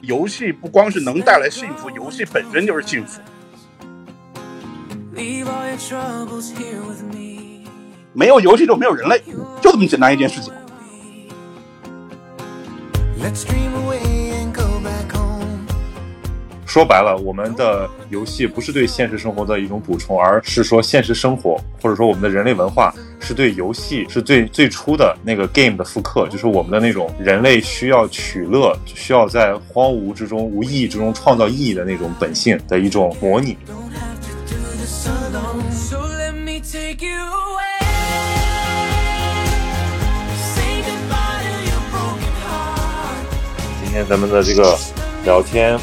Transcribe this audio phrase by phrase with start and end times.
[0.00, 3.20] 游戏不光是能带来幸福，游戏本身就是幸福。
[8.14, 9.20] 没有游戏就没有人类，
[9.60, 10.52] 就这么简单一件事情。
[16.66, 33.56] 说白了，我们的游戏不是对现实生活的一种补充，而是说现实生活或者说我们的人类文化是对游戏是最最初的那个 game 的复刻，就是我们的那种人类需要取乐，需要在荒芜之中、无意义之中创造意义的那种本性的一种模拟。
[43.82, 44.76] 今天咱们的这个
[45.24, 45.78] 聊天。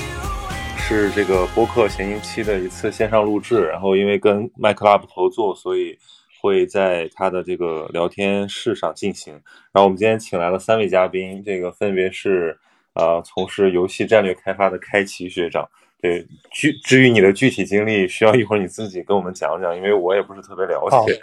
[0.89, 5.99] 是这个播客闲行期的一次线上录制，然后因为跟麦克 Lab 合作，所以
[6.47, 9.33] 会在他的这个聊天室上进行。
[9.71, 12.57] 然后我们今天请来了三位嘉宾，这个分别是
[12.93, 15.67] 呃从事游戏战略开发的开奇学长。
[16.01, 21.19] 对，具至于你的具体经历，需要一会儿你自己跟我们讲讲，因为我也不是特别了解。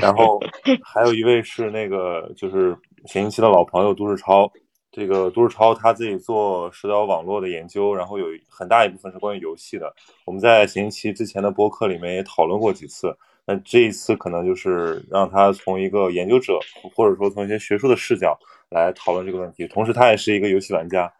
[0.00, 0.38] 然后
[0.82, 4.50] 还有一位是那个就是闲行期的老朋友杜世超。
[4.94, 9.90] 这个杜世超他自己做社交网络的研究，然后有很大一部分是关于游戏的。
[10.26, 16.58] 我们在闲期之前的播客里面也讨论过几次，那这一次可能就是让他从一个研究者，
[16.94, 18.38] 或者说从一些学术的视角
[18.70, 19.66] 来讨论这个问题。
[19.66, 21.12] 同时，他也是一个游戏玩家。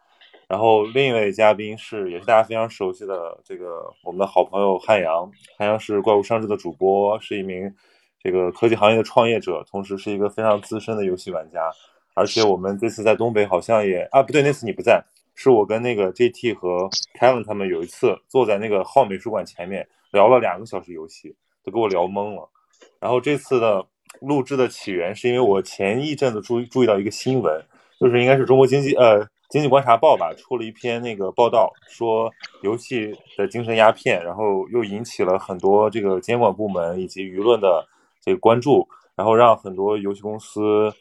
[0.47, 5.29] 然后另一位嘉宾是，也是大家非常熟悉的这个我们的好朋友汉阳。
[5.57, 7.73] 汉阳是怪物上志的主播，是一名
[8.21, 11.71] 这个科技行业的创业者，同时是一个非常资深的游戏玩家。
[12.13, 16.87] 而且我们这次在东北好像也啊不对，那次你不在，是我跟那个 JT 和
[17.19, 22.49] Kevin 他们有一次坐在那个浩美术馆前面聊了两个小时游戏，都给我聊懵了。
[22.99, 23.85] 然后这次的
[24.21, 27.65] 录制的起源是因为我前一阵子注意注意到一个新闻，
[27.99, 37.87] 就是应该是中国经济呃经济观察报吧出了一篇那个报道，说游戏的精神鸦片，然后又引起了很多这个监管部门以及舆论的
[38.21, 40.93] 这个关注，然后让很多游戏公司。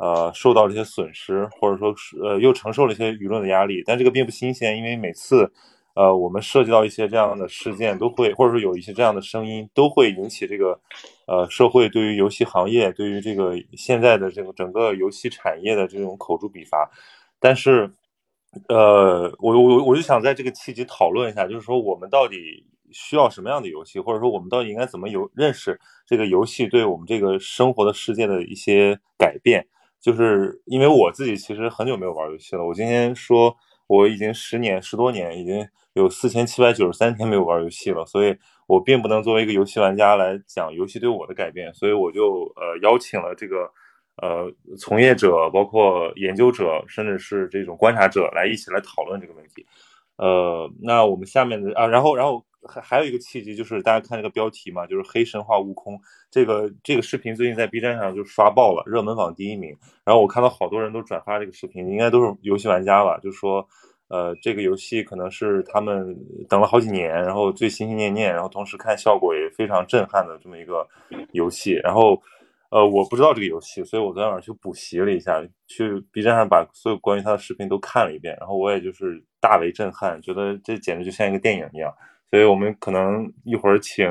[0.00, 5.52] 呃，受到了一些损失，或者说是呃，又承受了一些舆论的压力，但这个并不新鲜，因为每次，
[5.98, 10.78] 呃，我们涉及到一些这样的事件，都会或者说有一些这样的声音，都会引起这个
[11.26, 16.88] 呃社会对于游戏行业，对于这个现在的这个整个游戏产业的这种口诛笔伐。
[17.40, 17.90] 但是，
[18.68, 29.66] 呃，我我我就想在这个契机讨论一下，就是说我们到底需要什么样的游戏，或者说我们到底应该怎么有认识这个游戏对我们这个生活的世界的一些改变。
[30.00, 32.64] 就是因为我自己其实很久没有玩游戏了。
[32.64, 33.56] 我今天说
[33.88, 38.36] 我已经十年十多年，已经有四千七百九十三天没有玩游戏了，所以
[38.68, 41.74] 我并不能作为一个游戏玩家来讲游戏对我的改变。
[41.74, 43.68] 所以我就呃邀请了这个
[44.22, 44.48] 呃
[44.78, 49.66] 从业者，包括研究者，甚至是这种观察者来一起来讨论这个问题。
[50.16, 52.44] 呃，那我们下面的啊，然后然后。
[52.66, 59.76] 还还有一个契机，就是大家看这个标题嘛，就是黑神话悟空这个这个视频最近在 B 站上就刷爆了，热门榜第一名。
[60.04, 63.66] 然后我看到好多人都转发这个视频，应该都是游戏玩家吧，就说，
[64.08, 66.16] 呃，这个游戏可能是他们
[66.48, 70.86] 等了好几年，然后最心心念念，然后同时看效果也非常震撼的这么一个
[71.32, 71.74] 游戏。
[71.84, 72.20] 然后，
[72.70, 81.94] 呃，我不知道这个游戏，所以我昨天晚上去补习了一下，去 B 站上把所有关于他的视频都看了一遍，然后我也就是大为震撼，觉得这简直就像一个电影一样。
[82.30, 84.06] 所以我们可能一会儿请，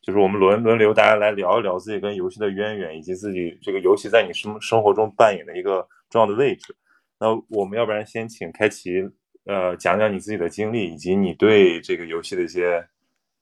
[0.00, 6.76] 就是我们轮轮流，大家来聊一聊自己跟游戏的渊源，以及自己这个游戏在你生生活中扮演的一个重要的位置。
[7.18, 9.02] 那我们要不然先请开奇，
[9.44, 12.86] 呃，讲讲你自己的经历，以及你对这个游戏的一些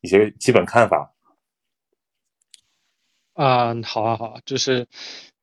[0.01, 1.13] 一些基本看法。
[3.35, 4.87] 嗯，好啊，好啊，就是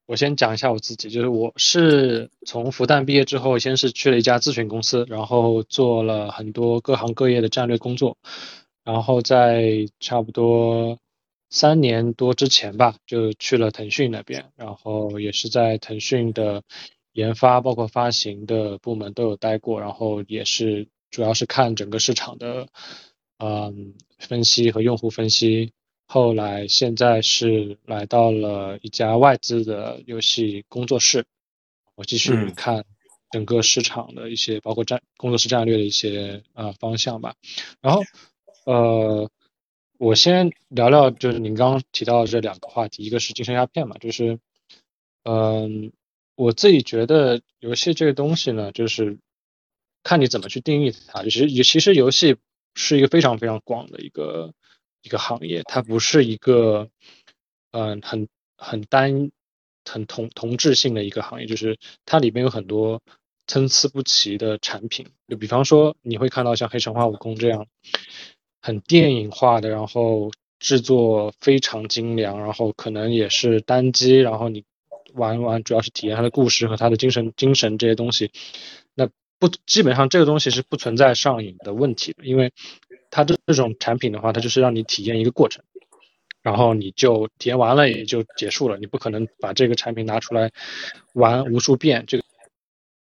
[0.06, 8.18] 我先讲一下我自己，就是我是从复旦毕业之后，先是去了一家咨询公司，然后做了很多各行各业的战略工作。
[8.91, 10.99] 然后在差不多
[11.49, 16.61] 三年多之前吧，就去了腾讯那边，然后也是在腾讯的
[17.13, 22.67] 研发，包括发行的部门都有待过，然后也是主要是看整个市场的，
[23.38, 25.71] 嗯，分析和用户分析。
[26.05, 31.23] 后来现在是来到了一家外资的游戏工作室，
[31.95, 32.83] 我继续看
[33.31, 37.35] 整个市场的一些，包括战工作室战略的一些啊方向吧，
[37.79, 38.03] 然后。
[38.63, 39.30] 呃，
[39.98, 44.40] 我先聊聊，就是您刚刚提到的这两个话题，一个是精神鸦片嘛，就是，
[45.24, 45.92] 嗯，
[46.36, 49.18] 我自己觉得游戏这个东西呢，就是
[50.04, 51.24] 看你怎么去定义它。
[51.24, 52.38] 其实，其实游戏
[52.75, 54.54] 是一个非常非常广的一个
[55.02, 56.88] 一个行业，它不是一个，
[57.72, 58.28] 嗯，很
[58.58, 59.31] 很单
[59.86, 63.02] 很同同质性的一个行业，就是它里面有很多
[63.48, 65.08] 参差不齐的产品。
[65.28, 67.66] 就比方说，你会看到像《黑神话：悟空》这样
[68.62, 74.63] 很电影化的，然后制作非常精良，然后可能也是单机，然后你
[75.13, 78.31] 玩玩主要是体验它的故事和它的精神精神这些东西。
[78.94, 79.10] 那
[79.40, 82.52] 不基本上这个东西是不存在上瘾的问题的，因为
[83.10, 85.63] 它这这种产品的话，它就是让你体验一个过程。
[86.44, 90.52] 然后你就体验完了也就结束了，你不可能把这个产品拿出来
[91.13, 92.24] 玩无数遍，这个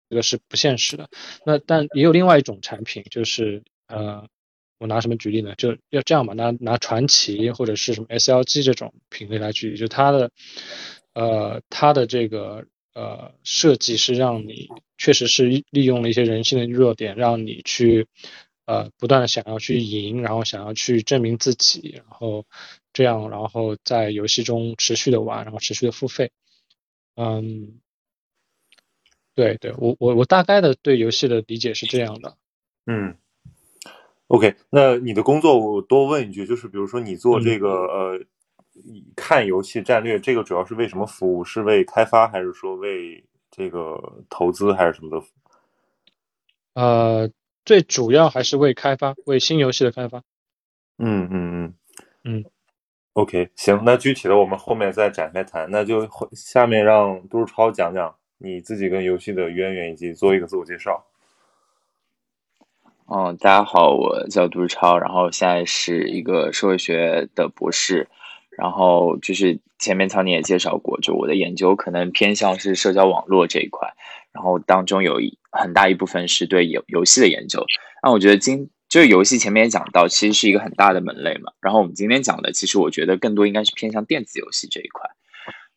[0.09, 1.07] 这个是不现实的。
[1.45, 4.27] 那但也有另外一种产品，就是呃，
[4.79, 5.53] 我拿什么举例呢？
[5.57, 10.31] 就要这样吧，拿拿传奇或者是什么 SLG 这种品类来举例，就它的
[11.13, 14.67] 呃它的这个呃设计是让你
[14.97, 18.07] 确实是利用了一些人性的弱点，让你去。
[18.65, 22.45] 呃，不断的想要去赢，然后想要去证明自己，然后
[22.93, 26.29] 这样，然后在游戏中持续的玩，然后持续的付费。
[27.15, 27.79] 嗯，
[29.33, 32.37] 对对，我我我大概的对游戏的理解是这样的。
[32.85, 33.17] 嗯
[34.29, 38.19] ，OK，那你的工作我多问一句，就是比如说你做这个呃
[39.15, 41.43] 看游戏战略，这个主要是为什么服务？
[41.43, 45.25] 是为开发，还是说为这个投资，还是什么的？
[46.75, 47.29] 呃。
[47.65, 50.23] 最主要还是为开发，为新游戏的开发。
[50.97, 51.73] 嗯嗯嗯
[52.23, 52.45] 嗯。
[53.13, 55.69] OK，行，那具体的我们后面再展开谈。
[55.69, 61.05] 那就下面让杜超讲讲你自己跟游戏的渊源，以及做一个自我介绍。
[63.11, 68.07] 嗯，大家好，我叫杜超，然后现在是一个社会学的博士。
[68.51, 73.87] 然后就是前面曹宁也介绍过，就我的研究可能偏向是社交网络这一块，
[74.31, 77.65] 然后当中有一很大一部分是对游游戏的研究。
[78.03, 81.51] 那我觉得今就是游戏前面也讲到，其实是一个很大的门类嘛。
[81.61, 85.09] 然后我们今天讲的，其实我觉得更多应该是偏向电子游戏这一块。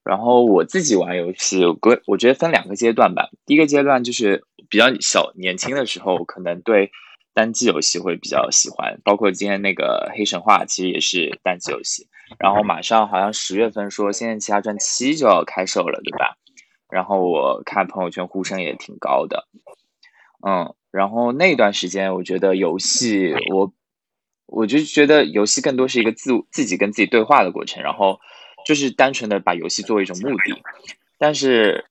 [0.05, 3.31] 然后我自己玩游戏，我我觉得分两个阶段吧。
[3.47, 6.91] 第一个阶段就是比较小年轻的时候，可能对
[7.35, 12.09] 单机游戏会比较喜欢，包括今天那个黑神话，其实也是单机游戏。
[12.39, 16.37] 然后马上好像十月份说《仙剑奇侠传七》就要开售了，对吧？
[16.91, 19.49] 然后我看朋友圈呼声也挺高的，
[20.47, 23.73] 嗯，然后那段时间我觉得游戏，我
[24.47, 28.21] 我就觉得游戏更多是一个自自己跟自己对话的过程，然后
[28.67, 30.63] 就是单纯的把游戏作为一种目的。
[31.19, 31.87] 但是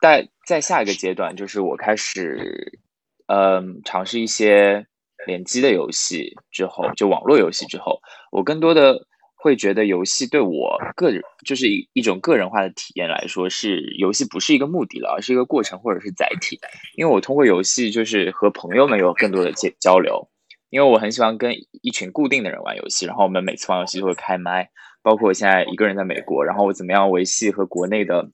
[0.00, 2.80] 在在下一个阶段，就是我开始
[3.32, 4.86] 嗯尝试一些
[5.26, 8.00] 联机的游戏之后，就网络游戏之后，
[8.32, 9.06] 我更多的。
[9.42, 16.58] 会觉得游戏对我个人就是一一种个人化的体验来说，是游戏不是一个目的了，而是一个过程或者是载体。
[16.94, 20.28] 因为我通过游戏就是和朋友们有更多的交交流，
[20.68, 24.68] 因为我很喜欢跟一群固定的人玩游戏，然后我们每次玩游戏都会开麦。
[25.00, 28.30] 包括我现在一个人在美国，然后我怎么样维系和国内的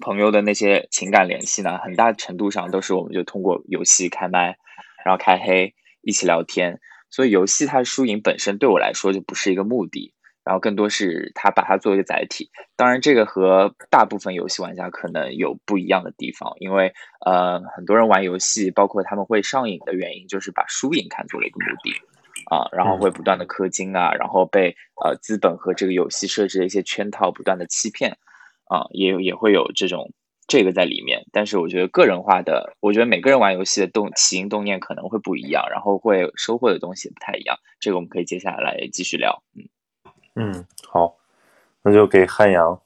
[0.00, 1.78] 朋友的那些情感联系呢？
[1.78, 4.56] 很大程度上都是我们就通过游戏开麦，
[5.04, 6.80] 然后开黑一起聊天。
[7.10, 10.12] 所以游戏它输赢本身对我来说就不是一个目的。
[10.44, 16.94] 然后更多是它把它作为一个载体，当然这个和大部分游戏玩家可能有不一样的地方，因为
[17.26, 21.92] 呃很多人玩游戏，包括他们会上瘾的原因，就是把输赢看作了一个目的
[22.50, 28.16] 啊，然后会不断的氪金啊，然后被呃资本和这个游戏设置的一些圈套不断的欺骗
[28.68, 30.12] 啊，也也会有这种
[30.46, 31.26] 这个在里面。
[31.32, 37.58] 但是我觉得个人化的，我觉得每个人玩游戏的动起心动念可能会不一样，然后会收获的东西不太一样。
[37.80, 39.68] 这个我们可以接下来继续聊，嗯。
[40.40, 41.16] 嗯，好，
[41.82, 42.80] 那就给汉阳。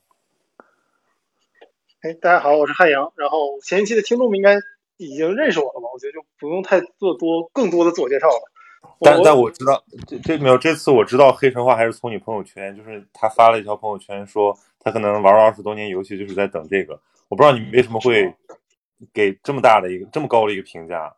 [2.01, 3.13] 哎，大家好，我是汉阳。
[3.17, 4.57] 然后前一期的听众们应该
[4.97, 5.89] 已经认识我了吧？
[5.93, 8.52] 我觉得就不用太做多更多的自我介绍了。
[9.01, 17.01] 但但我知道，这这没有这次我知道黑神话还是从你朋友圈，就是他发了一条朋友圈说他可能玩了二十多年游戏，就是在等这个。
[17.29, 18.35] 我不知道你为什么会
[19.13, 21.17] 给这么大的一个这么高的一个评价。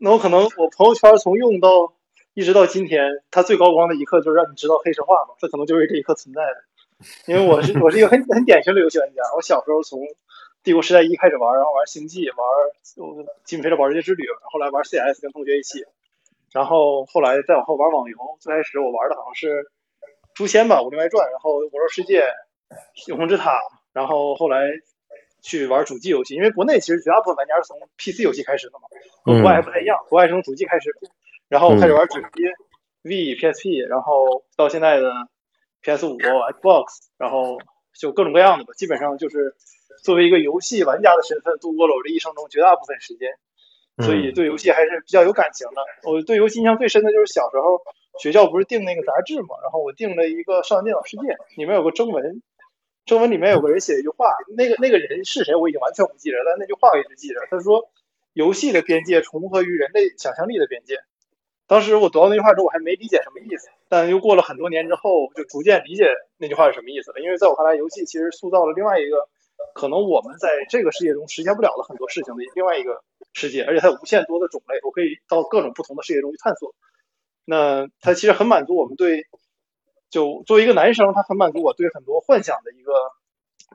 [0.00, 1.94] 那我可能我朋友圈从用到。
[2.34, 3.02] 一直到今天，
[3.32, 6.62] 它最高光的一刻就是让你知道黑神话嘛，这可能就是这一刻存在的。
[7.26, 9.98] 因为我是我是一个很 很典型的游戏玩家，我小时候从
[10.62, 12.38] 帝国时代一开始玩，然后玩星际，玩
[13.42, 15.84] 金飞的保时捷之旅，后来玩 CS 跟同学一起，
[16.52, 18.16] 然后后来再往后玩网游。
[18.40, 19.70] 最开始我玩的好像是
[20.34, 22.20] 诛仙吧，《武林外传》，然后《魔兽世界》、
[23.08, 23.52] 《永恒之塔》，
[23.92, 24.68] 然后后来
[25.42, 26.34] 去玩主机游戏。
[26.34, 28.88] 因为国内其实绝大部分玩家是从 PC 游戏开始的嘛，
[29.24, 30.94] 和国外还不太一样，国外是从主机开始。
[31.48, 32.44] 然后开始玩主机
[33.02, 35.10] ，V、PSP，然后到现在的
[35.80, 36.84] PS 五、Xbox，
[37.16, 37.58] 然后
[37.98, 38.74] 就各种各样的吧。
[38.76, 39.56] 基本上就是
[40.02, 43.32] 作为一个游戏玩家的身份，度过了我这一生中绝大部分时间，
[44.04, 46.10] 所以对游戏还是比较有感情的。
[46.10, 47.80] 我对游戏印象最深的就是小时候
[48.20, 51.22] 学校不是订那个杂志嘛，然后我订了一个《少年电脑世界》，
[51.56, 52.42] 里面有个征文，
[53.06, 57.40] 征文里面有个人写一句话，那个那个人是谁我已经完全不记得，但那句话我一直记着。
[57.50, 57.88] 他说
[58.34, 60.96] ：“游戏的边界重合于人类想象力的边界。”
[61.68, 66.06] 当时我读到那句话之后，我还没理解什么意思，但又过了很多年之后，就逐渐理解
[66.38, 67.20] 那句话是什么意思了。
[67.20, 69.28] 因为在我看来，游戏其实塑造了另外一个
[69.74, 76.74] 可能我们在这个世界中实现不了的很多事情的另外一个世界，而且它有无限多的种类，我可以到各种不同的世界中去探索。
[77.44, 79.26] 那它其实很满足我们对，
[80.10, 82.92] 就作为一个男生，他很满足我对很多幻想的一个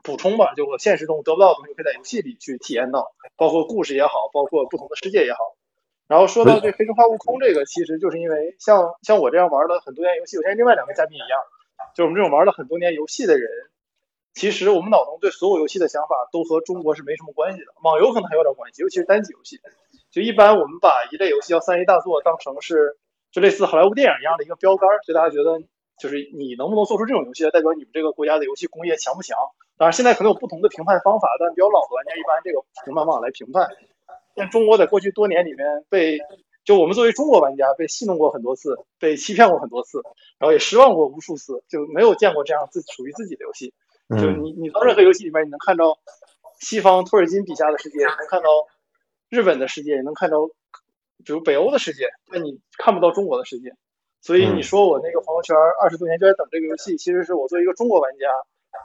[0.02, 0.54] 补充吧。
[0.54, 5.38] 就我现实中得不到的东西，可以在游戏里去体验到，包括故事也好，包括不同的世界也好。
[6.06, 11.40] 然后说到这《黑神话：悟空》这个，其实就是因为像像我这样玩了很多年游戏，我现在另外两个嘉宾一样，
[11.96, 13.50] 就是我们这种玩了很多年游戏的人，
[14.34, 17.66] 其实我们脑中对所有游戏的想法都和中国是没什么关系的。
[17.82, 19.60] 网游可能还有点关系，尤其是单机游戏。
[20.10, 22.98] 就一般我们把一类游戏叫三 A 大作当成是
[23.30, 25.62] 就类似好莱坞电影一样的一个标杆，所以大家觉得
[25.98, 29.38] 就是你能不能做出这种游戏，代表你们这个国家的游戏工业强不强？
[29.76, 33.68] 当然现在可能有不同的评判方法，但比较老的玩家一般这个评判方法来评判。
[34.34, 36.18] 但中国在过去多年里面被，
[36.64, 40.02] 就我们作为中国玩家被戏弄过很多次，被欺骗过很多次，
[40.38, 43.74] 然后也失望过无数次，就没有见过这样自属于自己的游戏。
[44.18, 45.98] 就你你到任何游戏里面，你能看到
[46.60, 48.48] 西方托尔金笔下的世界，能看到
[49.28, 50.46] 日本的世界，也能看到
[51.24, 53.74] 比如北欧的世界，但你看不到中国的世界。
[54.20, 58.26] 所以你说我那个朋友圈二十多年就在等这个游戏，其实是我作为一个中国玩家。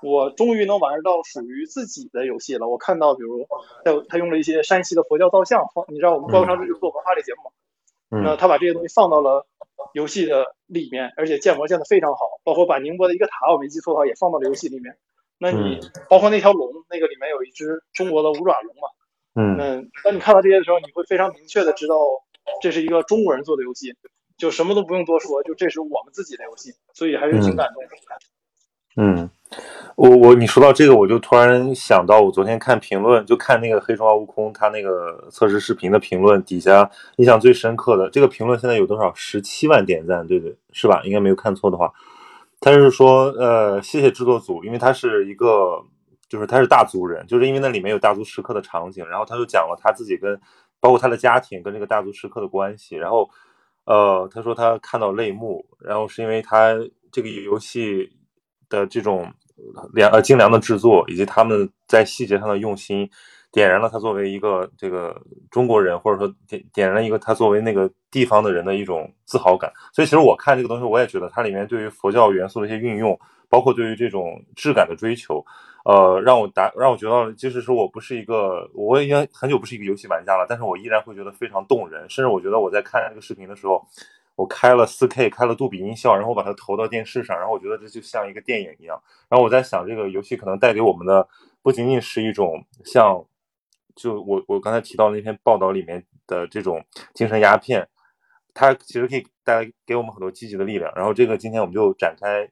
[0.03, 2.69] 我终于能玩到属于自己的游戏了。
[2.69, 3.47] 我看到，比如
[3.83, 8.21] 他他用了一些山西的佛教造像，放你知道我们官方是做文化类节目嘛？
[8.23, 9.47] 那他把这些东西放到了
[9.93, 14.95] 游戏的里面，而且建模建的非常好，包括把宁波的一个塔，我没记错的话也放到了游戏里面。
[15.39, 15.79] 那你
[16.09, 18.89] 包括那条龙，那个里面有一只中国的五爪龙嘛？
[19.35, 21.95] 嗯，那当你看到这些的时候，你会非常明确的知道
[22.61, 23.95] 这是一个中国人做的游戏，
[24.37, 27.89] 就什么都不用多说，就这是我们自己的游戏，所以还是挺感动的。
[28.97, 29.29] 嗯。
[29.95, 39.11] 我我你说到这个，我就突然想到，我昨天看评论，就看那个《黑神话：悟空》他那个测试视频的评论底下，印象最深刻的这个评论现在有多少？
[39.15, 41.01] 十七万点赞，对对，是吧？
[41.03, 41.91] 应该没有看错的话，
[42.59, 45.83] 他是说，呃，谢谢制作组，因为他是一个，
[46.27, 50.39] 就是他是大族人，就是因为那里面有大族时刻的场景，然后他就讲了他自己跟
[50.79, 53.29] 包括他的家庭跟这个大族时刻的关系，然后，
[53.85, 56.73] 呃，他说他看到泪目，然后是因为他
[57.11, 58.11] 这个游戏
[58.69, 59.33] 的这种。
[59.93, 63.09] 良呃精良的制作以及他们在细节上的用心，
[63.51, 69.71] 点燃了他作为一个这个中国人，或者说点点燃了一个他作为那个地方的人的一种自豪感。
[69.91, 75.43] 所以其实我看这个东西，我也觉得它里面对于佛教元素的一些运用，包括对于这种质感的追求，
[75.85, 82.09] 呃，让我达让我觉得，即使是我不是一个，我已经很久不是一个游戏玩家了，但是我依然会觉得非常动人。
[82.09, 83.85] 甚至我觉得我在看这个视频的时候。
[84.35, 88.97] 我开了 4K，开了杜比音效，然后我把它投到电视上，然后我觉得这就像一个电影一样。
[89.27, 91.27] 然后我在想，这个游戏可能带给我们的
[91.61, 93.21] 不仅仅是一种像，
[94.01, 97.87] 就我我刚才提到那篇报道里面的这种精神鸦片，
[98.53, 100.91] 它其实可以带来给我们很多积极的力量。
[100.95, 102.49] 然后这个今天我们就展开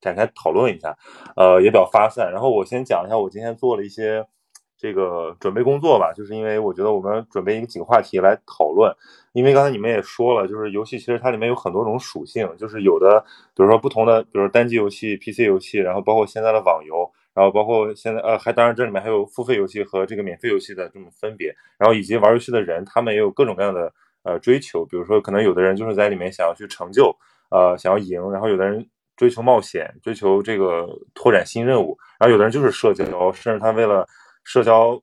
[0.00, 0.96] 展开讨论一下，
[1.36, 2.30] 呃，也比较发散。
[2.32, 4.26] 然后我先讲一下我今天做了一些。
[4.80, 8.94] 这个准备工作吧，就是因为我觉得我们准备一个几个话题来讨论，
[9.32, 13.20] 因为刚才你们也说了，就是游戏其实它里面有很多种属性，就是有的，
[13.56, 23.92] 比如说不同的，比如说单机游戏、PC 游戏，然后包括现在的网游，然后包括现在呃，还当然这里面还有付费游戏和这个免费游戏的这么分别，然后以及玩游戏的人，他们也有各种各样的
[24.24, 27.16] 呃追求，比如说可能有的人就是在里面想要去成就，
[27.50, 28.84] 呃，想要赢，然后有的人
[29.16, 34.04] 追求冒险，追求这个拓展新任务，然后有的人就是社交，甚至他为了
[34.42, 35.00] 社交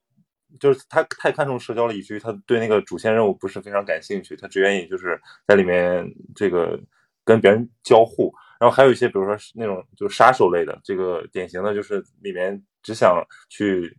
[0.59, 6.77] 就是他太看重社交了，以至于他对那个主线任务不是非常感兴趣，他只愿意就是在里面这个
[7.23, 8.33] 跟别人交互。
[8.59, 13.97] 然后还有一些，比如说那种就是杀手类的，这个典型的就是里面只想去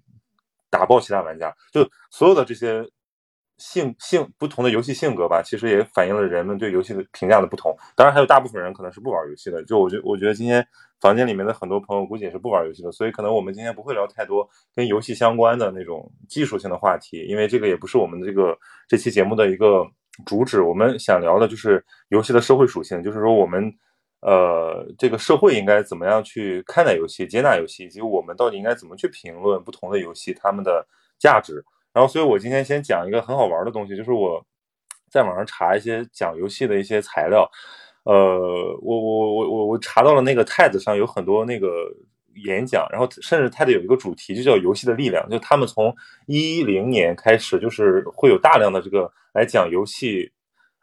[0.71, 1.55] 打爆其他玩家。
[1.73, 2.89] 就所有的这些
[3.59, 7.77] 性性不同的游戏性格吧，其实也反映了人们对游戏的评价的不同。
[7.95, 9.65] 当然，还有大部分人可能是不玩游戏的。
[9.65, 10.67] 就我觉我觉得今天。
[10.99, 18.57] 房间里面的很多朋友估计也是不玩游戏的，所以可能我们今天不会聊太多跟游戏相关的那种技术性的话题，因为这个也不是我们这个
[18.89, 19.87] 这期节目的一个
[20.25, 20.63] 主旨。
[20.63, 23.71] 我们想聊的就是游戏的社会属性，就是说我们
[24.27, 30.85] 呃这个社会应该怎么样去看待游戏、接纳游戏，以及我们到底应该怎么去评论不同的游戏它们的
[31.17, 31.65] 价值。
[31.93, 34.45] 然后，所以我今天先讲一个很好玩的东西，就是我
[35.09, 37.49] 在网上查一些讲游戏的一些材料。
[38.03, 38.15] 呃，
[38.83, 41.69] 我我我我我查到了那个 TED 上有很多那个
[42.45, 45.95] 演讲，然后甚至 TED 有一个主题就叫游戏的力量，就他们从
[46.27, 50.31] 一零年开始，就是会有大量的这个来讲游戏，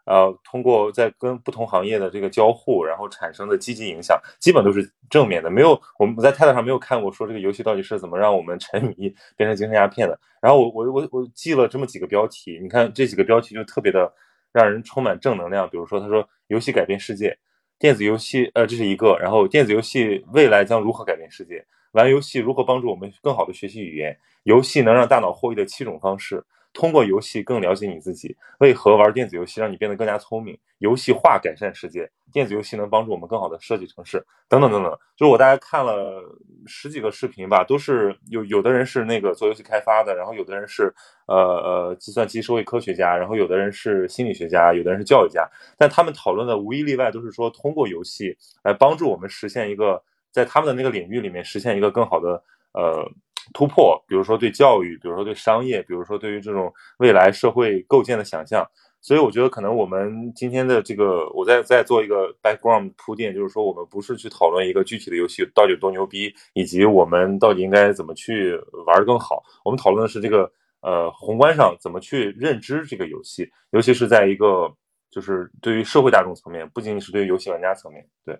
[0.06, 5.50] 呃，通过在跟不同行业的这个交互，然后产生的积极影响，基本都是正面的。
[5.50, 10.18] 没有我们在 TED 上没有看过说这个游戏到底是怎么让我们沉迷变成精神鸦片的。
[10.42, 14.12] 然后我我我我记了这么几个标题，你看这几个标题就特别的
[14.52, 15.68] 让人充满正能量。
[15.70, 17.38] 比如说他说游戏改变世界，
[17.78, 21.64] 电子游戏呃这是一个，然后电子游戏未来将如何改变世界？
[21.92, 24.18] 玩游戏如何帮助我们更好的学习语言？
[24.42, 26.44] 游戏能让大脑获益的七种方式。
[26.74, 30.58] 通过游戏更了解你自己，为何玩电子游戏让你变得更加聪明？
[30.78, 34.92] 游戏化改善世界，电子游戏能帮助我们更好的设计城市，等等等等。
[35.16, 36.20] 就是我大概看了
[36.66, 40.92] 十几个视频吧，都是有有的人是那个做游戏开发的，然后有的人是
[41.26, 50.02] 呃呃计算机社会科学家，然后有的人是心理学家，有的人是教育家，但他们讨论的无一例外都是说通过游戏来帮助我们实现一个
[50.32, 53.08] 在他们的那个领域里面实现一个更好的呃。
[53.52, 58.66] 突破，比如说对教育，比如说对商业，比如说对于这种未来社会构建的想象，
[59.00, 68.54] 所以我觉得可能我们今天的这个，我在在做一个 background 铺垫，就是说我们不是去讨论一个具体的游戏到底有多牛逼，以及我们到底应该怎么去
[68.86, 74.72] 玩的更好，我们讨论的是这个呃宏观上怎么去认知这个游戏，尤其是在一个
[75.10, 78.38] 就是对于社会大众层面，不仅仅是对于游戏玩家层面，对。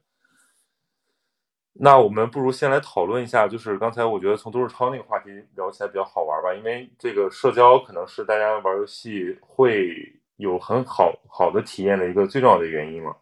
[1.76, 13.16] 那我们不如先来讨论一下，就是刚才我觉得从都市超那个话题聊起来比较好玩吧，因为这个社交可能是大家玩游戏会有很好好的体验的一个最重要的原因嘛。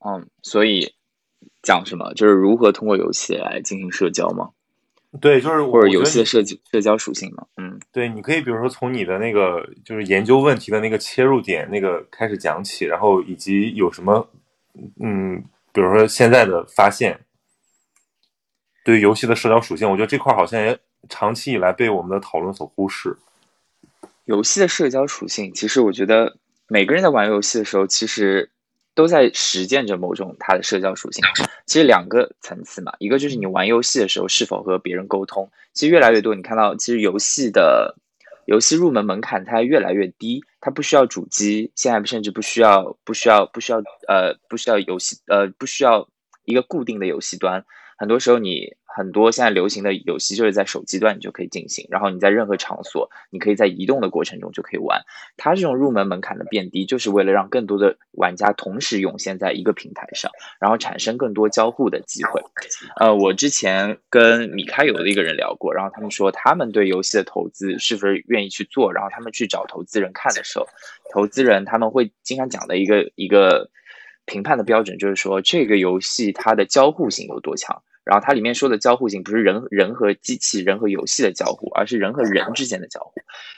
[0.00, 0.92] 嗯，所以
[1.62, 2.12] 讲什么？
[2.14, 4.50] 就是如何通过游戏来进行社交吗？
[5.20, 7.46] 对，就是或者游戏的社交社交属性嘛。
[7.58, 14.26] 嗯，对，你可以比如说从你的那个就是研究问题的那个切入点那个开始讲起，然后以及有什么
[15.00, 17.20] 嗯，比如说现在的发现，
[18.84, 20.78] 对于游戏的社交属性，我觉得这块好像也
[21.08, 23.18] 长期以来被我们的讨论所忽视。
[24.24, 26.38] 游戏的社交属性，其实我觉得
[26.68, 28.48] 每个人在玩游戏的时候，其实。
[28.94, 31.24] 都在实践着某种它的社交属性，
[31.66, 37.96] 其实两个层次嘛，一个就是你玩游戏的时候是否和别人沟通，其实越来越多，你看到其实游戏的
[38.44, 43.78] 游戏入门门槛它越来越低，它不需要主机，现在甚至不需要不需要不需要
[44.08, 46.08] 呃不需要游戏呃不需要
[46.44, 47.64] 一个固定的游戏端，
[48.02, 48.74] 很多时候你。
[48.94, 55.00] 很多现在流行的游戏就是在手机端你就可以进行，然后你在任何场所，你可以在移动的过程中就可以玩。
[55.38, 62.42] 它这种入门门槛的变低，就是为了让更多的玩家同时涌现在一个平台上，然后产生更多交互的机会。
[63.00, 70.66] 呃，我之前跟米开游的一个人聊过，然后他们说他们对游戏的投资是不是愿意去做，然后他们去找投资人看的时候，
[71.14, 73.70] 投资人他们会经常讲的一个一个
[74.26, 77.82] 评判的标准就是说这个游戏它的交互性有多强。
[78.04, 83.12] 然后它里面说的交互性不是人人和机器、人和游戏的交互，而是人和人之间的交互。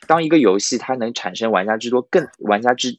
[0.07, 2.95] 当一个游戏它能产生玩家之多更玩家之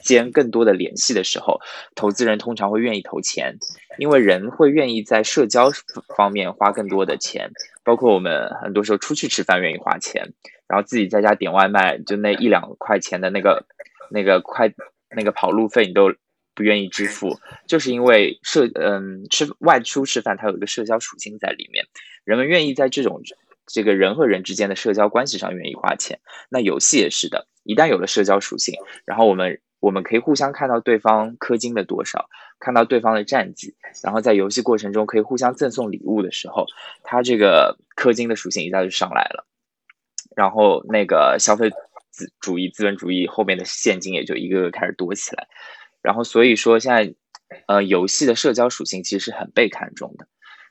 [0.00, 1.60] 间更多的联系的时候，
[1.94, 3.58] 投资人通常会愿意投钱，
[3.96, 5.70] 因为人会愿意在社交
[6.16, 7.52] 方面花更多的钱。
[7.84, 10.32] 包括我们很多时候出去吃饭愿意花钱，
[10.66, 13.64] 然后自己在家点外卖，就那一两块钱的那个
[14.10, 14.72] 那个快
[15.14, 16.12] 那个跑路费，你都。
[16.54, 21.84] 不愿意支付，就是因为社嗯吃外出吃饭，它有一个社交属性在里面，
[22.24, 23.22] 人们愿意在这种
[23.66, 26.20] 这个人和人之间的社交关系上愿意花钱。
[26.50, 32.28] 那游戏也是的，一旦有了社交属性，然后我们我们可以互相看到对方氪金的多少，
[32.60, 36.66] 看到对方的战绩，然后在游戏过程中可以互相赠送礼物的时候，
[37.02, 39.46] 它这个氪金的属性一下就上来了，
[40.36, 41.70] 然后那个消费
[42.10, 45.48] 资主义资本主义后面的现金也就一个个开始多起来。
[46.02, 47.14] 然后，所以说现在，
[47.68, 50.26] 呃，游戏的社交属性其实是很被看重的。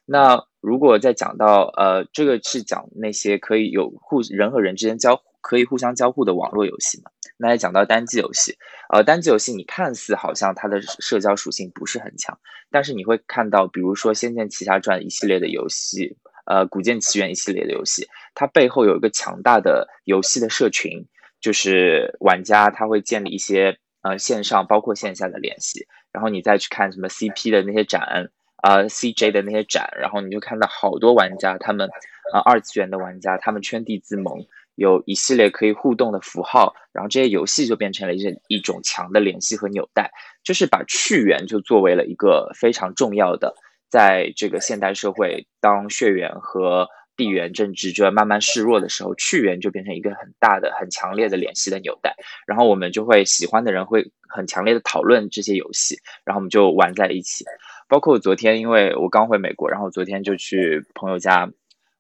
[0.05, 7.11] 那如果再讲到，呃，这个是讲那些可以有互人和人之间交可以互相交互的网络游戏嘛？
[7.37, 8.57] 那再讲到单机游戏，
[8.89, 12.37] 呃，单机游戏你看似好像它的社交属性不是很强，
[12.69, 21.05] 但是你会看到，比如说《仙剑奇侠传》一系列的游戏，呃，《古剑奇缘》一系列的游戏，它背后有一个强大的游戏的社群，
[21.39, 23.77] 就是玩家他会建立一些。
[24.01, 31.87] 呃，线上包括线下的联系，然后你再去看什么 CP 的那些展，啊，CJ 的那些展，然后你就看到好多玩家，他们，
[32.33, 40.11] 啊，二次元的玩家，他们圈地自萌，有一系列可以互动的符号，然后这些游戏就变成了一一种强的联系和纽带，
[40.43, 43.55] 就是把去缘就作为了一个非常重要的，
[43.89, 52.15] 在这个现代社会，当血缘和地缘政治就要慢慢示弱的时候，去源就变成一个很大的、很强烈的联系的纽带。
[52.47, 57.45] 然后我们就会喜欢的人会很强烈的讨论这些游戏，然后我们就玩在一起。
[57.87, 61.49] 包括昨天，因为我刚回美国，然后昨天就去朋友家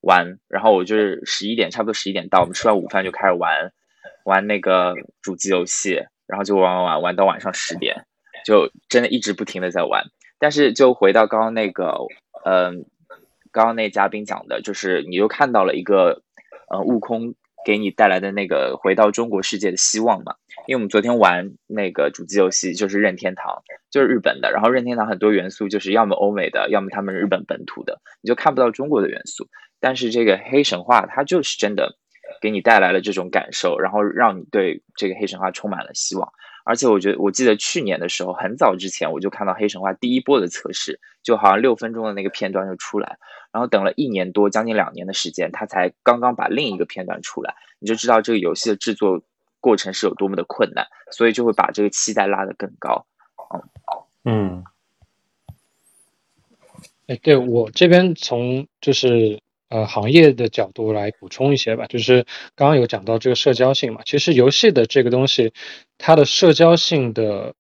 [0.01, 3.71] 玩，然后我就是十一点，差不多十一点到，我们吃完午饭就开始玩。
[4.23, 4.93] 玩那个
[5.23, 8.05] 主机游戏，然后就玩玩玩玩到晚上十点，
[8.45, 10.03] 就真的一直不停的在玩。
[10.37, 11.97] 但是就回到刚刚那个，
[12.45, 12.85] 嗯，
[13.51, 16.23] 刚刚那嘉宾讲的，就是你又看到了一个，
[16.69, 17.35] 呃，悟空
[17.65, 20.35] 给你带来的那个回到中国世界的希望嘛。
[20.67, 29.47] 因为我们昨天玩那个主机游戏就是任天堂，就是日本的，然后任天堂很多元素就是要么欧美的，要么他们日本本土的，你就看不到中国的元素。
[29.79, 31.97] 但是这个黑神话它就是真的
[32.41, 36.31] 给你带来了这种感受，然后让你对这个黑神话充满了希望。
[36.63, 43.17] 而且我觉得，我记得去年的时候，很早之前我就看到黑神话第一波的测试，就好像六分钟的那个片段就出来，
[43.51, 49.21] 然后等了一年多，将近两年的时间，他才刚刚把另一个片段出来，你就知道这个游戏的制作
[49.59, 53.05] 过程是有多么的困难，所以就会把这个期待拉得更高。
[54.23, 54.63] 嗯，
[57.07, 65.53] 哎，对我这边从就是呃行业的角度来补充一些吧，就是刚刚有讲到这个社交性嘛，其实游戏的这个东西，
[65.97, 67.55] 它的社交性的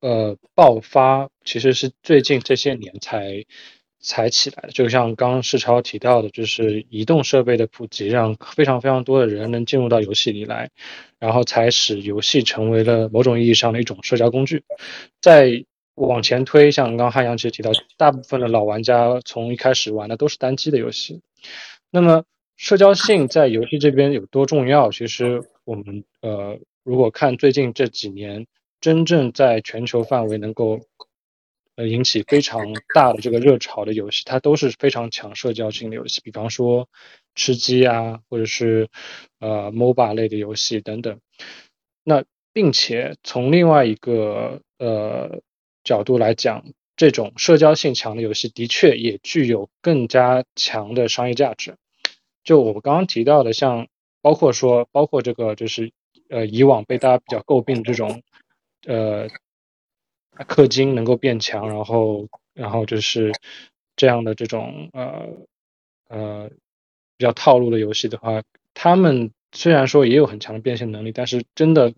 [0.00, 3.44] 呃爆发，其实是最近这些年才
[4.00, 4.68] 才起来的。
[4.68, 10.70] 就像刚刚世超提到的，就是移动设备的普及，让非常非常多的人能进入到游戏里来，
[11.18, 14.62] 然后才使游戏成为了某种意义上的一种社交工具，
[15.20, 15.64] 在。
[15.96, 21.22] 往前推，像刚刚汉阳其实提到，大部分的老玩家从一开始玩的都是单机的游戏。
[21.90, 22.24] 那么
[22.56, 24.90] 社交性在游戏这边有多重要？
[24.90, 28.46] 其实我们呃，如果看最近这几年，
[28.78, 30.80] 真正在全球范围能够
[31.76, 36.20] 呃引起非常大的这个热潮的游戏，它都是非常强社交性的游戏。
[36.20, 36.90] 比方说
[37.34, 38.88] 吃鸡啊，或者是
[39.40, 41.18] 呃 MOBA 类的游戏等等。
[42.04, 45.40] 那并且从另外一个呃。
[45.86, 46.64] 角度来讲，
[46.96, 51.76] 这种社交性强的游戏的确也具有更加强的商业价值。
[52.42, 53.86] 就我刚刚提到的，像
[54.20, 55.92] 包括说，包括这个就是
[56.28, 58.22] 呃以往被大家比较诟病的这种
[58.84, 59.28] 呃
[60.48, 63.32] 氪金能够变强，然后然后就是
[63.94, 65.28] 这样的这种呃
[66.08, 66.50] 呃
[67.16, 68.42] 比较套路的游戏的话，
[68.74, 71.94] 他们虽然说也有很强的变现能力，但是真的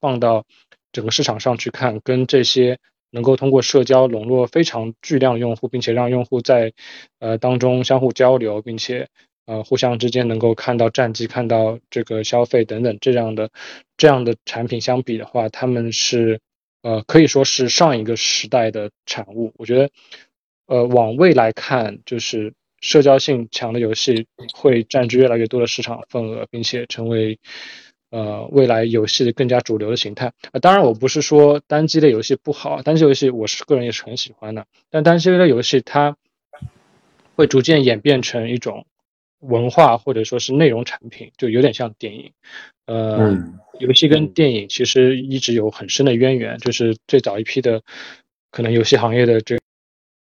[0.00, 0.44] 放到
[0.90, 2.80] 整个市场上去看，跟这些。
[3.10, 6.72] 能够通过社交笼络非常巨量用户，并且让用户在
[7.18, 9.08] 呃当中相互交流，并且
[9.46, 13.50] 呃互相之间能够看到战绩、看到这个消费等等这样的
[13.96, 16.40] 这样的产品相比的话，他们是
[16.82, 19.52] 呃可以说是上一个时代的产物。
[19.56, 19.90] 我觉得
[20.66, 27.38] 呃往未来看，就是社交性强的游戏会占据越来越多的市场份额，并且成为。
[28.16, 36.16] 呃，未来游戏的更加主流的形态啊，当然我不是说单机类游戏不好，单机游戏我是个人也是很喜欢的，但单机类游戏它
[37.34, 38.86] 会逐渐演变成一种
[39.40, 42.32] 文化或者说是内容产品，就有点像电影。
[42.86, 43.36] 呃，
[43.78, 47.82] 游戏跟电影其实一直有很深的渊源，就是最早一批的
[48.50, 49.58] 可能游戏行业的这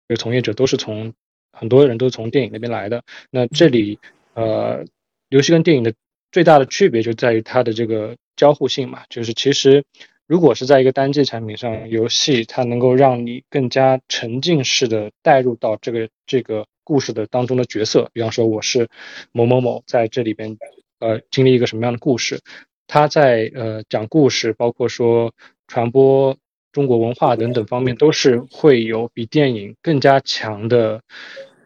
[0.10, 1.14] 个从业者都是从
[1.54, 3.02] 很多人都是从电影那边来的。
[3.30, 3.98] 那这里
[4.34, 4.84] 呃，
[5.30, 5.94] 游戏跟电影的。
[6.32, 9.84] 最大的区别就在于它的这个交互性嘛，就是其实
[10.28, 18.90] 如果是在一个单机产品上，游戏它能够让你更加沉浸式的带入到这个这个故事的当中的角色，比方说我是
[19.32, 20.58] 某某某在这里边
[21.00, 22.42] 呃经历一个什么样的故事，
[22.88, 25.34] 他在呃讲故事，包括说
[25.68, 26.38] 传播
[26.74, 31.02] 中国文化等等方面，都是会有比电影更加强的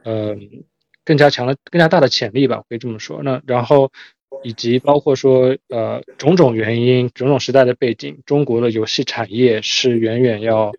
[0.04, 0.38] 呃
[1.04, 3.24] 更加强的更加大的潜力吧，可以这么说。
[3.24, 3.92] 那然后。
[4.44, 10.72] 以及包括说，呃，种种原因、种种时代的背景，中国的游戏产业是远远要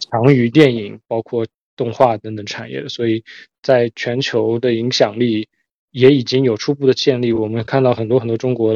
[0.00, 3.22] 强于电影、包括动画等等产业的，所以
[3.62, 5.48] 在全球的影响力
[5.90, 7.32] 也已经有初步的建立。
[7.32, 8.74] 我们看到很多很多中国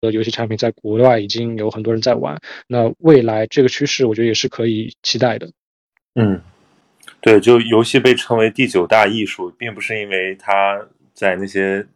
[0.00, 5.50] 的游戏产品在国外已经有很多人在玩，那未来这个趋势，我觉得也是可以期待的。
[6.14, 6.40] 嗯，
[7.20, 11.86] 对，就游戏被称为第九大艺术，并不是因为它在那些。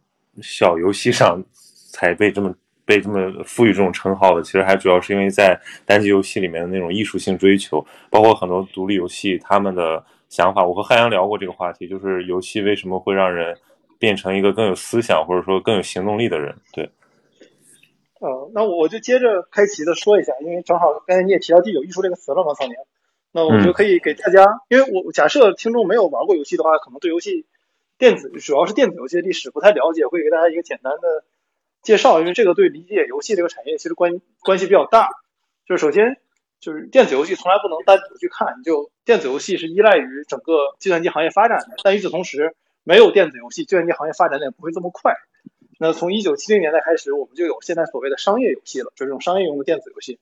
[0.41, 1.43] 小游戏上
[1.91, 2.53] 才被这么
[2.85, 10.65] 被这么赋予这种称号的，其实还主要是因为在单机游戏里面的那种艺术性追求，包括很多独立游戏他们的想法。
[10.65, 13.57] 我和汉阳聊过这个话题，就是游戏为什么会让人
[13.99, 16.55] 变成一个更有思想或者说更有行动力的人？
[16.71, 16.89] 对。
[18.19, 22.75] 呃，那我就接着开启的说一下，因为正好刚才你也提到“第九艺术”这个词了嘛，少年。
[23.31, 27.45] 那我就可以给大家，因为我假设听众没有玩过游戏的话，可能对游戏。
[27.97, 31.23] 电子主要是电子游戏的历史不太了解，会给大家一个简单的
[31.81, 35.09] 介绍，因为这个对理解游戏这个产业其实关关系比较大。
[35.65, 36.17] 就是首先
[36.59, 45.15] 就是电子游戏从来不能单独去看，就电子游戏是依赖于整个计算机行业发展的，但与此同时，没有电子游戏，计算机行业发展也不会这么快。
[45.79, 50.19] 那从一九七零年代开始，我们就有现在所谓的商业游戏了，就是这种商业用的电子游戏。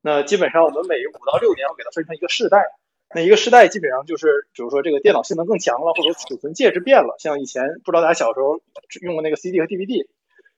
[0.00, 2.66] 那基本上我们每五到六年要给它分成一个世代，
[3.14, 7.16] 那一个世代基本上就是，比如说这个电脑性能更强了，或者储存介质变了。
[7.18, 8.60] 像以前不知道大家小时候
[9.02, 10.06] 用过那个 CD 和 DVD，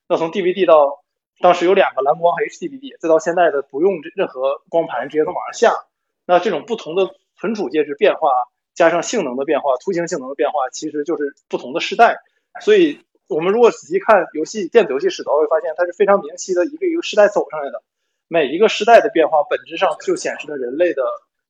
[0.09, 1.03] 那从 DVD 到
[1.41, 5.87] 当时有两个蓝光和 HDVD，再到现在的不用任何光盘直接从网上下，
[6.27, 8.29] 那这种不同的存储介质变化，
[8.75, 12.19] 加上性能的变化、图形性能的变化，其实就是不同的时代。
[12.61, 17.83] 所以我们如果仔细看游戏电子游戏史的话，会发现它是非常明晰的一个一个时代走上来的。
[18.29, 21.03] 每一个时代的变化，本质上就显示了人类的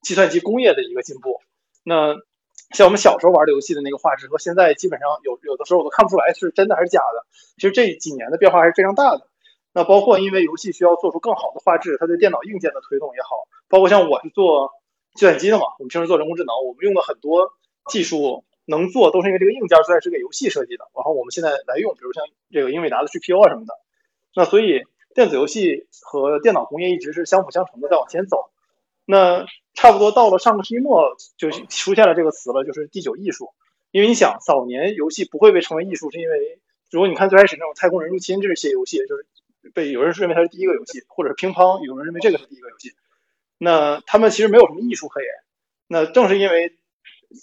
[0.05, 1.41] 计算机工业的一个进步。
[1.83, 2.15] 那
[2.71, 7.27] 像我们小时候玩的游戏的那个画质，和现在基本上有有的时候我都看不出来是真的还是假的。
[7.57, 9.27] 其实这几年的变化还是非常大的。
[9.73, 14.71] 那包括因为游戏需要做出更好的画质，它对电脑硬件的推动也好，包括像我是做
[15.15, 17.51] 计算机的嘛，我们平时做人工智能，我们用的很多
[17.91, 23.75] 技术能做，都是因为这个硬件虽然是给游戏设计的，然后我们现在来用，比如像这个英伟达的 GPU 啊什么的。
[24.37, 24.83] 那所以。
[25.15, 28.51] 电子游戏和电脑工业一直是相辅相成的，在往前走。
[29.05, 33.51] 那差不多到了上个世纪末，就出现了这个词了，就是第九艺术。
[33.91, 36.59] 因为你想，早年游戏不会被称为艺术，是因为
[36.91, 39.27] 如果你看最开始那种《太空人入侵》这些游戏，就是
[39.73, 42.93] 被有人认为它是第一个游戏，或者是乒乓，有人认为这个是第一个游戏。
[43.59, 45.29] 那他们其实没有什么艺术可言。
[45.87, 46.77] 那正是因为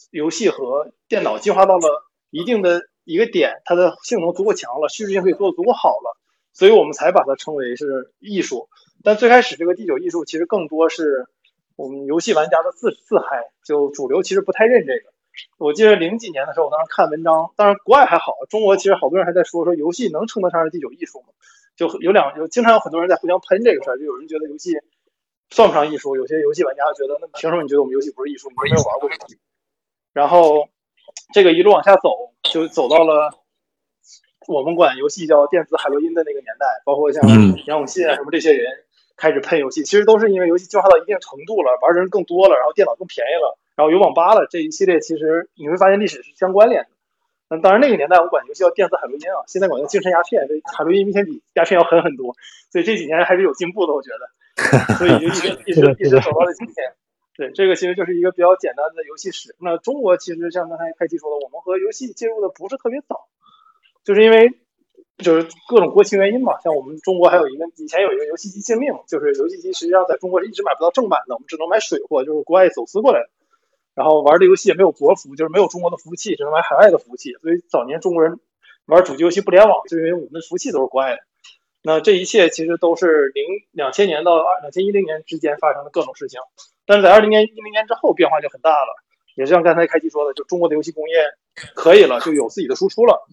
[0.10, 6.18] 游戏和电脑进化到了一定的一个点，它的性能足够强了，叙事性可以做得足够好了。
[6.54, 8.68] 所以我们才把它称为是艺术，
[9.04, 11.28] 但最开始这个第九艺术其实更多是
[11.76, 15.12] 我们游戏玩家的自自嗨，就主流其实不太认这个。
[15.58, 21.28] 我记得零几年的时候，我当时看文章，当然国外还好，中国其实好多人还在说说游戏能称得上是第九艺术吗？
[21.76, 24.78] 就有两有经常有很多人在互相喷这个事儿，就有人觉得游戏
[25.50, 28.50] 算不上艺术，有些游戏玩家觉得那凭什么你觉得我们游戏不是艺术？
[28.50, 29.40] 你没有玩过游戏。
[30.14, 30.68] 然后
[31.34, 33.38] 这个一路往下走，就走到了。
[34.48, 37.24] 我们管游戏叫电子海洛因的那个年代，包括像
[37.68, 38.86] 杨永信啊什么这些人
[39.22, 46.90] 开始喷游戏，其实都是因为游戏进化到一定程度了，玩的人更多了，然后电脑更便宜了，然后有网吧了，这一系列其实你会发现历史是相关联的。
[47.48, 52.34] 那当然那个年代我们管游戏叫电子海洛因啊，现在管叫精神鸦片，这海洛因明显比鸦片要狠很多，
[52.72, 56.94] 所以这几年还是有进步的，我觉得，所以就一直 一直一直走到了今天。
[57.38, 59.56] 对，这个其实就是一个比较简单的游戏史。
[59.60, 63.28] 那中国其实像刚才开机说的，我们和游戏介入的不是特别早。
[64.04, 64.50] 就是因为
[65.22, 73.30] 就是各种国情原因嘛，像我们中国还有一个以前有一个游戏机禁令，就是游戏机实际上在中国是一直买不到正版的，我们只能买水货，就是国外走私过来的。
[73.94, 77.34] 然后玩的游戏也没有国服，就是没有中国的服务器，只能买海外的服务器。
[77.42, 78.40] 所以早年中国人
[78.86, 81.18] 玩主机游戏不联网，就因为我们的服务器都是国外的。
[81.84, 86.40] 那这一切其实都是零两千年到二两千一零年之间发生的各种事情，
[86.86, 88.96] 但是在二零年一零年之后变化就很大了，
[89.36, 91.16] 也是像刚才开机说的，就中国的游戏工业
[91.76, 93.28] 可以了，就有自己的输出了。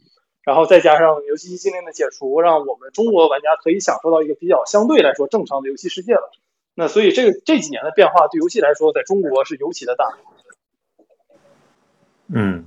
[0.48, 6.32] 然后再加上游戏机禁令的解除，让我们中国玩家可以享受到一个比较相对来说正常的游戏世界了。
[6.74, 10.16] 那所以这个这几年的变化对游戏来说，在中国是尤其的大。
[12.28, 12.64] 嗯，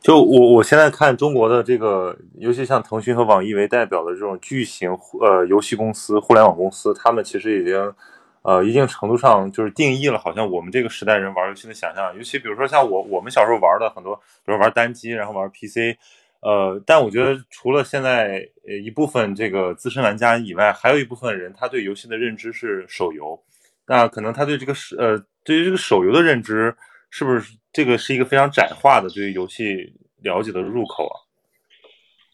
[0.00, 7.94] 就我我现在看中国的这个，尤其像腾讯和网易为代表的这种巨型呃游戏公司、互联网公司，他们其实已经
[8.40, 12.16] 呃一定程度上就是定义了，好像我们这个时代人玩游戏的想象。
[12.16, 15.98] 尤其比如说像我我们小时候玩的很多，比如玩单机，然后玩 PC。
[16.44, 23.42] 呃，但我觉得除了现在呃一部分这个资深玩家以外，还有一部分人他对游戏的认知是手游，
[23.86, 26.76] 那可能他对这个是呃对于这个手游的认知，
[27.08, 31.16] 是不是这个是一个非常窄化的对于游戏了解的入口啊？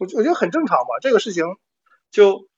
[0.01, 1.45] 我我觉得很正常吧，这个事情
[2.11, 2.49] 就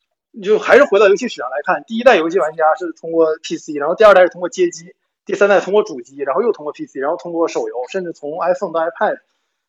[0.43, 4.95] 就还是回到游戏史上来看，第一代游戏玩家是通过 PC，然后第二代是通过街机，
[5.27, 9.19] 第三代通过主机，然后又通过 PC，然后通过手游，甚至从 iPhone 到 iPad。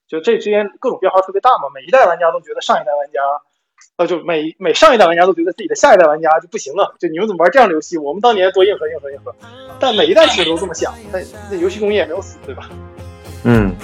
[0.08, 3.20] 就这之间各种变化特别大嘛，每一代玩家都觉得上一代玩家，
[3.98, 6.96] 呃，就每每上一代玩家都觉得自己的下一代玩家就不行了。
[7.00, 7.98] 就你们怎么玩这样的游戏？
[7.98, 9.34] 我们当年多硬核硬核硬核。
[9.80, 12.70] 但每一代其实都这么想，但那游戏工业也没有死，对吧？
[13.44, 13.76] 嗯。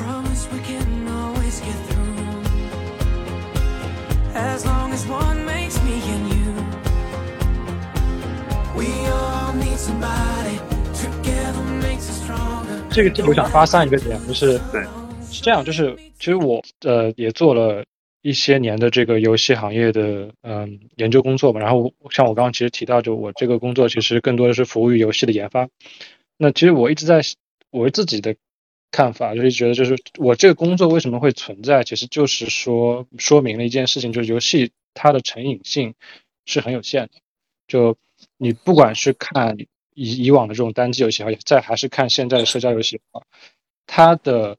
[12.91, 14.84] 这个我想发散一个点，就是对。
[15.31, 17.85] 是这样，就是其实我呃也做了
[18.21, 25.69] 一些年的这个游戏行业的嗯研究工作嘛，然后像我刚刚其实提到，就我这个工作其实更多的是服务于游戏的研发。
[26.37, 27.21] 那其实我一直在
[27.71, 28.35] 我自己的
[28.91, 35.93] 看法，就是觉得就是我这个工作为什么会存在，其实就是说说明了一件事情，就是游戏它的成瘾性
[36.45, 37.11] 是很有限的。
[37.67, 37.95] 就
[38.37, 39.57] 你不管是看
[39.93, 43.21] 以以往的这种单机游戏，而且再还是看现在的社交游戏的话，
[43.85, 44.57] 它的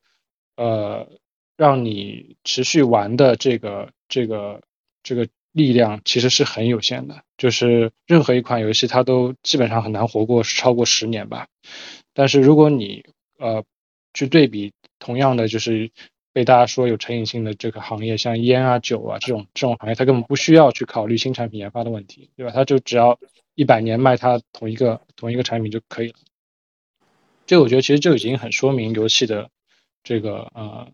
[0.61, 1.09] 呃，
[1.57, 4.61] 让你持续玩的这个这个
[5.03, 11.49] 这个力量其实是很有限的，就是任何一款游戏它都基本上很难活过超过十年吧。
[12.13, 13.07] 但是如果你
[13.39, 13.65] 呃
[14.13, 15.91] 去对比同样的就是
[16.35, 22.53] 被大家说有成瘾性的这个行业，像烟啊酒啊这种这种行业，它根本不需要去考虑新产品研发的问题，对吧？
[22.55, 23.19] 它就只要
[23.55, 26.19] 一百年卖它同一个同一个产品就可以了。
[27.47, 29.49] 这我觉得其实就已经很说明游戏的
[30.03, 30.89] 这个呃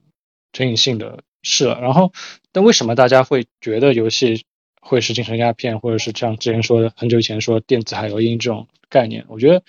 [0.52, 1.80] 成瘾性的事了。
[1.80, 2.12] 然后，
[2.52, 4.44] 但为什么大家会觉得游戏
[4.80, 9.24] 会是精神鸦片，或者是像之前说的很久以前说电子海洛因这种概念？
[9.28, 9.62] 我觉得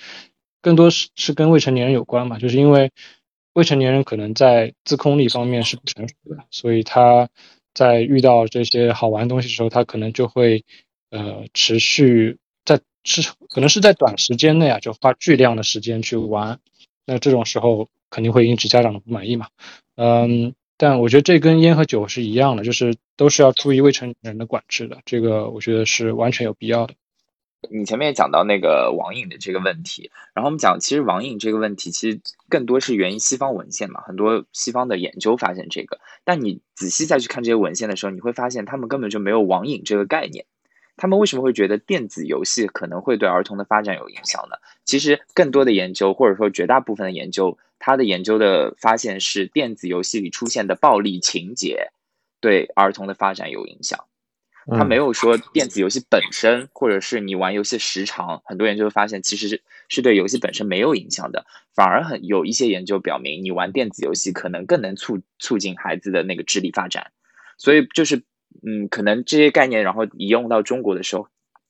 [0.62, 2.92] 更多是是跟未成年人有关嘛，就是因为
[3.54, 7.30] 未成年人可能在自控力方面是不成熟的，所以他
[7.74, 10.64] 在遇到这些好玩的东西的时候，他可能就会
[11.10, 16.60] 呃持续在是可能是在短时间内啊就花巨量的时间去玩。
[17.06, 19.48] 那这种时候肯定会引起家长的不满意嘛，
[19.96, 26.94] 嗯，但我觉得这跟烟和酒是一样的，就是都是要注意未成年人的管制的，这个我觉得是完全有必要的。
[27.72, 40.46] 你前面也讲到那个网瘾的这个问题，然后我们讲，其实网瘾这个问题其实更多是源于西方文献嘛，很多西方的研究发现这个，但你仔细再去看这些文献的时候，你会发现他们根本就没有网瘾这个概念。
[40.96, 44.58] 他们为什么会觉得电子游戏可能会对儿童的发展有影响呢？
[44.86, 51.92] 其实更多的研究，或者说绝大部分的研究，它的研究的发现是电子游戏里出现的暴力情节
[52.40, 54.06] 对儿童的发展有影响。
[54.70, 67.12] 他没有说电子游戏本身，或者是你玩游戏时长，很多研究发现其实是是对游戏本身没有影响的，反而很有一些研究表明，你玩电子游戏可能更能促促进孩子的那个智力发展。
[67.58, 68.24] 所以就是。
[68.66, 71.28] 嗯，可能这些概念，然后移用到中国的时候，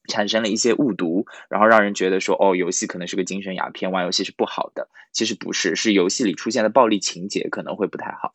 [0.07, 4.89] 产生了一些误读，然后让人觉得说，哦，游戏可能是个精神鸦片，玩游戏是不好的。
[5.11, 8.33] 其实不是，是游戏里出现的暴力情节可能会不太好。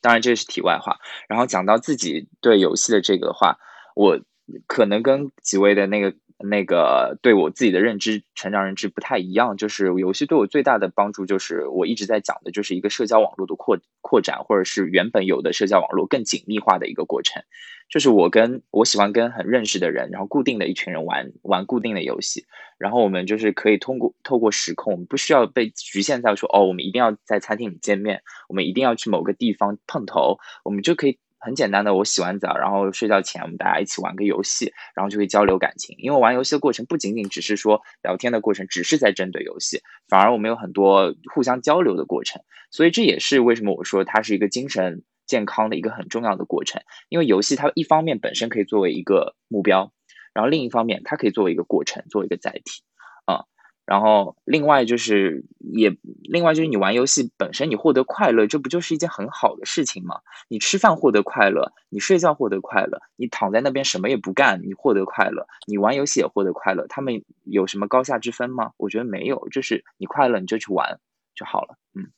[0.00, 0.98] 当然，这是题外话。
[1.28, 3.58] 然后讲到自己对游戏的这个话，
[3.94, 4.20] 我
[4.66, 6.14] 可能跟几位的那个。
[6.38, 17.42] 那个对我自己的认知、成长认知不太一样，就是游戏对我最大的帮助，就是我一直在讲的，就是一个社交网络的扩扩展，或者是原本有的社交网络更紧密化的一个过程。
[17.88, 22.46] 就是我跟我喜欢跟很认识的人，然后固定的一群人玩玩固定的游戏，
[22.78, 31.18] 然后我们就是可以通过透过时空，我们不需要被局限在说哦，我们一定要在餐厅里见面，我们一定要去某个地方碰头，我们就可以。
[31.44, 35.94] 很简单的，我洗完澡，然后睡觉前，我们大家一起玩个游戏，然后就会交流感情。
[35.98, 42.40] 因为玩游戏的过程不仅仅只是说聊天的过程，只是在针对游戏，反而我们有很多互相交流的过程。
[42.70, 46.82] 所以这也是为什么我说它是一个精神健康的一个很重要的过程。
[47.08, 49.92] 因为游戏它一方面本身可以作为一个目标，
[50.32, 52.82] 然后另一方面它可以作为一个过程，作为一个载体
[53.26, 53.44] 啊。
[53.86, 55.90] 然后，另外就是也，
[56.24, 60.20] 另外就是你玩游戏本身，你获得快乐，这不就是一件很好的事情吗？
[60.48, 68.72] 你吃饭获得快乐，你睡觉获得快乐，你躺在那边什么也不干，你获得快乐，你玩游戏也获得快乐，他们有什么高下之分吗？
[68.76, 70.98] 我觉得没有，就是你快乐你就去玩
[71.34, 71.76] 就好了。
[71.94, 72.08] 嗯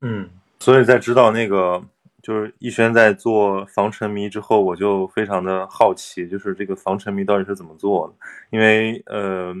[0.00, 1.82] 嗯，所以在知道那个
[2.22, 8.14] 就是逸轩在做防沉迷之后，我就非常的好奇，就是这个防沉迷到底是怎么做的？
[8.50, 9.54] 因为呃。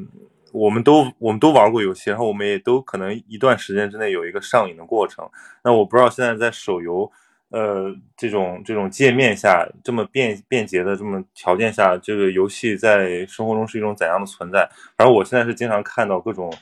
[0.52, 5.28] 我们都我们都玩过游戏，然后我们也都可能一段时间之内有一个上瘾的过程。
[5.62, 7.10] 那我不知道现在在手游，
[7.50, 14.68] 呃，这种这种界面下这么便便捷的这么条件下，这个游戏在生活中是一种怎样的存在？
[14.96, 16.52] 反正我现在是经常看到各种，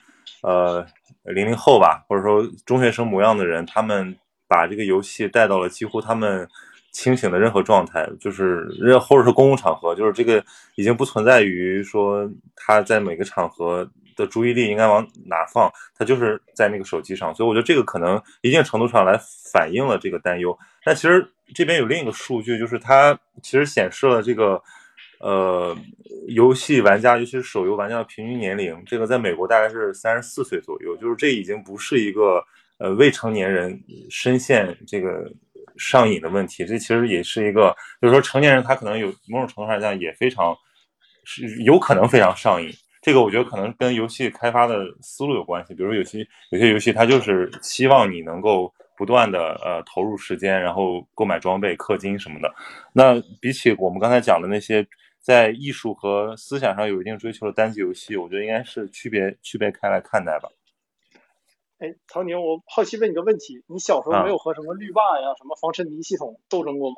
[0.43, 0.85] 呃，
[1.25, 4.17] 零零后吧，或者说中学生模样的人，他们
[4.49, 6.49] 把这个游戏带到了几乎他们。
[6.97, 10.43] 清醒的任何状态，就是任或者是公共场合，就是这个
[10.77, 17.35] 已经不存在于说他在每个场合的注意力应该往哪放，他就是在那个手机上。
[17.35, 19.21] 所以我觉得这个可能一定程度上来
[19.53, 20.59] 反映了这个担忧。
[20.83, 24.59] 但其实这边有另一个数据，就是它其实显示了这个
[25.21, 25.77] 呃
[26.29, 32.43] 游戏玩家，尤其是手游玩家的平均年龄，这个在美国大概是三十四岁左右，就是这已经不是一个
[32.79, 33.79] 呃未成年人
[34.09, 35.31] 深陷这个。
[35.79, 40.57] 上瘾的问题，这其实也是一个，就是说成年人他可能有某种程度上讲也非常
[41.25, 42.71] 是有可能非常上瘾。
[43.03, 45.75] 这个我觉得可能跟游戏开发的思路有关系。
[45.75, 52.53] 比如有些有些游戏，它就是希望你能够不断的呃投入时间，然后购买装备、氪金什么的。
[52.93, 54.85] 那比起我们刚才讲的那些
[55.21, 60.49] 在艺术和思想上有一定追求的单机游戏，我觉得应该是区别区别开来看待吧。
[61.79, 66.97] 哎，曹宁，我好奇问你个问题：你小时候没有和什么绿霸呀、什么防沉迷系统斗争过吗？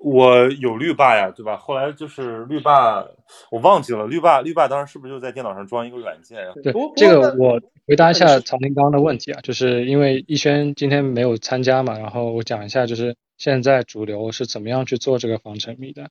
[0.00, 1.56] 我有绿霸呀，对吧？
[1.56, 3.06] 后来就是绿霸，
[3.52, 4.40] 我忘记了绿霸。
[4.40, 6.38] 绿霸当时是不是就在电脑上装一个软件？
[6.62, 16.10] 对，这个我回答一下曹宁刚刚的问题啊，就是因为逸轩今天没有参加嘛，然后我讲一下，就是现在主流是怎么样去做这个防沉迷的？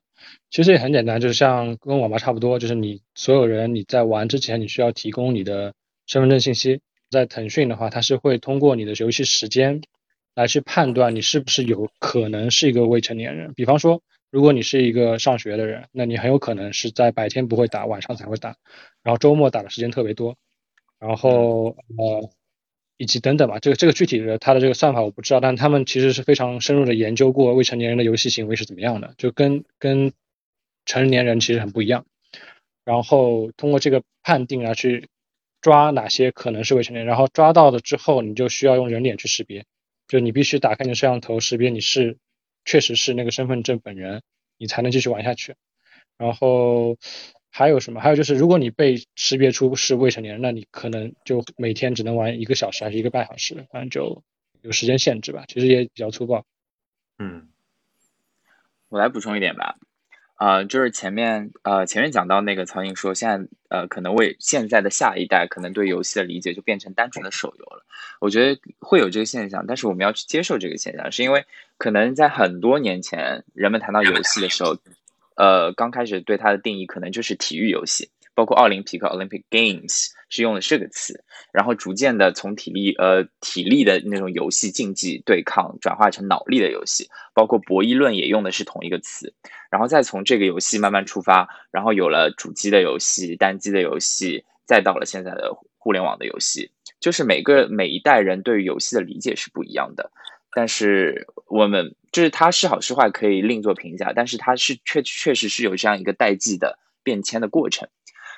[0.50, 5.74] 其实也很简单，就是像跟网吧差不多，就是你所有人你在玩之前，你需要提供你的
[6.06, 6.80] 身份证信息。
[7.10, 9.82] 在腾讯的话，它是会通过你的游戏时间
[10.34, 13.52] 来去判断你是不是有可能是一个未成年人。
[13.54, 18.56] 比方说，如果你是一个上学的人，那你很有可能是在白天不会打，晚上才会打，
[19.02, 20.36] 然后周末打的时间特别多，
[20.98, 22.30] 然后呃。
[22.96, 30.12] 以及等等吧，这个这个具体的它的这个算法我不知道，但他们其实是非常深入的研究过未成年人的游戏行为是怎么样的，就跟跟
[30.86, 32.06] 成年人其实很不一样。
[32.84, 35.08] 然后通过这个判定来，去
[35.64, 39.64] 抓哪些可能是未成年，然后抓到了之后，你就需要用人脸去识别，
[40.06, 42.18] 就你必须打开你的摄像头识别你是
[42.66, 44.20] 确实是那个身份证本人，
[44.58, 45.54] 你才能继续玩下去。
[46.18, 46.98] 然后。
[47.56, 48.00] 还有什么？
[48.00, 54.24] 还有就是，如果你被识别出是未成年人，那你可能就每天只能玩一个小时还是一个半小时，反正就
[54.60, 55.44] 有时间限制吧。
[55.46, 56.44] 其实也比较粗暴。
[57.16, 57.48] 嗯，
[58.88, 59.76] 我来补充一点吧。
[60.34, 67.84] 啊，就是前面呃前面讲到那个曹颖说，现在呃可能为现在的下一代可能对游戏的理解就变成单纯的手游了。
[68.20, 71.44] 我觉得会有这个现象，但是我们要去接受这个现象，是因为
[71.78, 74.76] 可能在很多年前，人们谈到游戏的时候。
[75.36, 89.32] 呃，刚开始对它的定义可能就是体育游戏，包括奥林匹克 （Olympic Games） 是用的这个词，然后逐渐的从体力呃体力的那种游戏竞技对抗转化成脑力的游戏，包括博弈论也用的是同一个词，
[89.70, 100.10] 然后再从这个游戏慢慢出发，然后有了主机的游戏、单机的游戏，再到了现在的互联网的游戏，就是每个每一代人对于游戏的理解是不一样的。
[100.56, 107.88] 但是我们就是它是好是坏可以另作评价，但是它是确确实是有这样一个代际的变迁的过程。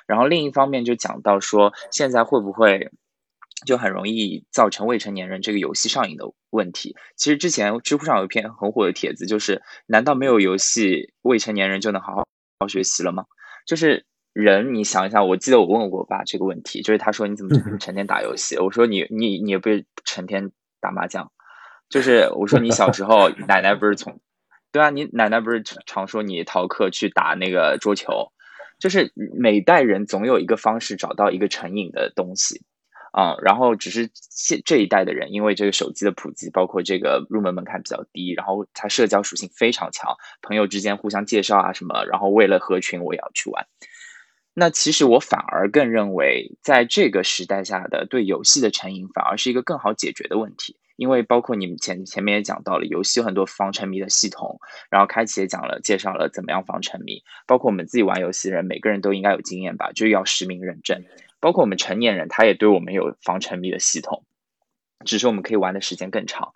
[0.07, 2.89] 然后另一方面就讲到说，现在会不会
[3.65, 6.95] 就很容易造成未成年人这个游戏上瘾的问题？
[7.15, 12.25] 其实之前知乎上有一篇很火的帖子，就是难道没有游戏，未成年人就能好好
[12.59, 13.25] 好学习了吗？
[13.65, 18.57] 就是人，你想一下，我记得我问过我爸这个问题，就是他说你怎么 成天打游戏？
[18.57, 21.31] 我说你你你也不是成天打麻将。
[21.89, 24.19] 就是我说你小时候 奶奶不是从，
[24.71, 28.31] 对啊，你奶奶不是常说你逃课去打那个桌球，
[28.79, 32.61] 就是每代人总有一个方式找到一个成瘾的东西，
[33.11, 43.65] 啊，然后只是现这一代的人因为这个手机的普及，包括这个入门门槛比较低，然后它社交属性非常强，朋友之间互相介绍啊什么，然后为了合群我也要去玩。
[44.53, 50.77] 那其实我反而更认为，在这个时代下的对游戏的成瘾，反而是一个更好解决的问题。
[50.97, 57.23] 因为包括你们前前面也讲到了，游戏有很多防沉迷的系统，然后开启也讲了介绍了怎么样防沉迷。
[57.45, 61.05] 包括我们自己玩游戏的人，每个人都应该有经验吧，就要实名认证。
[61.39, 64.23] 包括我们成年人，他也对我们有防沉迷的系统，
[65.05, 66.53] 只是我们可以玩的时间更长。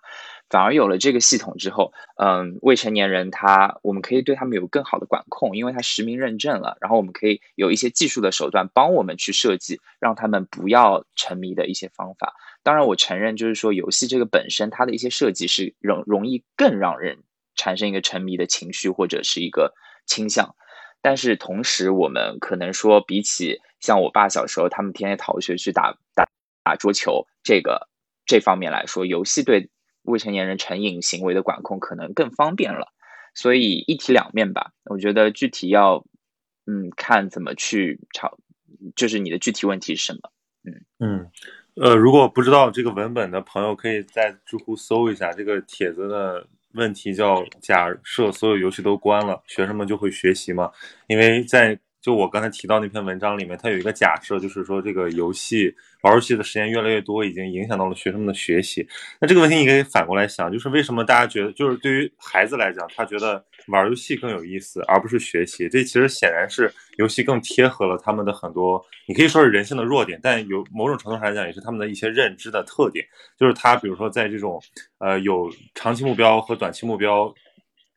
[0.52, 12.34] 反而有了这个系统之后，嗯，未成年人他我们可以对他们有更好的管控，因为他实名认证了，然后我们可以有一些技术的手段帮我们去设计，让他们不要沉迷的一些方法。
[12.62, 17.22] 当然，我承认就是说游戏这个本身它的一些设计是容容易更让人
[17.56, 19.72] 产生一个沉迷的情绪或者是一个
[20.04, 20.54] 倾向，
[21.00, 26.28] 但是同时我们可能说比起像我爸小时候他们天天逃学去打打
[26.62, 27.88] 打桌球这个
[28.26, 29.70] 这方面来说，游戏对。
[30.02, 32.92] 未成年人成瘾行为的管控可能更方便了，
[33.34, 34.72] 所以一体两面吧。
[34.84, 36.04] 我觉得具体要，
[36.66, 38.38] 嗯，看怎么去吵，
[38.96, 40.30] 就是你的具体问题是什么。
[40.64, 41.30] 嗯嗯，
[41.74, 50.70] 呃，如果不知道这个文本的朋友，可以在知乎搜一下这个帖子的问题，叫“假设所有游戏都关了，学生们就会学习吗？”
[51.08, 55.72] 因为在就我刚才提到那篇文章里面，它有一个假设，就是说这个游戏
[56.02, 58.84] 玩游戏的时间越来越多，已经影响到了学生们的学习。
[59.20, 65.68] 那这个问题你可以反过来想，就是为什么大家觉得，就是对于孩子来讲，他觉得玩游戏更有意思，而不是学习？
[65.68, 73.06] 这其实显然是游戏更贴合了他们的很多，你可以说是人性的弱点，但有某种程度上来讲，也是他们的一些认知的特点。
[73.38, 74.60] 就是他比如说在这种
[74.98, 77.32] 呃有长期目标和短期目标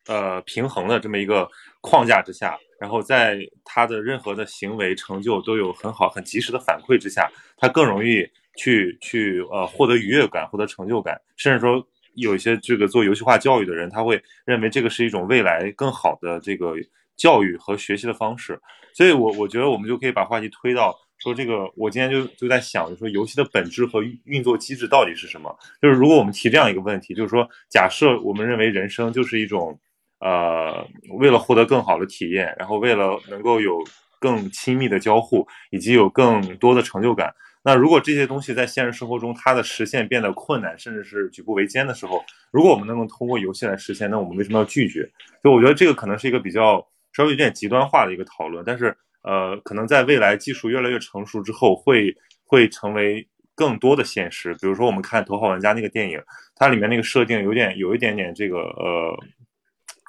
[0.07, 1.49] 呃平衡的这么一个
[1.81, 2.57] 框架之下。
[2.77, 11.81] 然后在他的任何的行为成就都有很好很及时的反馈之下，他更容易去去呃获得愉悦感，获得成就感，甚至说
[12.15, 16.73] 有一些这个做游戏化教育的人，他会认为这个是一种未来更好的这个
[17.15, 18.59] 教育和学习的方式。
[18.93, 25.57] 所以，我我觉得我们就可以把话题推到说这个，我今天就就在想，就说游戏的本质和运作机制到底是什么？
[25.81, 29.79] 就是如果我们提这样一个问题，就是说，假设我们认为人生就是一种。
[30.19, 30.87] 呃，
[31.19, 33.83] 为了获得更好的体验，然后为了能够有
[34.19, 45.07] 更亲密的交互，以及有更多的成就感，那如果这些东西在现实生活中它的实现变得困难，甚至是举步维艰的时候，如果我们能够通过游戏来实现，那我们为什么要拒绝？
[45.43, 54.53] 就我觉得这个可能是一个比较稍微有点极端化的一个讨论，但是呃，可能在未来技术越来越成熟之后，会会成为更多的现实。
[54.55, 56.21] 比如说我们看《头号玩家》那个电影，
[56.55, 59.17] 它里面那个设定有点有一点点这个呃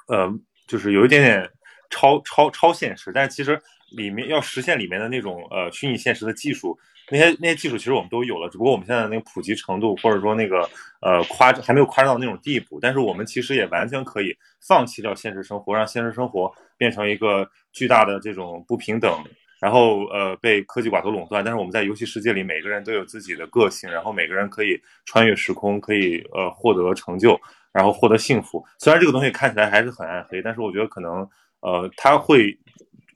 [0.07, 0.31] 呃，
[0.67, 1.49] 就是有一点点
[1.89, 3.61] 超超超现实，但是其实
[3.95, 6.77] 里面要实现里面的那种呃虚拟现实的技术。
[7.09, 12.79] 那些那些技术其实我们都有了，只不过我们现在那个普及程度，或者说那个呃夸还没有夸张到那种地步。
[12.81, 14.35] 但是我们其实也完全可以
[14.67, 19.23] 放弃掉现实生活，让现实生活变成一个巨大的这种不平等，
[19.61, 21.41] 然后呃被科技寡头垄断。
[21.41, 27.39] 但是我们在游戏世界里，每个人都有自己的个性，然后每个人可以穿越时空，可以呃获得成就，
[27.77, 28.65] 然后获得幸福。
[28.79, 32.57] 虽然这个东西看起来还是很暗黑，但是我觉得可能呃它会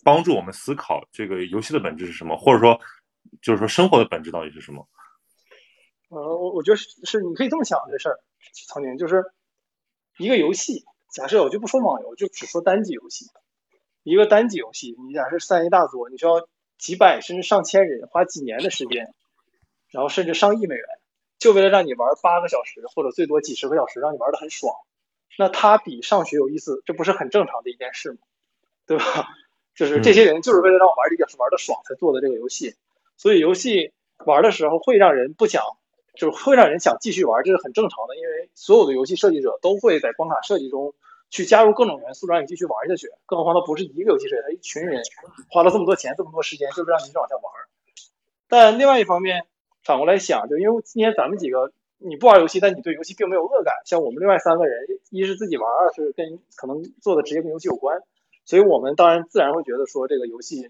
[0.04, 2.80] 帮助我们思考这个游戏的本质是什么，或者说。
[3.42, 4.86] 就是说，生活的本质到底是什么？
[6.10, 8.20] 呃，我我觉得是是，你可以这么想这事儿，
[8.68, 9.24] 曾经，就是
[10.18, 10.84] 一个游戏，
[11.14, 13.28] 假设我就不说网游，就只说单机游戏，
[14.04, 16.46] 一个单机游戏，你假设三 A 大作，你需要
[16.78, 19.14] 几百甚至上千人花几年的时间，
[19.92, 20.86] 然后甚至上亿美元，
[21.42, 24.76] 就为了让你玩八个小时或者最多几十个小时，让你玩的很爽，
[25.40, 28.20] 那它比上学有意思，这不是很正常的一件事吗？
[28.86, 29.28] 对吧？
[29.74, 32.76] 就是这些人就是为了让我玩这个玩的爽才做的这个游戏。
[33.18, 33.92] 所以游戏
[34.24, 35.64] 玩的时候会让人不想，
[36.14, 38.16] 就是会让人想继续玩，这是很正常的。
[38.18, 40.94] 因为所有的游戏设计者都会在关卡设计中
[41.32, 43.10] 去加入各种元素，让你继续玩下去。
[43.26, 45.02] 更何况他不是一个游戏设计，他一群人
[45.50, 47.44] 花了这么多钱、这么多时间，就是让你一直往下玩。
[48.48, 49.48] 但另外一方面，
[49.84, 53.74] 反过来想，就因为今天咱们几个你不玩游戏，但你对游戏并没有恶感。
[53.86, 58.02] 像我们另外三个人，一是自己玩，二是跟可能做的职业跟游戏有关，
[58.46, 60.70] 所以我们当然自然会觉得说这个游戏。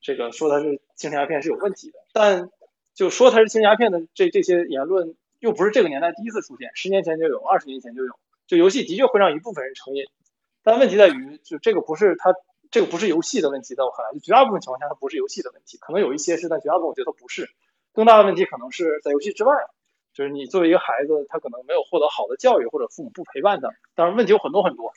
[0.00, 2.50] 这个说它是精神鸦片是有问题的，但
[2.94, 8.12] 就说它是精神鸦片的这这些言论又不是这个年代第一次出现，十年前就有，二十年前就有。
[8.46, 10.04] 就游戏的确会让一部分人成瘾，
[10.62, 12.32] 但问题在于，就这个不是它
[12.70, 17.50] 这个不是游戏的问题，在我看来，就绝大部分情况下它不是游戏的问题，可能有一些是，但绝大部分我觉得它不是。
[17.96, 19.56] 更大的问题可能是在游戏之外，
[20.14, 23.70] 就是你作为一个孩子，他可能没有获得好的教育，或者父母不陪伴他。
[23.96, 24.92] 当然问题有很多很多，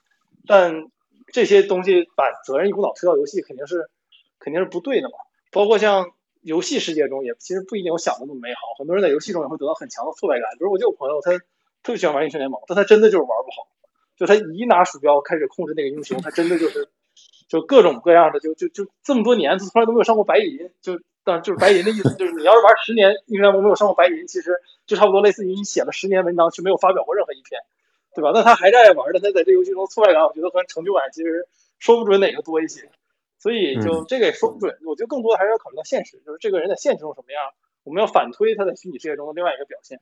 [0.45, 0.86] 但
[1.34, 3.89] 这些东西把责任一股脑推到游戏，肯定是。
[4.41, 5.16] 肯定是不对的嘛，
[5.52, 10.50] 包括像游戏世界中也其实不一定有想的那么美好，很多人在游戏中也会得到很强的挫败感。
[10.58, 11.38] 比如我就有朋友，他
[11.84, 13.68] 特别喜欢玩英雄联盟，但他真的就是玩不好，
[14.16, 16.88] 就他一拿鼠标开始控制那个英雄，他真的就是
[17.50, 27.61] 就各种各样的，就就就这么多年他从来都没有上过白银，就但就是白银的意思就是你要是玩十年英雄联盟没有上过白银，其实就差不多类似于你写了十年文章却没有发表过任何一篇，
[28.15, 28.32] 对吧？
[28.34, 31.47] 那他还在玩的，他在这游戏中挫败感，我觉得和成就感其实
[31.78, 32.89] 说不准哪个多一些。
[33.38, 34.78] 所以，就这个也说不准。
[34.86, 37.53] 我觉得更多的还是要考虑到现实，就是这个人在现实中什么样，
[37.86, 40.01] 我们要反推他在虚拟世界中的另外一个表现。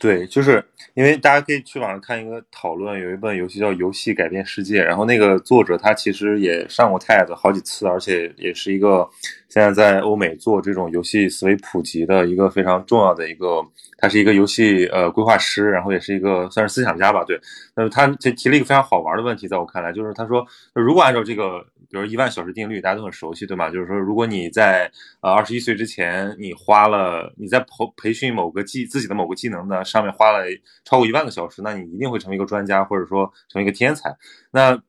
[0.00, 9.08] 对，就是因为大家可以去网上看一个讨论，有一本游戏叫《游戏改变世界》，然后那个作者他其实也上过 TED 好几次，而且也是一个
[9.48, 13.60] 现在在欧美做这种游戏思维普及的一个非常重要的一个，
[13.96, 17.24] 他是一个游戏呃规划师，然后也是一个算是思想家吧。
[17.24, 17.40] 对，
[17.74, 21.66] 那么他就提了一个非常好玩的问题，在我看来，就是他说，如果按照这个。
[21.90, 23.70] 比如一万小时定律，大家都很熟悉，对吗？
[23.70, 27.66] 就是说，如果你在呃二十一岁之前，你花了你在培
[27.96, 30.44] 培训某个技自己的某个技能的上面花了
[30.84, 34.14] 超过一万个小时，那你一定会成为一个专家，或者说成为一个天才。
[34.52, 34.80] 那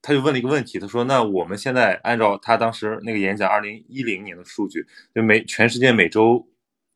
[0.00, 6.46] 他就问了一个问题，他说：“那我们现在按照他当时那个演讲二零一零年的数据，就每全世界每周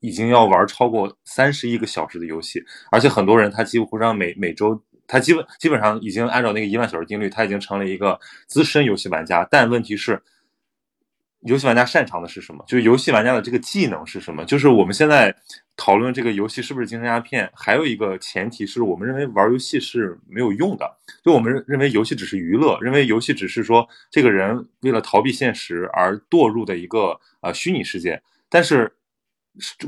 [0.00, 9.44] 已经要玩超过三十亿个小时的游戏，而且很多人他几乎上每每周。”他基本基本上已经按照那个一万小时定律，他已经成了一个资深游戏玩家。
[9.50, 10.22] 但问题是，
[11.40, 12.64] 游戏玩家擅长的是什么？
[12.68, 14.44] 就是游戏玩家的这个技能是什么？
[14.44, 15.34] 就是我们现在
[15.76, 20.88] 讨论这个游戏是不是精神鸦片，还有一个前提是我们认为玩游戏是没有用的。
[21.24, 28.22] 就我们认为游戏只是娱乐，认为游戏只是说这个人为了逃避现实而堕入的一个呃虚拟世界。
[28.48, 28.92] 但是。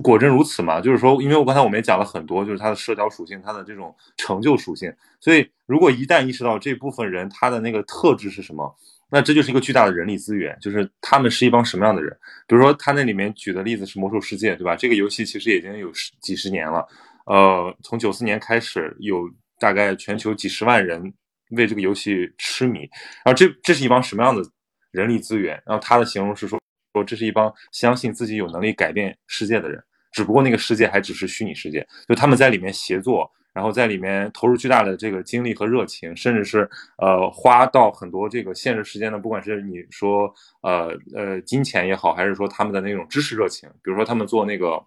[0.02, 0.80] 果真如此吗？
[0.80, 4.92] 就是说，因为我刚才我们也讲了很多，就是它的社交属性，它的这种成就属性。
[5.20, 8.74] 所以，如果一旦意识到这部分人他的那个特质是什么，
[9.10, 12.10] 那这就是一个巨大的人力资源，就是他们是一帮什么样的人？
[12.46, 14.74] 比如说，他那里面举的例子是《魔兽世界》，对吧？
[14.74, 16.86] 这个游戏其实已经有十几十年了，
[17.26, 21.12] 呃，从九四年开始，有大概全球几十万人
[21.50, 22.80] 为这个游戏痴迷。
[23.24, 24.42] 然后，这这是一帮什么样的
[24.90, 25.62] 人力资源？
[25.66, 26.58] 然后他的形容是说。
[26.92, 36.68] 说这是一帮相信自己有能力改变世界的人，只不过那个世界还只是虚拟世界，就他们在里面协作，然后在里面投入巨大的这个精力和热情，甚至是
[36.98, 40.32] 呃花到很多这个现实时间的，不管是你说
[40.62, 44.82] 呃呃金钱也好，还是说他们的那种知识热情，比如说他们做那个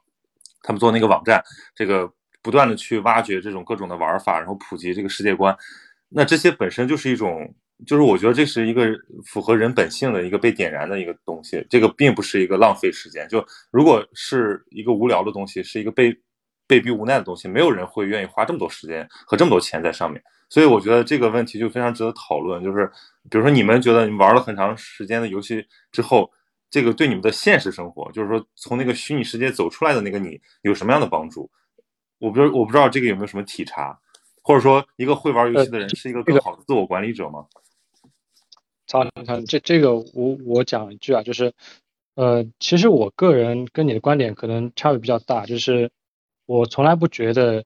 [0.62, 1.43] 他们做那个网站，
[1.74, 2.12] 这个
[2.43, 5.58] 不断的去挖掘这种各种的玩法，然后普及这个世界观，
[6.10, 7.53] 那这些本身就是一种，
[7.86, 8.88] 就是我觉得这是一个
[9.26, 16.15] 符合人本性的一个被点燃的一个东西，这个并不是一个浪费时间，就如果是一个无聊的东西，是一个被。
[16.67, 20.19] 被逼无奈的东西，没有人会愿意花这么多时间和这么多钱在上面，
[20.49, 22.63] 所以我觉得这个问题就非常值得讨论。
[22.63, 22.91] 就是，
[23.30, 26.28] 比如说你们觉得你玩了很长时间的游戏之后，
[26.71, 31.47] 这个对你们的现实生活，就是说从那个虚拟世界走出来的那个你，有什么样的帮助？
[32.17, 33.95] 我不知我不知道这个有没有什么体察，
[34.41, 37.45] 或者说一个会玩游戏的人是一个更好的自我管理者吗？
[38.88, 41.54] 曹曹，这这个我我讲一句啊，就是，
[42.16, 45.92] 呃，其实我个人跟你的观点可能差别比较大，就是。
[46.48, 47.66] 我从来不觉得，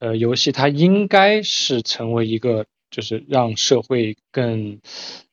[0.00, 4.80] 呃，游戏它应该是成为一个，就是让社会更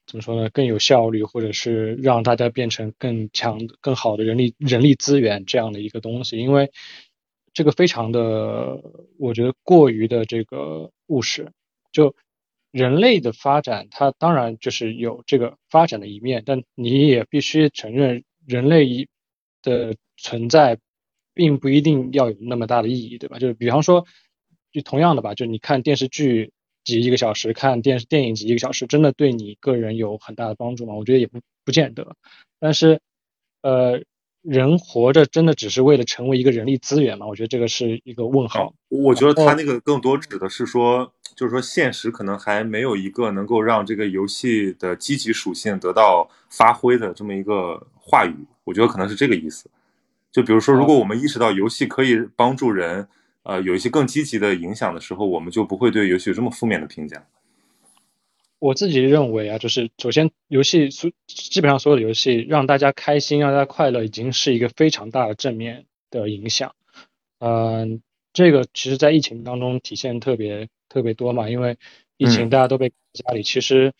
[0.06, 6.72] 怎么说呢，更有效率，或者是让大家变成更强、更好的人力人力资源这样的一个东西，因为
[7.52, 8.80] 这个非常的，
[9.18, 11.52] 我觉得过于的这个务实。
[11.92, 12.14] 就
[12.74, 19.08] 人类的发展，它当然就是有这个发展的一面，但你也必须承认人类
[19.62, 20.78] 的存在。
[21.36, 23.40] 并不一定要有那么大的意义，对吧？
[23.40, 24.06] 就是比方说，
[24.72, 26.52] 就同样的吧，就你看电视剧
[26.84, 30.94] 集一个小时，看电视电影集一个小时，真的对你个人有很大的帮助吗？
[30.94, 32.16] 我觉得也不不见得。
[32.60, 33.02] 但是，
[33.64, 34.04] 呃，
[34.44, 37.26] 人活着真的只是为了成为一个人力资源吗？
[37.26, 38.76] 我觉得这个是一个问号。
[38.90, 48.36] 我觉得他那个更多指的是说，就是说现实可能还没有一个能够让这个游戏的积极属性得到发挥的这么一个话语。
[48.64, 49.70] 我觉得可能是这个意思。
[50.32, 53.08] 就比如说，如果我们意识到游戏可以帮助人，
[53.44, 57.26] 呃，有一些更积极的影响的时候，我们就不会对游戏有这么负面的评价。
[58.58, 66.74] 我自己认为啊，就是首先，游戏所基本上所有的游戏让大家开心、让大家快乐，已经是一个非常大的正面的影响。
[67.40, 68.02] 嗯，
[68.34, 71.78] 这个其实在疫情当中体现特别特别多嘛，因为
[72.18, 73.94] 疫情大家都被家里，其实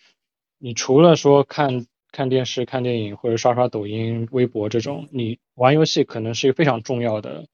[0.58, 1.86] 你除了说看。
[2.16, 7.48] 看电视、看电影或者刷刷抖音、微博这种，你玩游戏可能是一个非常重要的，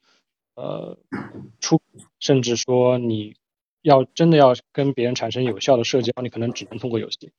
[0.56, 0.98] 呃，
[1.62, 1.82] 出，
[2.20, 3.38] 甚至说你
[3.84, 7.32] 要真的要跟别人产生有效的社交，你可能只能通过游戏，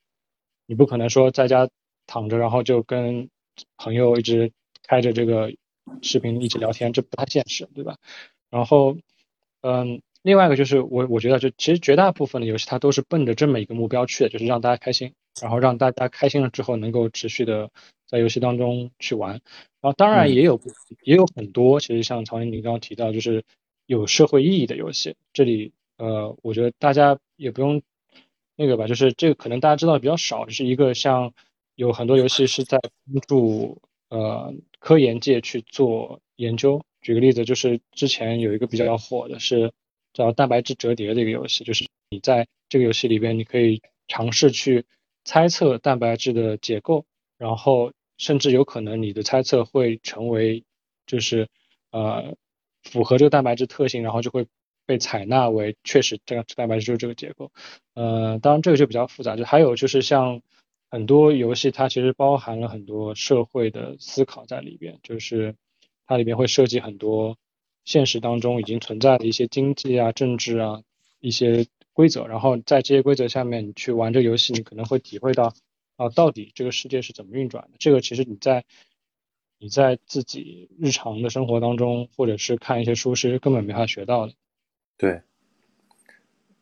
[0.64, 1.68] 你不可能说在家
[2.06, 3.28] 躺着，然后就跟
[3.76, 4.50] 朋友一直
[4.82, 5.52] 开着这个
[6.00, 7.98] 视频一直聊天，这不太现实，对吧？
[8.48, 8.96] 然后，
[9.62, 15.12] 嗯，另外一个就是我我觉得就其实绝大部分的游戏它都是奔着这么一个目标去的，就是让大家开心。
[15.40, 17.70] 然后让大家开心了之后，能够持续的
[18.06, 19.30] 在游戏当中去玩。
[19.80, 20.60] 然后当然也有
[21.04, 23.44] 也有很多，其实像曹宁你刚刚提到，就是
[23.86, 25.14] 有社会意义的游戏。
[25.32, 27.80] 这里呃，我觉得大家也不用
[28.56, 31.32] 那个吧，就是这个可能大家知道的比较少，就是一个像
[31.76, 36.82] 有很多游戏是在帮助呃科研界去做研究。
[37.00, 39.72] 举个例子，就是之前有一个比较火的是
[40.12, 44.86] 叫蛋白质折叠的一个游戏，就是你在这个游戏里边，你可以尝试去。
[45.22, 47.04] 猜测蛋白质的结构，
[47.36, 50.64] 然后甚至有可能你的猜测会成为
[51.06, 51.46] 就是
[51.92, 52.36] 呃
[52.82, 54.46] 符合这个蛋白质特性，然后就会
[54.86, 57.52] 被采纳为确实这个蛋白质就是这个结构。
[57.92, 60.40] 呃，当然这个就比较复杂，就还有就是像
[60.90, 65.54] 很多游戏它其实包含了很多社会的思考在里边，就是
[66.10, 67.38] 它里面会涉及很多
[67.84, 70.82] 现实当中已经存在的一些经济啊、政治啊
[71.20, 71.66] 一些。
[71.92, 75.52] 规则，然后在这些规则下面，你去玩这个游戏，你可能会体会到
[75.96, 77.70] 啊，到底这个世界是怎么运转的。
[77.78, 78.64] 这个其实你在
[79.58, 84.32] 你在自己日常的生活当中，或者是看一些书，是根本没法学到的。
[84.96, 85.20] 对，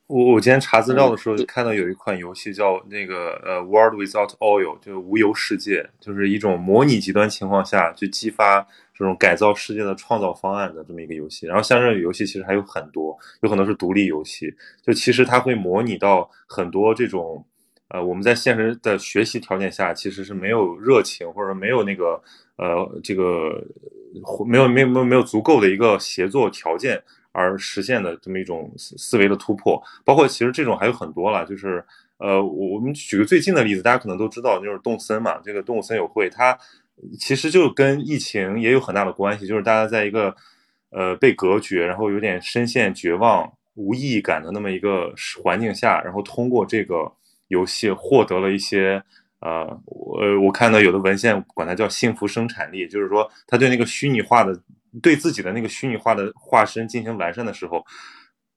[0.09, 8.67] 我我今天查资料的时候就看到有一款游戏叫那个呃《World Without Oil》，就是无油世界，就是一种模拟极端情况下去激发。
[8.99, 17.45] 这种改造世界的创造方案的这么一个游戏，然后像这种游戏其实还有很多，有很多是独立游戏，就其实它会模拟到很多这种，
[17.91, 22.21] 呃，我们在现实的学习条件下其实是没有热情或者没有那个，
[22.57, 23.65] 呃，这个
[24.45, 31.85] 没有没有没有没有足够的一个协作条件而实现的这么一种思维的突破，包括其实这种还有很多了，就是，
[32.17, 36.59] 呃，我我们举个最近的例子，大家可能都知道，就是动森嘛，这个动物森友会它。
[37.19, 40.35] 其实就跟疫情也有很大的关系，就是大家在一个
[40.91, 47.13] 呃被隔绝，然后有点深陷绝望、无意义感的那么一个环境下，然后通过这个
[47.49, 49.03] 游戏获得了一些
[49.41, 54.61] 呃，我我看到有的文献管它叫幸福生产力，就是说他对那个虚拟化的
[55.01, 57.85] 对自己的那个虚拟化的化身进行完善的时候，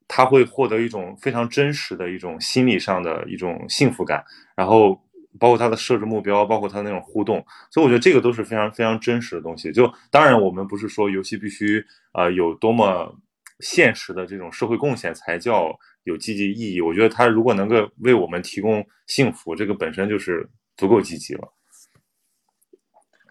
[0.07, 4.23] 他会获得一种非常真实的一种心理上的一种幸福感，
[4.55, 4.99] 然后
[5.39, 9.71] 包括他的设置目标，包括他那种互动，所以我觉得这个都是非常非常真实的东西。
[9.71, 13.15] 就当然我们不是说游戏必须啊有多么
[13.59, 16.81] 现实的这种社会贡献才叫有积极意义。
[16.81, 21.53] 我觉得他如果能够为我们提供幸福，这个本身就是足够积极了。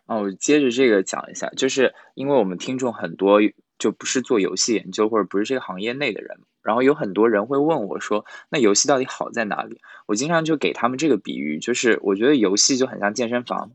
[0.07, 3.39] 哦，我接着这个讲一下，就是因为我们听众很多
[3.79, 9.81] 就不是做游戏研究或者不是这个行业内的人，然后有很多人会问我说，那游戏到底好在哪里？
[10.07, 13.71] 我经常就给他们这个比喻，就是我觉得游戏就很像健身房，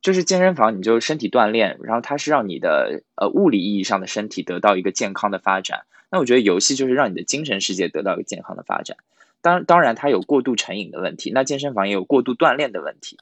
[0.00, 8.96] 就是健身房你就身体锻炼，然后它是让你的呃物理意义上的身体得到一个健康的发展，那我觉得游戏就是让你的精神世界得到一个健康的发展。
[9.40, 13.18] 当当然它有过度成瘾的问题，那健身房也有过度锻炼的问题。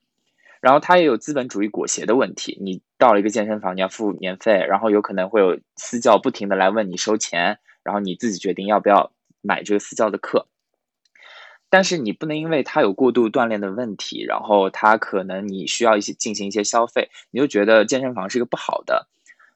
[0.60, 2.58] 然后它也有资本主义裹挟的问题。
[2.60, 10.46] 你到了一个健身房，你要付年费，然后有可能会有私教不停的来问你收钱，然后你自己决定要不要买这个私教的课。
[11.68, 19.08] 但是你不能因为他有过度锻炼的问题，然后他可能你需要一些进行一些消费，你就觉得健身房是一个不好的，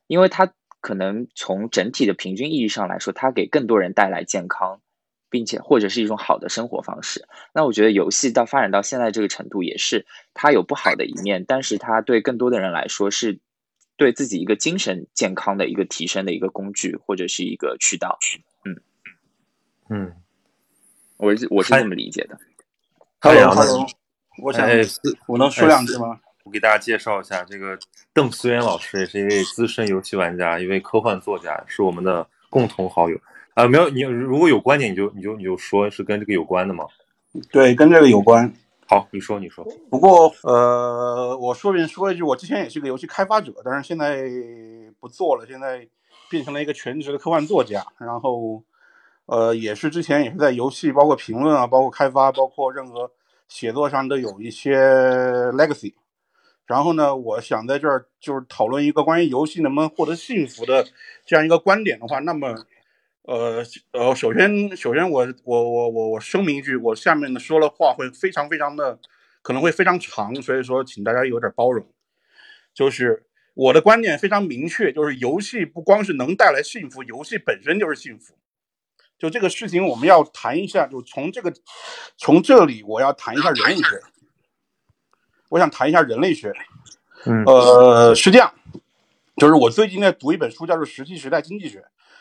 [0.07, 4.81] 因为它可能从整体的平均意义上来说，它给更多人带来健康。
[5.31, 7.27] 并且或者是一种好的生活方式。
[7.53, 13.41] 那我觉得游戏到发展到现在这个程度，也是它有不好的一面，但是它对更多的人来说，是
[13.97, 18.18] 对自己一个精神健康的一个提升的一个工具，或者是一个渠道。
[18.64, 18.80] 嗯
[19.88, 20.12] 嗯，
[21.16, 22.38] 我是我是这么理解的。
[23.20, 23.86] Hello，Hello，
[24.42, 24.68] 我想
[25.26, 26.20] 我能说两句吗？
[26.42, 27.78] 我给大家介绍一下，这个
[28.12, 33.18] 邓思源老师也是一位资深游戏玩家，一位科幻作家，是我们的共同好友。
[33.55, 36.84] 啊，没有你如果有观点，你就你就你就说是跟这个有关的吗？
[37.51, 38.53] 对，跟这个有关。
[38.87, 39.64] 好，你说你说。
[39.91, 44.22] 不过呃，我说明说一句，我之前也是个游戏开发者，但是现在
[45.01, 45.89] 不做了，现在
[46.28, 47.85] 变成了一个全职的科幻作家。
[47.99, 48.62] 然后
[49.26, 53.11] 呃，也是之前也是在游戏，包括评论啊，包括开发，包括任何
[53.49, 54.76] 写作上都有一些
[55.53, 55.95] legacy。
[56.66, 60.87] 然后呢，我想在这儿就是讨论一个关于游戏能不能获得幸福的
[61.24, 62.55] 这样一个观点的话，那么。
[63.25, 68.99] 呃呃，首先首先我我我我我声明一句，我下面的说的话会非常非常的
[69.41, 71.87] 可能会非常长，所以说请大家有点包容。
[72.75, 78.35] 就是我的观点非常明确，就是游戏不光是能带来幸福，游戏本身就是幸福。
[79.18, 81.51] 就这个事情我们要谈一下，就从这个
[82.18, 84.03] 从这里我要谈一下人类学。
[85.49, 86.53] 我想谈一下人类学。
[87.25, 88.53] 嗯，呃，是这样，
[89.37, 91.79] 就是我最近在读一本书，叫做《石器时代经济学》。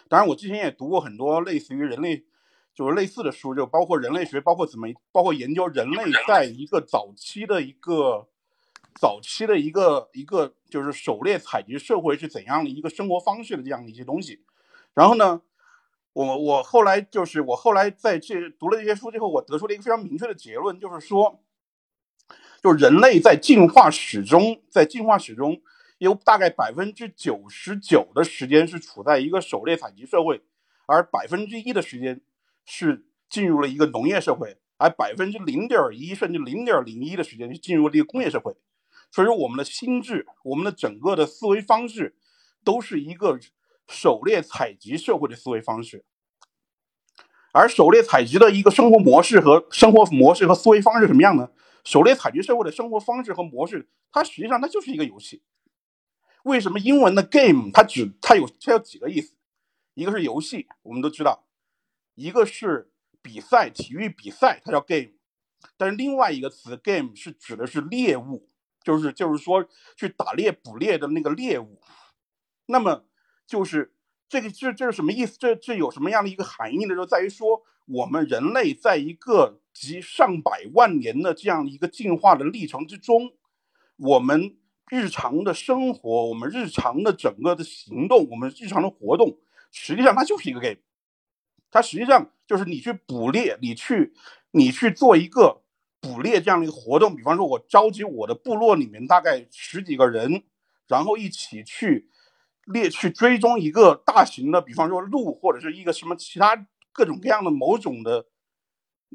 [0.10, 2.26] 当然，我之前也读过很多类似于人类，
[2.74, 8.28] 就是类似的书，就包括人类学，包括怎么，包括研究人类在一个早期的一个
[8.94, 14.44] 早期的一个一个就是狩猎采集社会是怎样的一个生活方式的这样的一些东西。
[14.94, 15.42] 然后呢，
[16.14, 21.42] 我我后来就是我后来在这读了这些书之后，我得出了一个非常明确的结论，就是说，
[22.62, 25.62] 就人类在进化史中，在进化史中。
[26.04, 30.42] 有大概百分之九十九的时间是处在一个狩猎采集社会，
[30.86, 32.22] 而百分之一的时间
[32.66, 38.56] 是进入了一个农业社会，而百分之零点一甚至零点零一的时间是进入了一个工业社会。
[39.12, 42.16] 所以说，我们的心智，我们的整个的思维方式，
[42.64, 43.40] 都是一个
[43.88, 46.04] 狩猎采集社会的思维方式。
[47.52, 51.52] 而狩猎采集的一个生活模式和生活模式和思维方式什么样呢？
[51.84, 55.44] 狩猎采集社会的生活方式和模式，它实际上它就是一个游戏。
[56.44, 59.34] 为什么英文的 game 它只它有它有几个意思？
[59.94, 61.46] 一个是游戏，我们都知道；
[62.16, 62.92] 一个是
[63.22, 65.12] 比赛，体育比赛，它叫 game。
[65.78, 68.50] 但是另外一个词 game 是指的是猎物，
[68.84, 69.66] 就是就是说
[69.96, 71.80] 去打猎捕猎的那个猎物。
[72.66, 73.06] 那么
[73.48, 73.94] 就是
[74.28, 75.38] 这个这这是什么意思？
[75.40, 76.96] 这这有什么样的一个含义呢？
[76.96, 83.34] 就在于说我们人类在一个集上百万年的这样一个进化的历程之中，
[83.96, 84.58] 我们。
[84.90, 89.40] 日常的生活，我们日常的整个的行动，我们日常的活动，
[89.72, 90.78] 实际上它就是一个 game，
[91.72, 94.14] 它实际上就是你去捕猎，你去
[94.52, 95.64] 你去做一个
[96.00, 97.16] 捕猎这样的一个活动。
[97.16, 100.44] 比方说，我召集我的部落里面大概十几个人，
[100.88, 102.10] 然后一起去
[102.66, 108.26] 猎，去追踪一个大型的，比方说鹿或者是一个什么其他各种各样的某种的，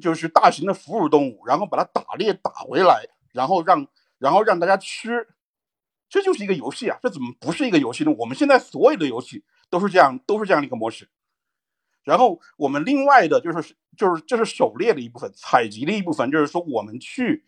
[0.01, 3.87] 就是大型的哺乳动物，然后把它打猎打回来，然后让
[4.19, 5.29] 然后让大家吃。
[6.09, 6.99] 这就是一个游戏啊！
[7.03, 8.15] 这怎么不是一个游戏呢？
[8.19, 11.09] 我们现在所有的游戏都是这样，都是这样的一个模式。
[12.05, 17.45] 然后我们另外的就是，就是这是狩猎的一部分，采集的一部分，就是说我们去，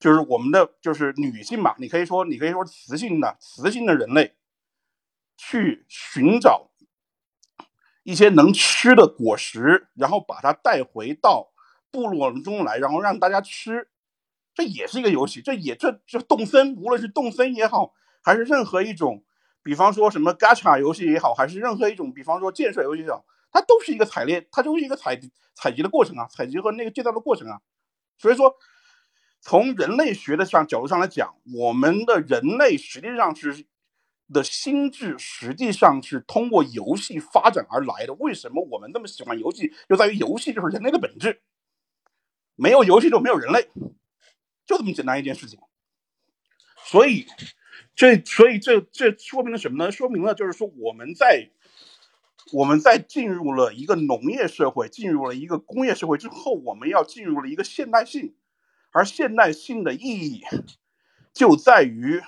[0.00, 4.34] 就是我们的就是女性嘛，你可以说，你可以说雌性的雌性的人类
[5.36, 6.70] 去寻找
[8.02, 11.52] 一些能吃的果实，然后把它带回到
[11.92, 13.88] 部落中来，然后让大家吃，
[14.54, 15.40] 这也是一个游戏。
[15.40, 17.92] 这也这这动森，无论是动森也好，
[18.22, 19.24] 还是任何一种，
[19.62, 25.20] 比方说什么 gacha 游戏也好，还是任何一种，比方说建设游戏也好，它都是一个采猎，它就是一个采
[25.54, 27.60] 采集的过程啊，采集和那个建造的过程啊。
[28.18, 28.54] 所以说，
[29.40, 33.66] 从人类学的上角度上来讲，我们的人类实际上是。
[34.32, 38.12] 的心智实际上是通过游戏发展而来的。
[38.12, 39.72] 为什么我们那么喜欢游戏？
[39.88, 41.42] 就在于游戏就是人类的本质，
[42.54, 43.68] 没有游戏就没有人类，
[44.70, 45.58] 就这么简单一件事情。
[46.86, 47.26] 所以，
[47.94, 49.90] 这所以这这说明了什么呢？
[49.90, 51.50] 说明了就是说我们在
[52.52, 58.34] 我们在进入了一个农业社会、进入了一个工业社会之后，我们要进入了一个现代性，
[58.92, 60.42] 而现代性的意义
[61.34, 62.22] 就在于。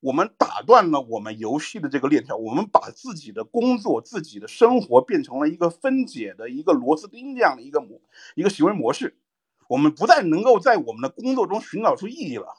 [0.00, 8.00] 我们打断了我们游戏的这个链条，我们把自己的工作、自己的生活变成了一个分解的一个螺丝钉这样的一个模
[8.36, 9.18] 一个行为模式。
[9.68, 12.56] 我们不再能够在我们的工作中寻找出意义了，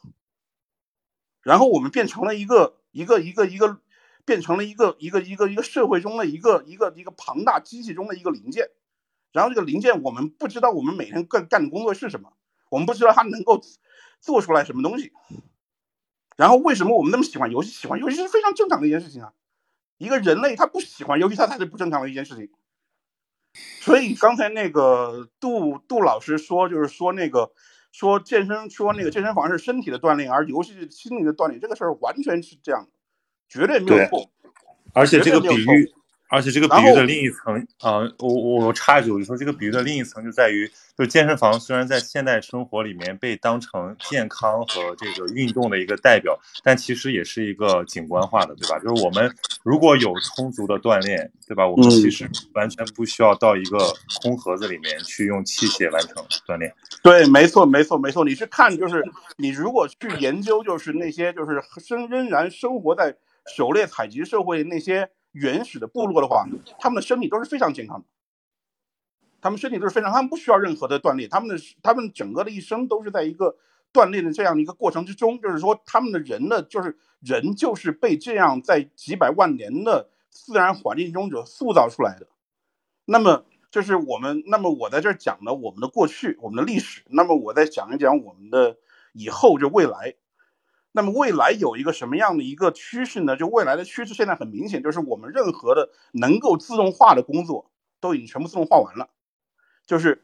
[1.41, 3.81] 然后我们变成了一个一个一个一个
[4.25, 8.69] 变成了一个一个一个一个社会中的一个一个一个庞大机器中的一个零件。
[9.31, 12.33] 然后这个零件，我们不知道我们每天干干的工作是什么，
[12.69, 13.61] 我们不知道它能够
[14.19, 15.11] 做出来什么东西。
[16.35, 17.69] 然后为什么我们那么喜欢游戏？
[17.69, 19.33] 喜欢游戏是非常正常的一件事情啊！
[19.97, 22.49] 一个人类他不喜欢游戏，他才是不正常的一件事情。
[23.53, 27.51] 所以刚才那个杜杜老师说，就是说那个
[27.91, 32.89] 说健身，说那个健身房是身体的锻炼，而游戏是心灵的锻炼，这个事儿完全是这样的，
[33.47, 34.29] 绝对没有错。
[34.93, 35.93] 而且这个比喻。
[36.29, 48.77] 而且这个比喻的另一层啊，我我我插一句，我就说这个比喻的另一层就在于，就健身房虽然在现代生活里面被当成健康和这个运动的一个代表，但其实也是一个景观化的，对吧？
[48.77, 51.67] 就是我们如果有充足的锻炼，对吧？
[51.67, 53.79] 我们其实完全不需要到一个
[54.21, 56.71] 空盒子里面去用器械完成锻炼。
[57.01, 58.23] 对，没错，没错，没错。
[58.23, 59.03] 你去看，就是
[59.37, 63.15] 你如果去研究，就是那些就是生仍然生活在
[63.55, 65.09] 狩猎采集社会那些。
[65.31, 66.45] 原始的部落的话，
[66.79, 68.05] 他们的身体都是非常健康的，
[69.41, 73.55] 他们身体都是非常，他们不需要任何的锻炼，他们的他们整个的一生都是在一个
[73.93, 82.27] 锻炼的这样的一个过程之中，就是说他们的人呢，就是人就是被这样在几百万年的自然环境中者塑造出来的。
[83.05, 88.77] 那么，就是我们，那么我在这讲了我们的过去，我们的历史，那么我再讲一讲我们的
[89.13, 90.15] 以后，就未来。
[90.91, 93.37] 那么未来有一个什么样的一个趋势呢？
[93.37, 97.69] 就未来的趋势现在很明显，就是我们任何的能够自动化的工作
[97.99, 99.09] 都已经全部自动化完了，
[99.85, 100.23] 就是，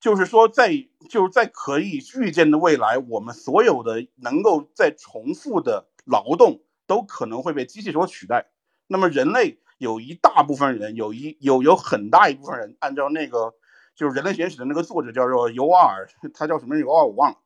[0.00, 0.70] 就是说在
[1.10, 8.46] 就是在可以预见的未来，我们所有的能够在重复的劳动都可能会被机器所取代。
[8.86, 13.52] 那么人类有一大部分人，有一有有很大一部分人，按照那个
[13.94, 17.36] 就是人类简史的那个作者叫做尤瓦尔，他叫什么尤瓦尔我忘了，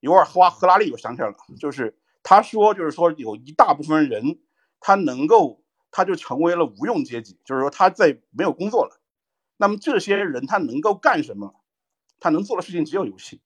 [0.00, 1.96] 尤瓦尔赫拉赫拉利，我想起来了，就是。
[2.30, 4.38] 他说，就是说，有一大部分人，
[4.80, 9.00] 他能够，他就成为了无用阶级，就是说，他在没有工作了。
[9.56, 11.54] 那么这些人他能够干什么？
[12.20, 13.40] 他能做的事情只有游戏，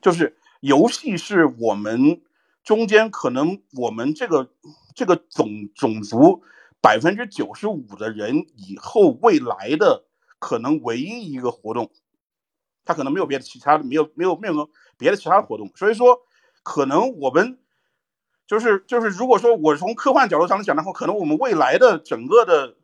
[0.00, 2.22] 就是游戏是我们
[2.64, 4.50] 中间可能我们这个
[4.94, 6.42] 这个种种族
[6.80, 10.06] 百分之九十五的人以后未来的
[10.38, 11.90] 可能唯一一个活动，
[12.86, 16.22] 他可能没有别的其他的，没有没有没有别的其他的活动，所以说
[16.62, 17.58] 可能我们。
[18.50, 22.74] 就是就是，如果说我从科幻角度上来讲的话，可能我们未来的整个的、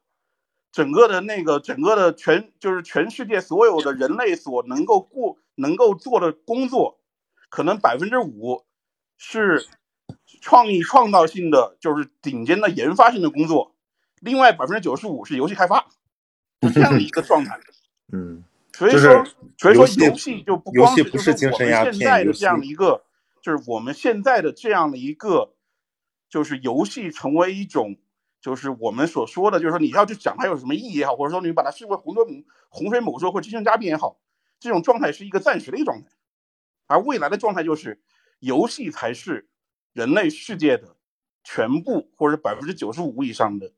[0.70, 7.00] 整个的那个、整个的全，就是全世界所有的人类所能够过、能够做的工作，
[7.48, 8.64] 可能百分之五
[9.18, 9.66] 是
[10.40, 13.74] 创意创造性的，就是顶尖的研发性的工作，
[14.20, 15.86] 另外百分之九十五是游戏开发，
[16.62, 17.58] 是这样的一个状态。
[18.14, 19.24] 嗯，所以说，
[19.58, 23.02] 所以说游戏就不光是就是我们现在的这样的一个，
[23.42, 25.54] 就是我们现在的这样的一个。
[26.28, 27.96] 就是游戏成为一种，
[28.40, 34.18] 就是我们所说的，就是说你要去讲它有什么意义也好，或者说你把它视为洪水洪水猛兽或精神鸦片也好，
[34.58, 36.08] 这种状态是一个暂时的一个状态，
[36.86, 38.02] 而未来的状态就是
[38.40, 39.48] 游戏才是
[39.92, 40.96] 人类世界的
[41.44, 43.72] 全部或者百分之九十五以上的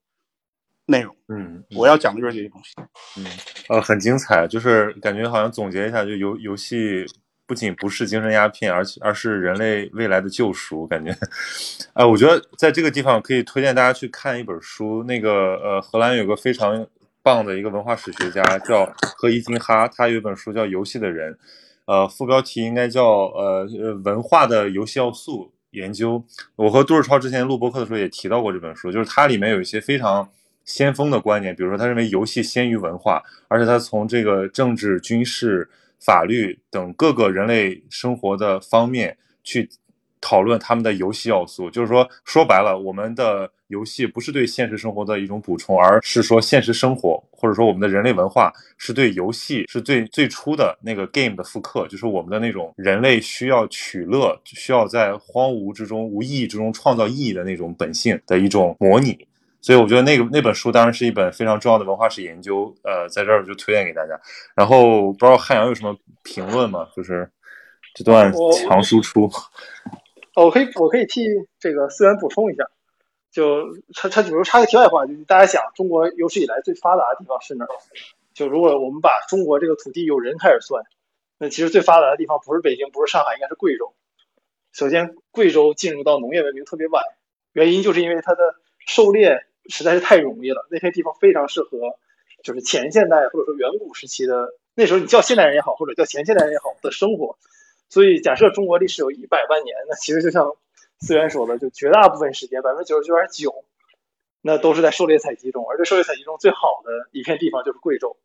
[0.87, 1.17] 内容。
[1.29, 2.75] 嗯，我要讲的就是这些东西。
[3.19, 3.27] 嗯，
[3.69, 7.07] 呃，很精彩，就是感觉好像总结一下，就游游戏。
[7.49, 10.87] 不仅不是精神鸦片，而且而是人类未来的救赎。
[10.87, 11.17] 感觉，
[11.95, 15.03] 呃，我觉得在这个地方可以推荐大家去看一本书。
[15.05, 16.87] 那个，呃，荷兰有个非常
[17.23, 18.85] 棒的一个文化史学家叫
[19.17, 21.33] 何伊金哈，他有一本书叫《游戏的人》，
[21.87, 23.67] 呃，副标题应该叫呃
[24.05, 26.23] 文化的游戏要素研究。
[26.55, 30.29] 我和杜日超之前录播课的时候也提到过这本书，就是它里面有一些非常
[30.67, 35.67] 先锋的观点，比如说他认为游戏先于文化，而且他从这个政治、军事、
[36.01, 39.69] 法律等各个人类生活的方面去。
[40.21, 59.25] 讨论他们的游戏要素，就是说，说白了，我们的游戏不是对现实生活的一种补充，而是说现实生活或者说我们的人类文化是对游戏是最最初的那个 game 的复刻，就是我们的那种人类需要取乐，需要在荒芜之中、无意义之中创造意义的那种本性的一种模拟。
[59.69, 64.19] 所以，我觉得那个那本书当然是一本非常重要的文化史研究，呃，在这儿就推荐给大家。
[64.55, 66.89] 然后，不知道汉阳有什么评论吗？
[66.97, 67.31] 就是
[67.93, 69.29] 这段强输出。
[70.37, 71.27] 我可以，我可以替
[71.61, 72.65] 这个思源补充一下，
[73.31, 77.69] 就他他，比如插个题外话，就是大家想，中国有史以来最发达的地方是哪儿？
[78.33, 80.83] 就如果我们把中国这个土地有人开始算，
[81.37, 83.93] 那其实最发达的地方不是北京，不是上海，应该是贵州。
[84.73, 87.05] 首先，贵州进入到农业文明特别晚，
[87.53, 88.55] 原因就是因为它的
[88.87, 91.79] 狩猎实在是太容易了，那些地方非常适合，
[92.43, 97.39] 就是前现代或者说远古时期的那时候，你叫现代人也好，或者叫前现代人也好的生活。
[97.91, 100.57] 所以，假设中国历史有一百万年，那其实就像
[101.01, 103.65] 思源说的，就绝大部分时间，百分之九十九点九，
[104.43, 105.67] 那都是在狩猎采集中。
[105.69, 108.19] 而这狩猎采集中最好的一片地方就是贵州。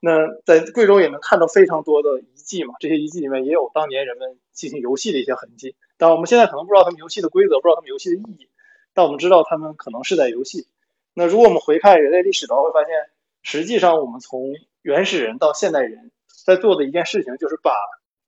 [0.00, 5.76] 那在贵州也能看到非常多的遗迹嘛，这些遗迹里面也有当年人们进行游戏的一些痕迹。
[5.96, 8.48] 但我们现在可能不知道他们游戏的规则，不知道他们游戏的意义，
[8.92, 10.66] 但我们知道他们可能是在游戏。
[11.18, 12.94] 那如果我们回看人类历史的话，会发现，
[13.40, 14.52] 实际上我们从
[14.82, 16.10] 原始人到现代人
[16.44, 17.72] 在做的一件事情，就是把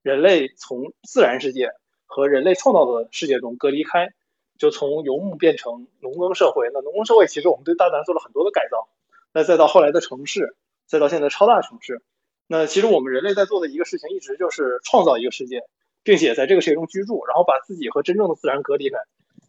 [0.01, 1.69] 人类从自然世界
[2.07, 4.09] 和人类创造的世界中隔离开，
[4.57, 6.71] 就从游牧变成农耕社会。
[6.73, 8.89] 那农耕社会其实我们对大自然做了很多的改造。
[9.35, 12.01] 那再到后来的城市，再到现在超大城市，
[12.47, 15.65] 那其实我们人类在做的一个事情，一直就是创造一个世界，
[16.03, 18.97] 并且在这个世界中居住，然后把自己和真正的自然隔离开。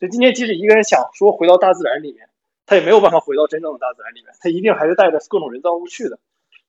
[0.02, 2.28] 就今天，即使一个人想说回到大自然里面，
[2.70, 6.20] 他也没有办法回到真正的大自然里面，他一定还是带着各种人造物去的。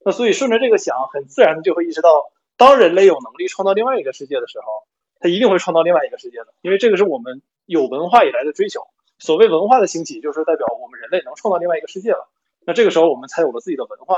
[0.03, 2.33] 那所以顺着这个想，很自然的就会意识到。
[2.57, 4.85] 当人类有能力创造另外一个世界的时候，
[5.19, 8.87] 他一定会创造另外一个世界的，因为这个是我们有文化以来的追求。
[9.19, 12.29] 所谓文化的兴起，就是代表我们人类能创造另外一个世界了。
[12.65, 14.17] 那这个时候，我们才有了自己的文化。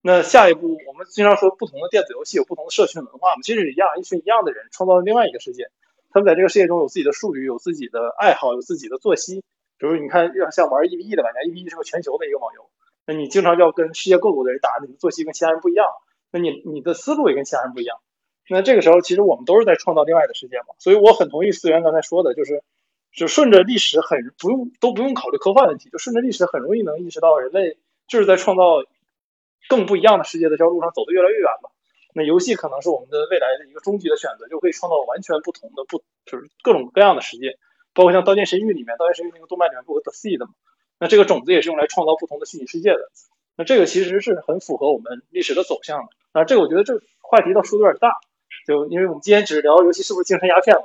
[0.00, 5.70] 那下一步，我们经常说不同的电子游戏有不同的社群文化嘛，其实一样，一群一样的人创造了另外一个世界。
[6.10, 9.42] 他们在这个世界中有自己的术语，有自己的爱好，有自己的作息。
[9.78, 12.70] 比如你看，要像玩 EVE 的玩家，EVE 是个全球的一个网游，
[13.06, 15.86] 那你经常要跟世界各国的人打，你的作息跟其他人不一样。
[16.32, 17.98] 那你你的思路也跟其他人不一样，
[18.50, 22.62] 那这个时候其实我们都是在创造另外的世界嘛，所以我很同意思源刚才说的，就是
[23.12, 28.84] 就顺着历史很不用都不用考虑科幻问题，就顺着历史很容易能意识到人类就是在创造
[29.68, 31.72] 更不一样的世界的这条路上走得越来越远了。
[32.12, 37.58] 那游戏可能是我们的未来的一个终极的选择，就可以创造完全不同的不就是各种各样的世界，
[37.96, 40.52] 包括像《刀剑神域》里面，《刀剑神域》那个动漫里面不有 The Seed 嘛？
[41.00, 43.10] 那这个种子也是用来创造不同的虚拟世界的。
[43.56, 46.08] 那这个其实是很符合我们历史的走向的。
[46.32, 48.12] 啊，这个我觉得这话题倒说的有点大，
[48.66, 50.84] 就因为我们今天只是聊游戏是不是精神鸦片嘛。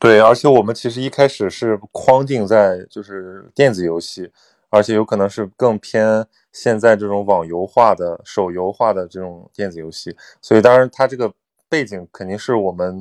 [0.00, 4.32] 对，而且我们其实一开始是框定在就是电子游戏，
[4.68, 10.16] 而且有可能是更偏现在这种网游化的、手游化的这种电子游戏。
[10.40, 11.32] 所以当然它这个
[11.68, 13.00] 背景肯定是我们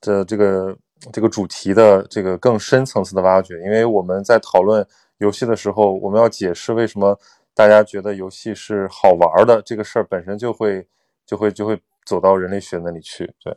[0.00, 0.76] 的这个
[1.12, 3.54] 这个主题的这个更深层次的挖掘。
[3.64, 4.86] 因为我们在讨论
[5.18, 7.18] 游戏的时候，我们要解释为什么。
[7.52, 10.86] 大家觉得游戏是好玩的这个事儿本身就会
[11.26, 13.54] 就会就会走到人类学那里去，对，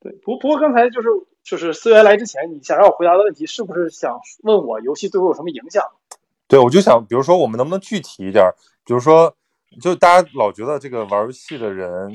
[0.00, 0.12] 对。
[0.24, 1.08] 不不过刚才就是
[1.42, 5.82] 就是思源来之前，你想让我回答的问题是不是想问我游戏对我有什么影响？
[6.46, 8.44] 对，我就想，比如说我们能不能具体一点？
[8.84, 9.34] 比如说，
[9.80, 12.10] 就大家老觉得这个玩游戏的人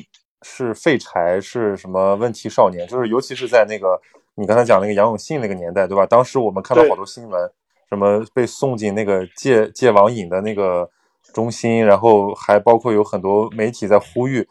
[0.48, 2.88] 是废柴，是什么问题少年？
[2.88, 4.00] 就是尤其是在那个
[4.36, 6.06] 你刚才讲那个杨永信那个年代，对吧？
[6.06, 7.52] 当时我们看到好多新闻。
[7.88, 10.90] 什么被送进那个戒戒网瘾的那个
[11.34, 14.46] 中心，然后还包括有很多媒体在呼吁，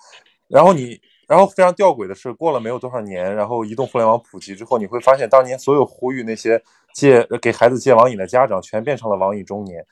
[0.47, 6.63] 然后你，然后非常吊诡的是，过了没有多少年，然后移动互联网普及之后，你会发现当年所有呼吁那些
[6.95, 9.85] 戒给孩子戒网瘾的家长，全变成了网瘾中年，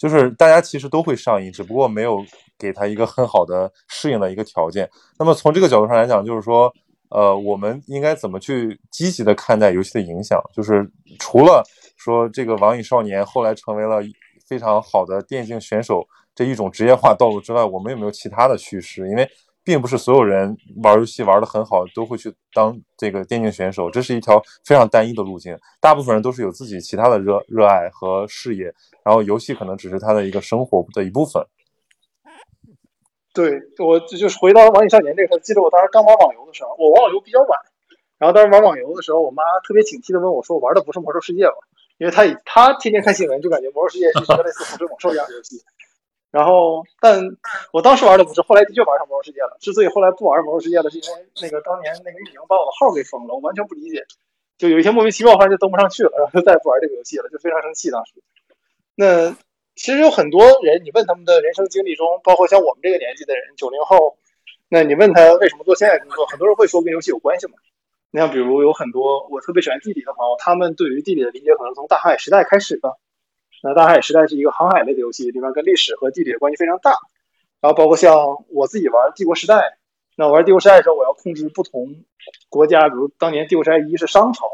[0.00, 2.24] 就是大家其实都会上瘾，只不过没有
[2.58, 4.88] 给他一个很好的适应的一个条件。
[5.18, 6.72] 那么从这个角度上来讲，就是说，
[7.10, 10.40] 呃，我们应该怎么去积极的看待游戏的影响？
[10.54, 11.62] 就是除了。
[12.02, 14.00] 说这个网瘾少年后来成为了
[14.48, 16.02] 非常好的电竞选手
[16.34, 19.06] 这一种职业化道路之外，我们有没有其他的趋势？
[19.10, 19.30] 因为
[19.70, 25.56] 并不是所有人玩游戏玩的很好都会去当这个电竞选手，这是一条非常单一的路径。
[25.80, 31.40] 大部分人都是有自己其他的热热爱和事业，然后游戏可能只是他的一个生活的一部分。
[33.32, 37.60] 对我就是回到网瘾少年这个，记得我当时刚玩网游的时候，我玩网游比较晚，
[38.18, 41.54] 然后当时玩网游的时候，我妈特别警惕的问我说：“我玩的不是魔兽世界吧？”
[41.98, 45.62] 因为他他天天看新闻，就感觉《魔兽世界》是一个类似《洪水猛兽》一样的游戏。
[46.30, 47.20] 然后，但
[47.72, 49.56] 我当时玩的不是，后来的确玩上魔兽世界了。
[49.58, 54.06] 之所以后来不玩魔兽世界了，是因为那个当年那个运营把我的号给封了，我完全不理解。
[54.56, 57.90] 就有一天莫名其妙，反正就登不上去了，然后就再也不玩这个游戏了，就非常生气。
[57.90, 58.12] 当时，
[58.94, 59.34] 那
[59.74, 64.16] 其实有很多人，你问他们的人生经历中，包括像我们这个年纪的人，九零后，
[64.68, 67.54] 那你问他为什么做现在工作，很多人会说跟游戏有关系嘛。
[68.12, 72.98] 你像比如有很多我特别喜欢地理的朋友，他们对于地理的理解可能从大航海时代开始的。
[73.62, 76.92] 那大海时代是一个航海类的游戏，里面跟历史和地理的关系非常大。
[77.60, 78.14] 然后包括像
[78.48, 79.78] 我自己玩帝国时代，
[80.16, 81.94] 那玩帝国时代的时候，我要控制不同
[82.48, 84.46] 国家，比如当年帝国时代一是商朝，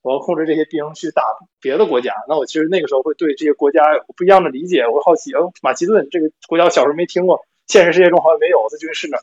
[0.00, 1.22] 我要控制这些兵去打
[1.60, 2.14] 别的国家。
[2.28, 9.18] 那我其实那个时候会对这些国家有不一样的理解，我会好奇，哦，马其顿这个国家我小时候没听过，现实世界中好像没有，在军事呢。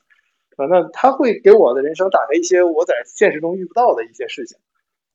[0.57, 4.57] 啊，那他会给我的人生打开一些我在现实中遇不到的一些事情。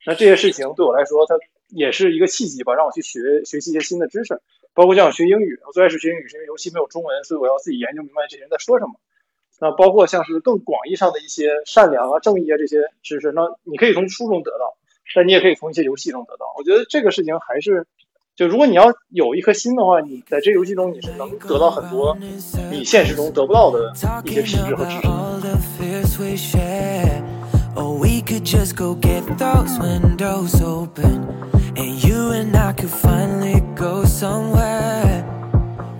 [0.06, 1.36] 那这些事情对我来说，它。
[1.70, 4.40] 也是一个契机吧，让我去学学习一些新的知识，
[4.74, 5.58] 包括像学英语。
[5.66, 8.92] 我最开始学英语是因为游戏没有中文，所以我要自己研究明白这些人在说什么。
[9.58, 14.76] 那包括像是更广义上的一些善良啊、正义啊这些知识，那你可以从书中得到，
[15.16, 16.54] 但你也可以从一些游戏中得到。
[16.56, 17.86] 我觉得这个事情还是，
[18.36, 22.16] 就如果你要有一颗心的话，你在这游戏中你是能得到很多
[22.70, 23.92] 你现实中得不到的
[24.24, 24.92] 一些品质和知
[26.36, 27.33] 识。
[27.76, 31.26] Or we could just go get those windows open.
[31.76, 35.24] And you and I could finally go somewhere.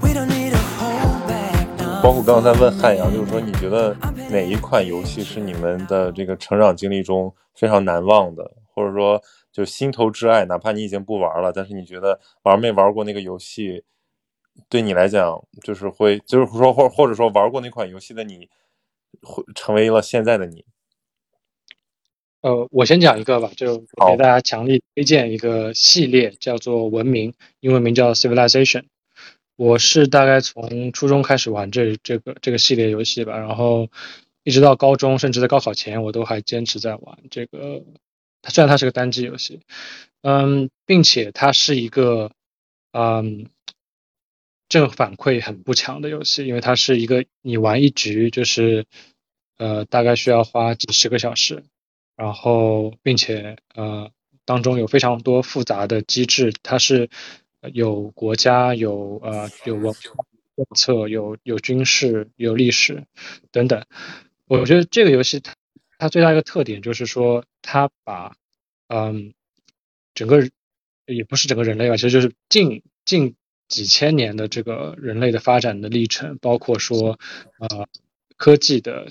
[0.00, 2.02] We don't need a whole back.
[2.02, 3.96] 包括刚才问汉阳，就是说你觉得
[4.30, 9.20] 哪一款游戏是你们的这个成长经历中非常难忘的，或者说
[9.50, 13.84] 就心头之爱，哪怕你已经不玩了，但是你觉得玩没玩过那个游戏？
[14.68, 18.48] 对你来讲，就是会，就是说，或或者说玩过那款游戏的你，
[19.22, 20.64] 会成为了现在的你。
[22.44, 28.84] 呃，我先讲一个吧，就给大家强力推荐一个系列，叫做《文明》，英文名叫 Civilization。
[29.56, 33.88] 我是大概从初中开始玩这这个这个系列游戏吧，然后
[34.42, 37.82] 一直到高中，甚至在高考前，我都还坚持在玩这个。
[38.42, 39.60] 它虽然它是个单机游戏，
[40.20, 42.30] 嗯，并且它是一个
[42.92, 43.46] 嗯
[44.68, 48.84] 正反馈很不强的游戏，因为它是一个你玩一局就是
[49.56, 51.64] 呃大概需要花几十个小时。
[52.16, 54.08] 然后，并且呃，
[54.44, 57.10] 当中有非常多复杂的机制，它是
[57.72, 63.04] 有国家、有呃有文政策、有有军事、有历史
[63.50, 63.84] 等等。
[64.46, 65.54] 我觉得这个游戏它
[65.98, 68.36] 它最大一个特点就是说，它把
[68.86, 69.34] 嗯
[70.14, 70.48] 整个
[71.06, 73.34] 也不是整个人类吧，其实就是近近
[73.66, 77.18] 几千年的这个人类的发展的历程，包括说
[77.58, 77.88] 呃
[78.36, 79.08] 科技的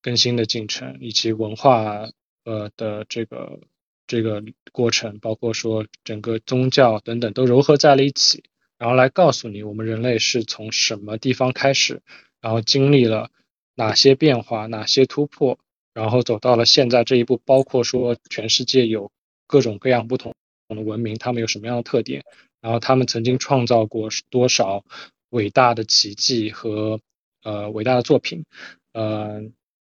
[0.00, 2.08] 更新的进程以及文化。
[2.48, 3.60] 呃的这个
[4.06, 4.42] 这个
[4.72, 8.42] 过程，包括说整个宗教等等都糅合在了一起，
[8.78, 12.00] 然后来告诉你我们人类是从什么地方开始，
[12.40, 13.30] 然后经历了
[13.74, 15.58] 哪些变化、哪些突破，
[15.92, 17.36] 然后走到了现在这一步。
[17.44, 19.12] 包括说全世界有
[19.46, 20.34] 各种各样不同
[20.68, 22.24] 的文明，他们有什么样的特点，
[22.62, 24.86] 然后他们曾经创造过多少
[25.28, 26.98] 伟大的奇迹和
[27.42, 28.46] 呃伟大的作品。
[28.94, 29.42] 呃，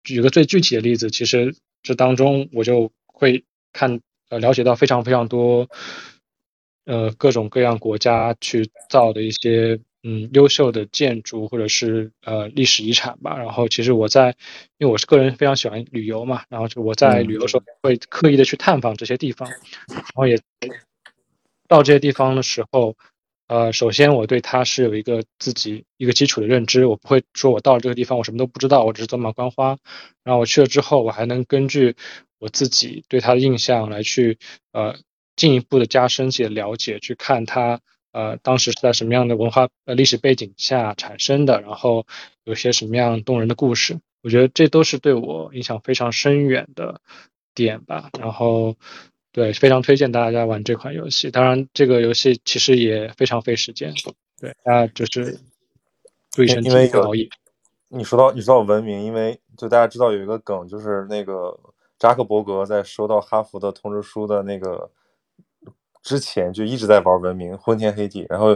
[0.03, 1.55] 举个最具体的例子，其实。
[1.89, 5.71] 这当中我就会看呃了解到非常非常多
[6.85, 13.39] 呃各种各样国家去造的一些嗯优秀的建筑或者是呃历史遗产吧。
[13.39, 14.37] 然后其实我在
[14.77, 20.39] 因为我是个人非常喜欢旅游嘛，然后就我在旅游的时候会刻意的去探访这些地方，然后也
[21.67, 22.99] 到这些地方的时候。
[23.49, 29.79] 呃，首先我对它是有一个自己一个基础的认知，我不会说我到了这个地方我什么都不知道，我只是走马观花。
[30.23, 31.97] 然后我去了之后，我还能根据
[32.39, 34.39] 我自己对它的印象来去
[34.73, 34.97] 呃
[35.35, 37.81] 进一步的加深自己的了解，去看它
[38.13, 42.07] 呃当时是在什么样的文化呃历史背景下产生的，然后
[42.45, 43.99] 有些什么样动人的故事。
[44.23, 47.01] 我觉得这都是对我影响非常深远的
[47.55, 48.11] 点吧。
[48.21, 48.77] 然后。
[49.31, 51.31] 对，非常推荐大家玩这款游戏。
[51.31, 53.93] 当然，这个游戏其实也非常费时间。
[54.41, 55.39] 对，大家就是
[56.31, 57.29] 注意身体，不熬夜。
[57.89, 61.59] 你说到你说到文明，因为就大家知道有一个梗，就是那个
[61.99, 64.91] 扎克伯格在收到哈佛的通知书的那个
[66.03, 68.27] 之前，就一直在玩文明，昏天黑地。
[68.31, 68.49] 然后，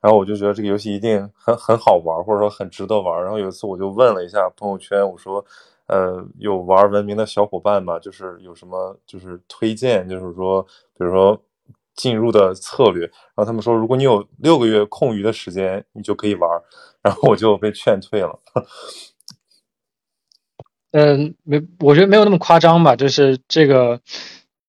[0.00, 3.20] 然后我就觉得这个游戏一定很很好玩，或者说很值得玩。
[3.20, 5.44] 然后有一次我就问了一下朋友圈，我说。
[5.90, 7.98] 呃，有玩文明的小伙伴吧？
[7.98, 11.42] 就是有什么就是推荐，就是说，比如说
[11.96, 13.02] 进入的策略。
[13.02, 16.48] 然后他们说，如果你有六个月空余的时间，你就可以玩。
[17.02, 18.38] 然后我就被劝退了。
[20.92, 22.94] 嗯， 没，我觉得没有那么夸张吧。
[22.94, 24.00] 就是这个，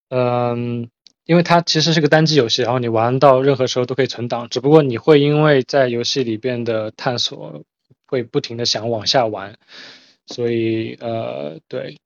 [0.10, 0.90] 嗯，
[1.26, 7.64] 因为它其实是个单机游戏，然后你玩到任何时候都可以存档，只不过你会因为在游戏里边的探索，
[8.08, 9.60] 会不停的想往下玩，
[10.32, 12.00] 所以呃，对，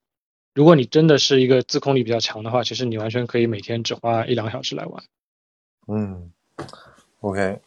[0.53, 5.03] 如果你真的是一个自控力比较强的话，其实你完全可以每天只花一两个小时来玩。
[5.87, 6.33] 嗯
[7.19, 7.59] ，OK，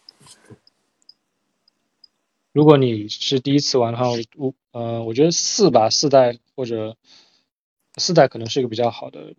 [2.52, 4.06] 如果你是第一次玩的话，
[4.36, 6.96] 我呃，我觉得四吧，四代或者
[7.96, 9.34] 四代可能是一个比较好的，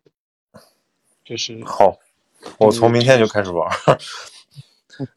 [1.25, 1.99] 就是好，
[2.57, 3.69] 我从明天就开始玩。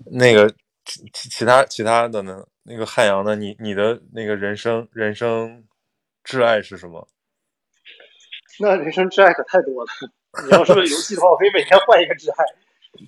[0.07, 0.53] 那个
[0.85, 2.47] 其其其他其他的呢？
[2.65, 3.35] 那个汉阳呢？
[3.37, 5.65] 你你的那个人生人生
[6.24, 7.09] 挚爱是什么？
[8.61, 9.90] 那人生挚爱可太多了。
[10.44, 12.44] 你要说游戏的话，我可以每天换一个挚爱，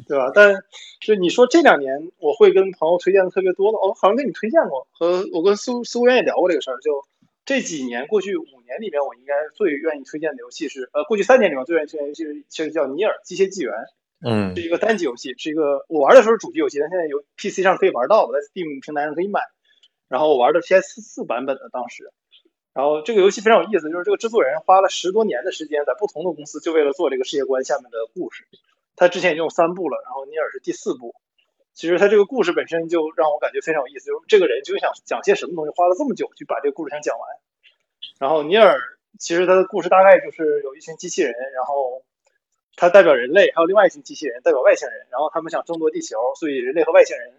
[0.09, 0.31] 对吧？
[0.35, 0.62] 但
[1.01, 6.78] 就你说这两年我会跟朋友推荐的特别多的，哦，好像跟你推荐过，和我跟苏苏源也聊过这个事儿。
[6.81, 7.05] 就
[7.45, 13.73] 这几年过去五年里面，我应该最愿意推荐的游戏是，呃，过去三年里面最愿意推荐游戏是其实叫《尼尔：机械纪元》。
[14.27, 19.41] 嗯是一个单机游戏，是一个我玩的时候是主机游戏，但现在有 PC 上可以玩到，在 Steam 平台上可以买。
[20.09, 22.11] 然后我玩的 PS 四版本的当时，
[22.75, 28.45] 然后这个游戏非常有意思，就是这个制作人花了十多年的时间，在不同的公司就为了做这个世界观下面的故事。
[28.97, 31.15] 他之前已经有三部了，然后尼尔是第四部。
[31.73, 37.29] 其实他这个故事本身就让我感觉非常有意思，就是这个人究竟想讲些什么东西，花了这么久去把这个故事想讲完。
[38.19, 38.79] 然后尼尔
[39.19, 42.05] 其实他的故事大概就是有一群机器人，然后。
[42.77, 47.33] 他代表人类，还有另外一群机器人代表外星人，然后他们想争夺地球，所以人类和外星人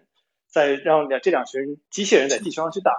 [0.48, 2.94] 在让这两群机器人在地球上去打。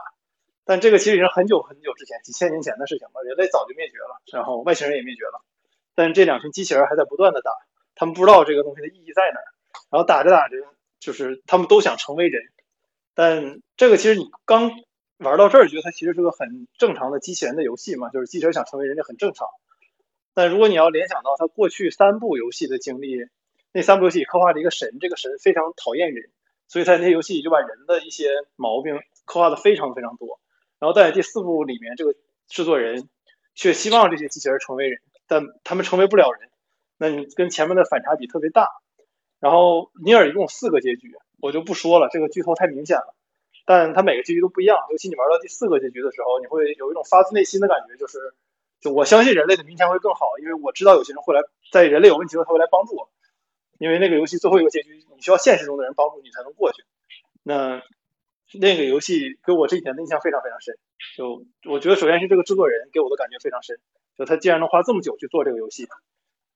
[0.67, 5.41] 但这个其实已经很久很久之前，几千年前的事情了，人类早就灭绝了，然后外星人也灭绝了，
[5.95, 7.51] 但这两群机器人还在不断的打，
[7.95, 9.47] 他们不知道这个东西的意义在哪儿，
[9.89, 10.57] 然后打着打着，
[10.99, 12.43] 就是他们都想成为人，
[13.15, 14.71] 但这个其实你刚
[15.19, 19.47] 玩到这儿，觉得它其实是个很正常的机器人的游戏嘛，就是机器人想成为人这很正常。
[20.33, 23.25] 但如果你要联想到他过去三部游戏的经历，
[23.71, 26.29] 那三部游戏刻画了一个神，这个神非常讨厌人，
[26.67, 28.27] 所以在那些游戏就把人的一些
[28.57, 30.39] 毛病刻画的非常非常多。
[30.79, 32.15] 然后在第四部里面，这个
[32.47, 33.09] 制作人
[33.55, 36.49] 却希望这些机器人成为人，但他们成为不了人，
[36.97, 38.69] 那你跟前面的反差比特别大。
[39.39, 43.15] 然后尼尔一共四个结局，我就不说了，这个剧透太明显了。
[43.65, 48.33] 但它每个结局都不一样，尤其你玩到第四个结局的时候，你会有一种发自内心的感觉，就是。
[48.79, 51.41] 就我相信人类的明天会更好，因为我知道有些人会来，
[51.71, 53.09] 在人类有问题的时候他会来帮助我。
[53.79, 56.83] 因为那个游戏最后一个结局，你需要现实中的人帮助你才能过去。
[57.41, 57.81] 那
[58.53, 60.75] 那个游戏给我这几年的印象非常非常深。
[61.15, 63.79] 就我觉得首先是这个制作人给我的感觉非常深，
[64.17, 65.87] 就他竟然能花这么久去做这个游戏。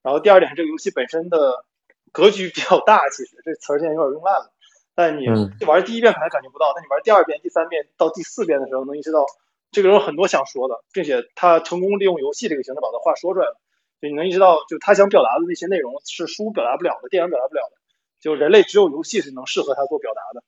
[0.02, 1.66] 然后第二点是这个游戏本身的
[2.12, 4.54] 格局比较大，其实这词儿现在有点用烂了。
[4.96, 5.28] 但你
[5.66, 9.26] 玩第一遍可能感觉不到，但你玩第二遍、第三遍到第四遍的时候，能意识到。
[9.72, 13.56] 这个人有很多想说的，并且他成功利用游戏这个形式把他话说出来了。
[14.02, 17.78] 就你能意识到，就他想表达的那些内容是书表达不了的，电影表达不了的。
[18.20, 20.44] 就人类只有游戏是能适合他做表达的。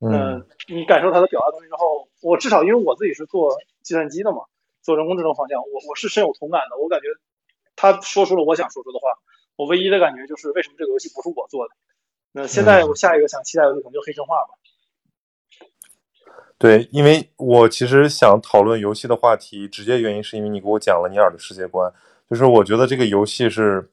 [0.00, 4.42] 嗯，你感受他的表达东西之后，我至少因为我自己是做计算机的嘛，
[4.82, 6.76] 做人工智能方向，我我是深有同感的。
[6.76, 7.06] 我感觉
[7.76, 9.08] 他说出了我想说出的话。
[9.56, 11.74] 我唯一的感觉就是，为什么这个游戏不是我做的？
[12.32, 15.68] 那现在我下一个想期待的可能就黑神话吧。
[16.58, 21.92] 对，因为我其实想讨论游戏的话题，直接原因是因为你给我讲了尼尔的世界观，
[22.28, 23.88] 就是我觉得这个游戏是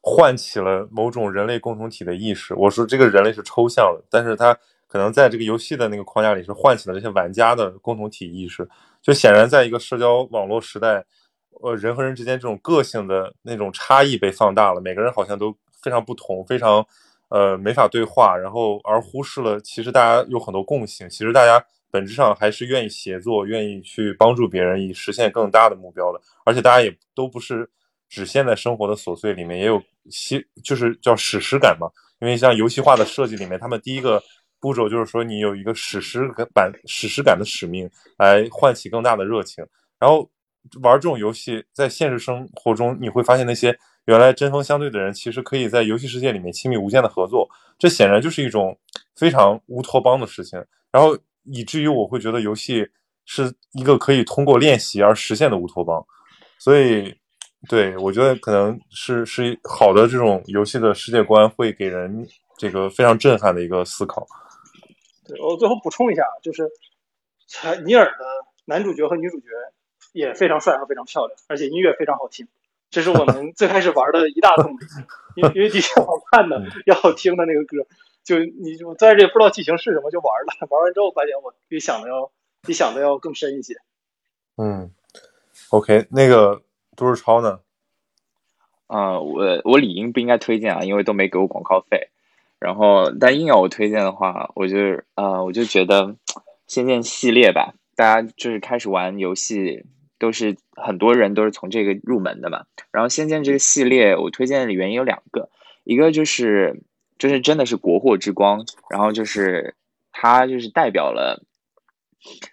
[0.00, 2.54] 唤起了某种人类共同体的意识。
[2.54, 4.56] 我说这个人类是抽象的，但是它
[4.90, 8.68] 可能在这个游戏的那个框架里是唤起了这些玩家的共同体意识。
[9.00, 11.04] 就显然在一个社交网络时代，
[11.62, 16.84] 呃，人和人之间这种个性的那种差异被放大了，每个人好像都非常不同，非常
[17.28, 21.64] 呃没法对话，然后而忽视了其实大家有很多共性，其实大家。
[21.92, 26.20] 本质上还是愿意协作，愿意去帮助别人，以实现更大的目标的。
[26.44, 27.68] 而且大家也都不是
[28.08, 31.88] 只陷在生活的琐碎里面，也有些就是叫史诗感嘛。
[32.20, 34.22] 因为像游戏化的设计里面，他们第一个
[34.60, 39.64] 步骤就是说你有一个史诗感、史诗感的使命，来唤起更大的热情。
[39.98, 40.30] 然后
[40.82, 47.48] 玩这种游戏，在现实生活中你会发现，那些原来针锋相对的人，其实可以在游戏世界里面亲密无间的合作。
[47.78, 48.78] 这显然就是一种
[49.16, 50.64] 非常乌托邦的事情。
[50.92, 51.18] 然后。
[51.44, 52.86] 以至于我会觉得游戏
[53.24, 56.04] 是一个可以通过练习而实现的乌托邦，
[56.58, 57.14] 所以，
[57.66, 62.28] 对我觉得可能是是好的这种游戏的世界观会给人
[62.58, 64.24] 这个非常震撼的一个思考。
[65.30, 66.70] 对我最后补充一下，就是
[67.84, 68.24] 尼尔的
[68.64, 69.46] 男主角和女主角
[70.12, 72.48] 也非常帅和非常漂亮，而且音乐非常好听，
[72.90, 74.76] 这是我们最开始玩的一大动力，
[75.36, 77.86] 因为因为的确好看的 要好听的那个歌。
[78.22, 82.30] 就你就在这不知道剧情是什么就玩了，玩完之后发现我比想的要
[82.62, 83.76] 比想的要更深一些。
[84.56, 84.92] 嗯
[85.70, 86.60] ，OK，那个
[86.96, 87.60] 杜日超呢？
[88.88, 92.10] 呃，我我理应不应该推荐啊，因为都没给我广告费。
[92.60, 94.76] 然后，但硬要我推荐的话，我就
[95.14, 96.04] 呃，我就觉得
[96.66, 99.84] 《仙剑》系列吧，大家就是开始玩游戏，
[100.18, 102.64] 都是很多人都是从这个入门的嘛。
[102.92, 105.48] 然后，《仙剑》这个系列，我推荐的原因有两个，
[105.84, 106.82] 一个就是
[107.18, 109.74] 就是真的是国货之光，然后就是
[110.12, 111.42] 它就是代表了。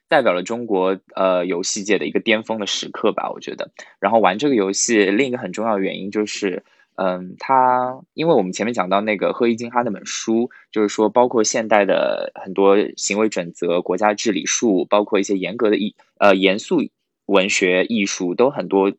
[0.08, 3.70] 代表了中国呃游戏界的一个巅峰的时刻吧，我觉得。
[4.00, 6.64] 然后玩这个游戏另一个很重要的原因就是，
[6.98, 16.82] 嗯，它因为我们前面讲到那个赫伊金哈那本书，就是说包括现代的很多行为准则、国家治理术，包括一些严格的艺呃严肃
[17.26, 18.92] 文学艺术，都很多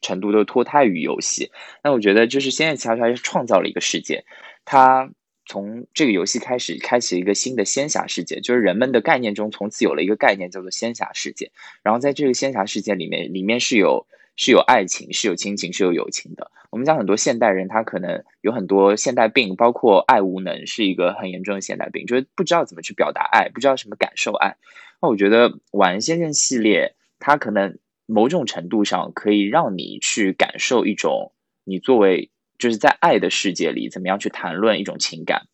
[0.00, 1.50] 程度都脱胎于游戏。
[1.84, 4.24] 那我觉得就是《仙剑奇侠传》创造了一个世界，
[4.64, 5.10] 它。
[5.44, 11.50] 从这个游戏开始，开启一个新的仙侠世界，就是人们的概念中从此有了一个概念叫做仙侠世界。
[11.82, 14.06] 然后在这个仙侠世界里面，里面是有
[14.36, 16.50] 是有爱情，是有亲情，是有友情的。
[16.70, 24.56] 我们讲很多现代人，他可能有很多现代病，包括爱无能是一个很严重的现代病，就是不知道怎么去表达爱，不知道什么感受爱。
[25.00, 31.32] 那我觉得玩先生系列，它可能某种程度上可以让你去感受一种
[31.64, 32.30] 你作为。
[32.58, 35.48] 就是在爱的世界里，怎么样去谈论一种情感，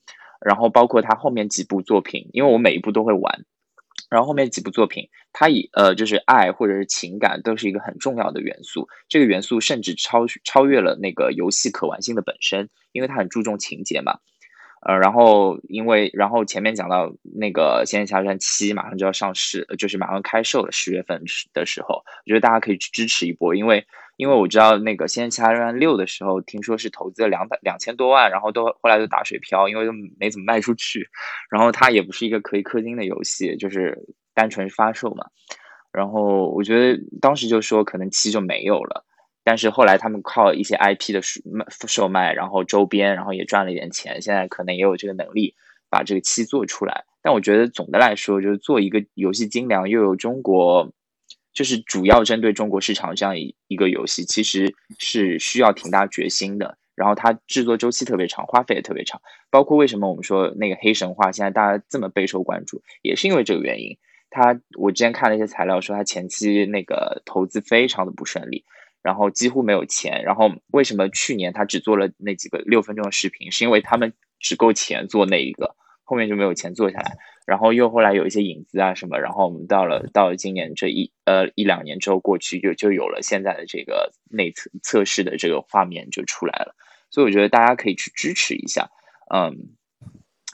[0.44, 3.46] 然后包括他后面几部作品，因为我每一部都会玩，
[4.08, 14.18] 然后后面几部作品，它以呃就是爱或者是情感都是一个很重要的元素，这个元素甚至超超越了那个游戏可玩性的本身，因为它很注重情节嘛，
[14.86, 21.22] 呃，然后因为然后前面讲到那个《仙剑奇侠传七》马上就要上市，就是马上开售了，十月份
[21.52, 23.86] 的时候，我觉得大家可以去支持一波，因为。
[24.18, 31.08] 因为我知道那个《仙剑奇侠传六》的时候，听说是投资了两百两千多万，然后都后来都打水漂，因为都没怎么卖出去。
[31.48, 33.96] 然后它也不是一个可以氪金的游戏，就是
[34.34, 35.26] 单纯发售嘛。
[35.92, 39.04] 然后我觉得当时就说可能七就没有了，
[39.44, 45.54] 但是后来他们靠一些 IP 的售卖售卖，然后周边，然后也赚了一点钱，现在可能也有这个能力
[45.88, 47.04] 把这个七做出来。
[47.22, 50.92] 但我觉得总的来说，就是做一个游戏精良又有中国。
[51.58, 56.78] 就是主要针对中国市场这样一一个游戏，其实是需要挺大决心的。
[56.94, 59.20] 然后它制作周期特别长，花费也特别长。
[59.50, 63.98] 包括为什么我们说那个黑神话现在大家这么备受关注，也是因为这个原因。
[64.30, 68.64] 它我之前看了一些材料，说它前期那个投资非常的不顺利，
[69.02, 70.22] 然后几乎没有钱。
[70.22, 75.74] 然后为什么去年他只做了那几个六分钟的视频，是因为他们只够钱做那一个，
[76.04, 77.18] 后面就没有钱做下来。
[77.48, 86.76] 然后又后来有一些影子啊什么，然后我们到了到了今年这一呃一两年之后过去，就就有了现在的这个内测测试的这个画面就出来了，
[87.10, 88.90] 所以我觉得大家可以去支持一下，
[89.34, 89.56] 嗯，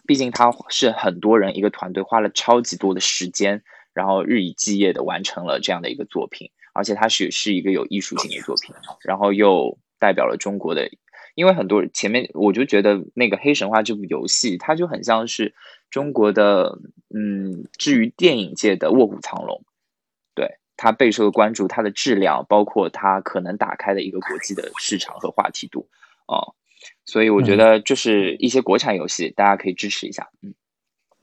[0.07, 8.73] 毕竟它是很多人一个团队花了超级多的时间，然后日以继夜的完成了这样的一个作品，而且它是是一个有艺术性的作品，
[9.03, 10.89] 然后又代表了中国的。
[11.35, 15.55] 因为很多前面我就觉得那个《黑神话》这部游戏，它就很像是
[15.91, 16.79] 中国的，
[17.15, 19.57] 嗯，至于电影界的《卧虎藏龙》，
[20.35, 25.89] 对它备受关注，它的质量，包括它可能打开的一个国际的市场和话题度，
[26.27, 26.55] 哦，
[27.05, 30.55] 所以我觉得就是一些国产游戏，大家可以支持一下，嗯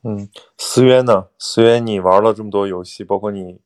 [0.04, 1.28] 嗯，思渊呢？
[1.38, 3.62] 思渊，你玩了这么多游戏，包括你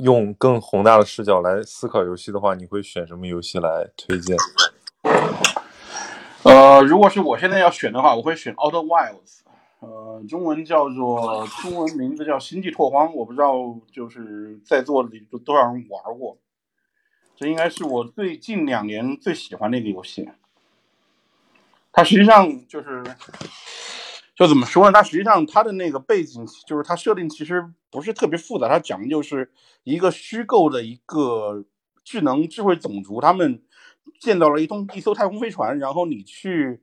[0.00, 4.36] 用更宏大的视角来思考游戏的话，你会选什么游戏来推荐？
[6.44, 9.40] 呃，如果是我现在要选的话，我会选《Outer Wilds》，
[9.80, 16.38] 呃，中文叫做中文名字叫《星际拓荒》，我不知道就是在座的有多少人玩过。
[17.34, 20.28] 这应该是我最近两年最喜欢的一个游戏。
[21.92, 23.02] 它实际上就是，
[24.36, 24.92] 就怎么说呢？
[24.92, 29.50] 它实际上它的那个背景就是它设定其实不是特别复杂，它讲的就是
[29.82, 31.64] 一个虚构的一个
[32.04, 33.60] 智能智慧种族，他们。
[34.20, 36.80] 见到了一通一艘太空飞船，然后你去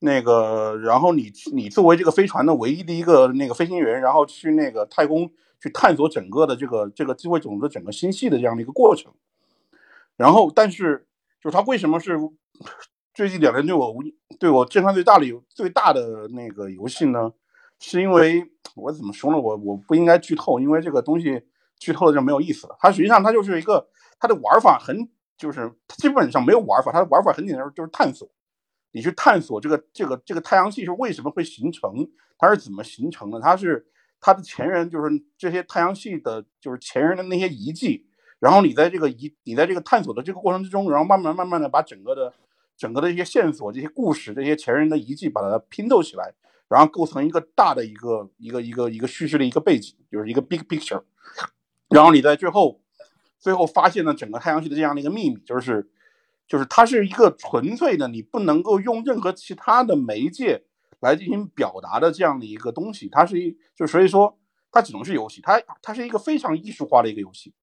[0.00, 5.28] 那个，然后你你作为这个飞船的唯一的一个那个飞行员，然后去那个太空
[5.60, 9.12] 去探索整个的这个这个智慧种子整个星系的这样的一个过程。
[10.16, 11.06] 然后，但是
[11.42, 12.16] 就是它为什么是
[13.12, 13.94] 最近两年对我
[14.38, 17.32] 对我震撼最大的最大的那个游戏呢？
[17.80, 18.44] 是因为
[18.76, 19.38] 我怎么说呢？
[19.38, 21.42] 我我不应该剧透，因为这个东西
[21.78, 22.76] 剧透了就没有意思了。
[22.78, 23.88] 它实际上它就是一个
[24.20, 25.08] 它的玩法很。
[25.38, 28.28] 就是基本上没有玩法，它的玩法很简单，就是探索。
[28.90, 33.38] 你去探索这个这个这个太阳系是为什么会形成，它是怎么形成的？
[33.38, 33.86] 它是
[34.18, 38.06] 它的前人，就是这些太阳系的，就是前人的那些遗迹。
[38.40, 42.32] 然后你在这个遗，你在这个探索的这个过程之中，然后慢慢慢慢的把整个的
[42.76, 46.34] 整个的一些线索、这些故事、这些前人的遗迹，把它拼凑起来，
[46.68, 51.02] 然后构成一个大的一个一个一个一个叙事的一个背景，就是一个 big picture。
[51.90, 52.80] 然后你在最后。
[53.38, 55.88] 最后发现了整个太阳系的这样的一个秘密，就是
[56.46, 60.64] 就是它是一个纯粹的，你不能够用任何其他的媒介
[61.00, 63.08] 来进行表达的这样的一个东西。
[63.08, 64.38] 它是一，就所以说
[64.72, 67.54] 它只能是游戏，它它是一个非常艺术化的一个游戏。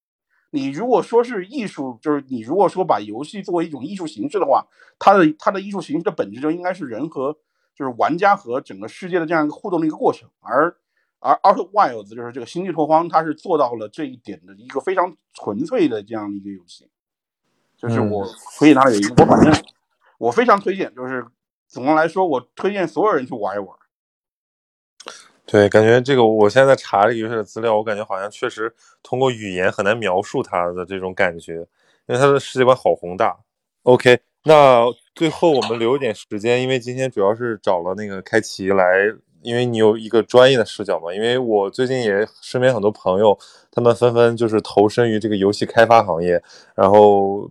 [0.52, 4.66] 你如果说是艺术，就是你如果说把游戏作为一种艺术形式的话，
[4.98, 7.38] 它的它的艺术形式的本质就应该是人和
[7.76, 10.30] 就是玩家和整个世界的这样一个互动的一个过程。
[10.40, 10.78] 而
[11.26, 16.88] 而 Outer Wilds 就是这个星际拓荒，它是做到了这一点的一个非常纯粹的这样的一个游戏。
[17.76, 18.24] 就是我
[18.60, 19.64] 推荐它的原因，我反正
[20.20, 21.26] 我非常推荐，就是
[21.68, 23.76] 总的来说，我推荐所有人去玩一玩。
[25.48, 28.72] 对，感觉这个我现在在查这个游戏的资料，我感觉好像确实
[29.02, 31.56] 通过语言很难描述它的这种感觉，
[32.06, 33.36] 因为它的世界观好宏大。
[33.82, 34.86] OK，那
[35.16, 39.12] 最后我们留一点时间，因为今天主要是找了那个开奇来，
[39.46, 41.14] 因为你有一个专业的视角嘛。
[41.14, 43.38] 因为我最近也身边很多朋友，
[43.72, 46.42] 他们纷纷就是投身于这个游戏开发行业，
[46.76, 47.50] 然后。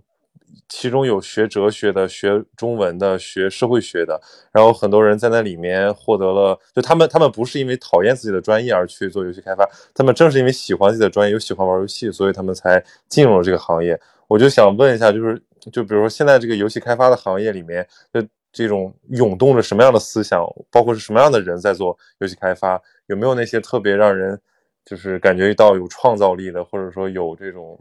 [0.67, 4.19] 其中有学哲学的、学中文的、学社会学的，
[4.51, 14.01] 然后很多人在那里面获得了，就他们他们不是因为讨厌自己的专业而去做游戏开发，他们正是因为喜欢自己的专业，又喜欢玩游戏，所以他们才进入了这个行业。
[14.27, 15.41] 我就想问一下，就是
[15.71, 24.41] 就比如说现在这个游戏开发的行业里面，就这种涌动着什么样的思想，包括是什么样的人在做游戏开发，有没有那些特别让人
[24.87, 27.79] 就是感觉到有创造力的，或者说有这种。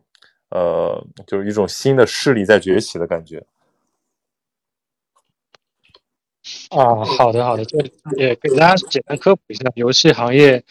[0.56, 3.44] 呃，就是一种新的势力在崛起的感觉。
[6.70, 7.80] 啊，好的好的，这
[8.18, 10.64] 也给大家简单科普一下，游戏行业，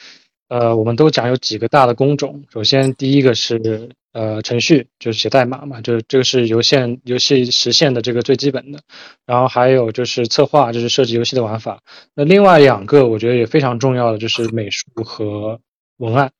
[0.46, 2.44] 呃，我们都讲有几个大的工种。
[2.52, 8.80] 首先，第一个是呃程序，就是写代码嘛，这这个是游戏游戏实现的这个最基本的。
[9.26, 11.82] 然后还有就是策划，就是设计游戏的玩法。
[12.14, 15.60] 那另外两个我觉得也非常重要的就是美术和
[15.96, 16.32] 文案。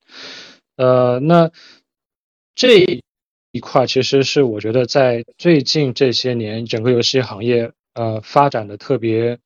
[0.77, 1.51] 呃，那
[2.55, 3.01] 这。
[3.55, 9.37] 一块其实是我觉得在最近这些年，整个游戏行业呃发展的特别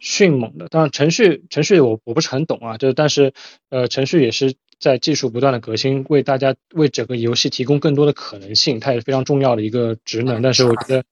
[0.00, 0.66] 迅猛的。
[0.66, 3.32] 当然，程序程序我我不是很懂啊，就但是
[3.70, 10.42] 呃程序也是在技术不断的革新，为大家为整个游戏提供更多的可能性，它也是非常重要的一个职能。
[10.42, 11.04] 但是我觉得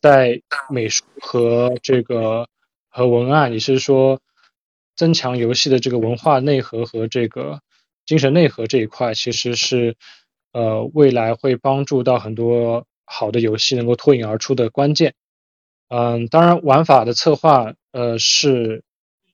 [0.00, 2.48] 在美术和这个
[2.88, 4.20] 和文案，也是说
[4.96, 7.60] 增强游戏的这个文化内核和这个
[8.06, 9.96] 精神内核这一块，其实是。
[10.56, 15.14] 呃，未来会帮助到很多好的游戏能够脱颖而出的关键。
[15.88, 18.84] 嗯，当然，玩法的策划，呃，是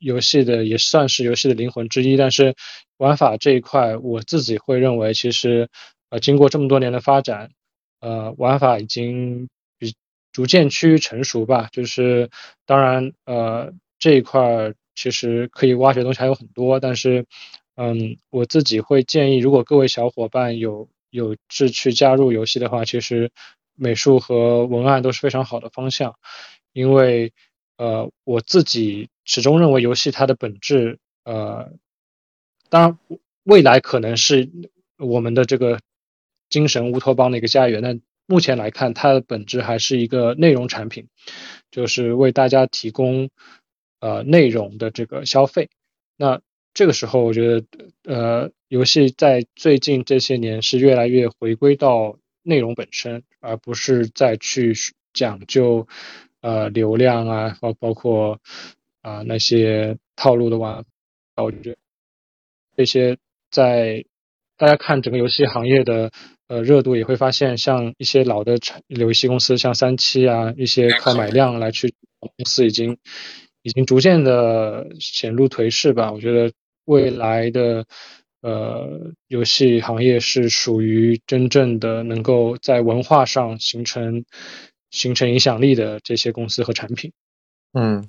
[0.00, 2.16] 游戏的也算是游戏的灵魂之一。
[2.16, 2.56] 但是，
[2.96, 5.68] 玩法这一块，我自己会认为，其实，
[6.08, 7.50] 呃，经过这么多年的发展，
[8.00, 9.48] 呃，玩法已经
[9.78, 9.94] 比
[10.32, 11.68] 逐渐趋于成熟吧。
[11.70, 12.28] 就是，
[12.66, 16.80] 当然，呃，这一块其实可以挖掘的东西还有很多。
[16.80, 17.26] 但是，
[17.76, 23.30] 嗯，我自己会建议，如果各位小伙伴有有志去加入游戏的话，其实
[23.74, 26.14] 美术和文案都是非常好的方向，
[26.72, 27.32] 因为
[27.78, 31.72] 呃我自己始终认为游戏它的本质呃，
[32.68, 32.98] 当然
[33.44, 34.50] 未来可能是
[34.98, 35.78] 我们的这个
[36.48, 41.06] 精神乌托邦的一个家园，但目前来看它的本质还是一个内容产品，
[41.70, 43.30] 就是为大家提供
[44.00, 45.70] 呃内容的这个消费，
[46.16, 46.40] 那。
[46.72, 47.66] 这个时候，我觉得，
[48.04, 54.72] 呃，游戏在最近这些年是越来越回归到内容本身，而不是再去
[55.12, 55.88] 讲究，
[56.40, 58.40] 呃，流量啊，包包括
[59.02, 60.84] 啊那些套路的玩
[61.34, 61.42] 法。
[61.42, 61.76] 我觉得
[62.76, 63.18] 这些
[63.50, 64.04] 在
[64.56, 66.10] 大家看整个游戏行业的
[66.48, 68.58] 呃热度，也会发现，像一些老的
[68.88, 72.98] 游戏公司，像三七啊，一些靠买量来去公司，已经
[73.62, 76.12] 已经逐渐的显露颓势吧。
[76.12, 76.52] 我觉得。
[76.86, 77.86] 未来的
[78.40, 84.24] 呃游戏行业是属于真正的能够在文化上形成
[84.90, 87.12] 形成影响力的这些公司和产品。
[87.74, 88.08] 嗯，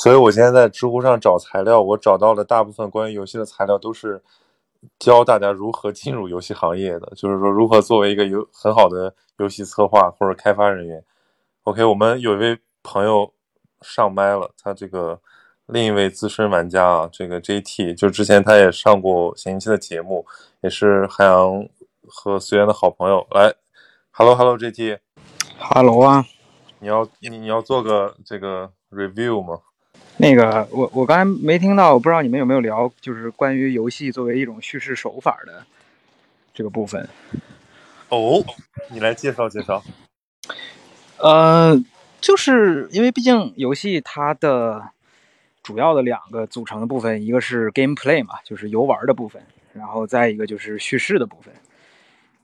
[0.00, 4.22] 所以我现在在知乎上找材料，我找到的大部分关于游戏的材料都是
[4.98, 11.04] 教大家如何进入游戏行业的，就是说如何作为一个游很好的游戏策划或者开发人员。
[11.64, 13.30] OK，我们有一位朋友
[13.82, 15.20] 上麦了，他这个。
[15.72, 20.26] 另一位资深玩家啊，这个 JT 就之前他也上过闲鱼期的节目，
[20.62, 21.64] 也是海洋
[22.08, 23.24] 和随缘的好朋友。
[23.30, 23.54] 来
[24.10, 26.24] ，Hello Hello JT，Hello 啊，
[26.80, 29.60] 你要你你要做个这个 review 吗？
[30.16, 35.64] 那个我我刚才没听到，我不知道你们有没有聊，就是关于游戏作为一种叙事手法的
[36.52, 37.08] 这个部分。
[38.08, 38.44] 哦，
[38.90, 39.82] 你来介绍介绍。
[41.18, 41.82] 呃，
[42.20, 44.90] 就是因为毕竟游戏它的。
[45.62, 49.40] 主要的两个组成的部分，一个是 gameplay 嘛，就是游玩的部分，
[49.74, 51.54] 然后再一个就是叙事的部分。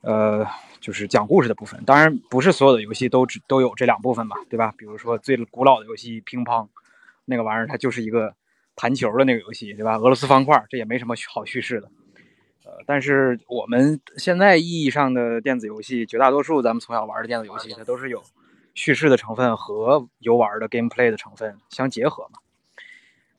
[0.03, 0.47] 呃，
[0.81, 1.83] 就是讲故事的部分。
[1.87, 4.73] 当然，不是所有的游戏都只都有这两部分吧，对吧？
[4.77, 6.69] 比如说最古老的游戏乒乓，
[7.27, 8.35] 那个玩意儿它就是一个
[8.75, 9.99] 弹球的那个游戏，对吧？
[9.99, 11.91] 俄罗斯方块这也没什么好叙事的。
[12.65, 18.23] 呃，但是我们现在意义上的电子游戏，绝大多数咱们从小玩的电子游戏，它都是有
[18.75, 22.41] 叙事的成分和游玩的 gameplay 的成分相结合嘛。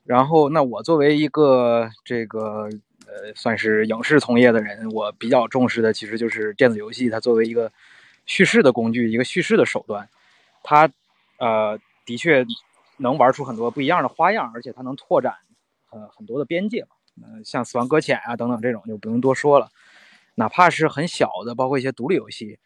[0.05, 2.69] 然后，那我作为一个这个
[3.05, 7.72] 呃，算是影视从业的人，我比较重视的其实就是电子游戏，它作为一个
[8.26, 10.07] 叙事的工具，一个叙事的手段，
[10.64, 10.89] 它
[11.38, 12.45] 呃的确
[12.98, 15.36] 能玩出很多不一样的花样，而且它能拓展
[15.91, 16.90] 呃很多的边界嘛。
[17.24, 19.69] 呃，像《死亡搁浅》啊等等这种就不用多说了，
[20.36, 22.60] 哪怕是很小的，包括一些独立游戏，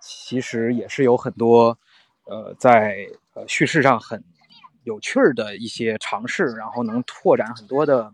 [0.00, 1.78] 其实也是有很多
[2.24, 4.24] 呃在呃叙事上很。
[4.84, 8.12] 有趣儿的一些尝试，然后能拓展很多的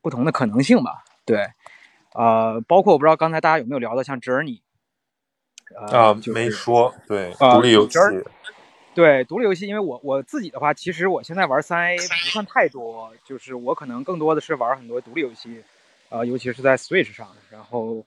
[0.00, 1.02] 不同的可能性吧。
[1.24, 1.44] 对，
[2.14, 4.60] 呃，包括我不知道刚才大家有没有聊到像 Journey，
[5.76, 7.98] 啊，就是没说，对，啊独立游戏
[8.94, 15.62] 对独立游戏，因为我我自己的话，其实我现在玩三 A 不算太多，就是我可能更多的是玩很多独立游戏，
[16.10, 17.28] 呃，尤其是在 Switch 上。
[17.50, 18.06] 然后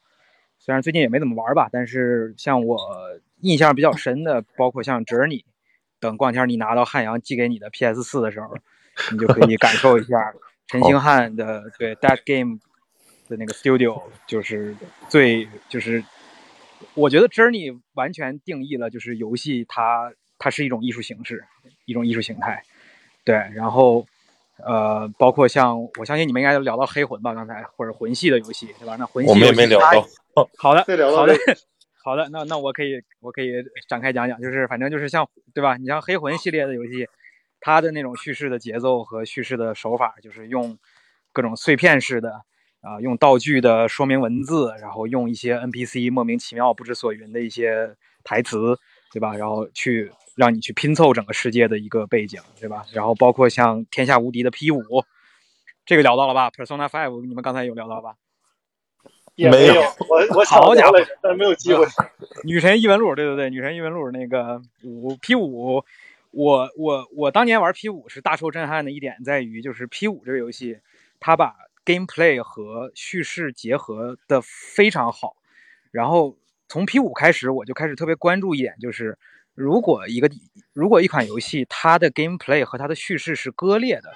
[0.58, 2.80] 虽然最近也没怎么玩吧，但是像我
[3.42, 5.44] 印象比较深的，包括像 Journey。
[6.00, 8.56] 等过两天你拿到汉阳寄给你的 PS 四的时候，
[9.12, 10.32] 你就可以感受一下
[10.68, 12.60] 陈星汉的对 That Game
[13.28, 14.76] 的那个 Studio，就是
[15.10, 16.04] 最就是
[16.94, 21.44] 我觉得 Journey 完全定义了就是游戏它它是一种艺术形式，
[21.86, 22.64] 一种艺术形态。
[23.24, 24.06] 对，然后
[24.58, 28.96] 呃，包括像我相信你们应该聊到黑魂吧，刚才或者魂系的游戏对吧？
[28.98, 30.08] 那魂系我们也没聊它到。
[30.58, 30.86] 好的，
[31.16, 31.36] 好的，
[32.04, 33.52] 好的，那那我可以我可以
[33.88, 35.78] 展开讲讲，就是反正就是像对吧？
[35.78, 37.08] 你像黑魂系列的游戏，
[37.60, 40.78] 它的那种叙事的节奏和叙事的手法，就是用
[41.34, 42.42] 各种碎片式的
[42.82, 48.80] 啊、用道具的说明文字，然后用一些 NPC 莫名其妙不知所云的一些台词，
[49.18, 49.36] 对吧？
[49.36, 52.86] 然后去让你去拼凑整个世界的一个背景，对吧？
[52.94, 54.84] 然后包括像天下无敌的 P 五，
[55.88, 58.14] 这个聊到了吧？Persona Five 你们刚才有聊到吧？
[59.34, 61.84] 也没有有，我我想好家伙但是没有机会。
[62.44, 65.84] 女神异闻录，对对对，女神异闻录那个五 P 五，
[66.32, 70.80] 我我我当年玩 P 五是大受震撼的一点在于，就是 P 五这个游戏，
[71.20, 75.36] 它把 gameplay 和叙事结合的非常好。
[75.90, 76.38] 然后
[76.68, 79.18] 从 P 五开始，我就开始特别关注一点，就是
[79.54, 80.30] 如果一个
[80.74, 84.14] 如果一款游戏它的 gameplay 和它的叙事是割裂的，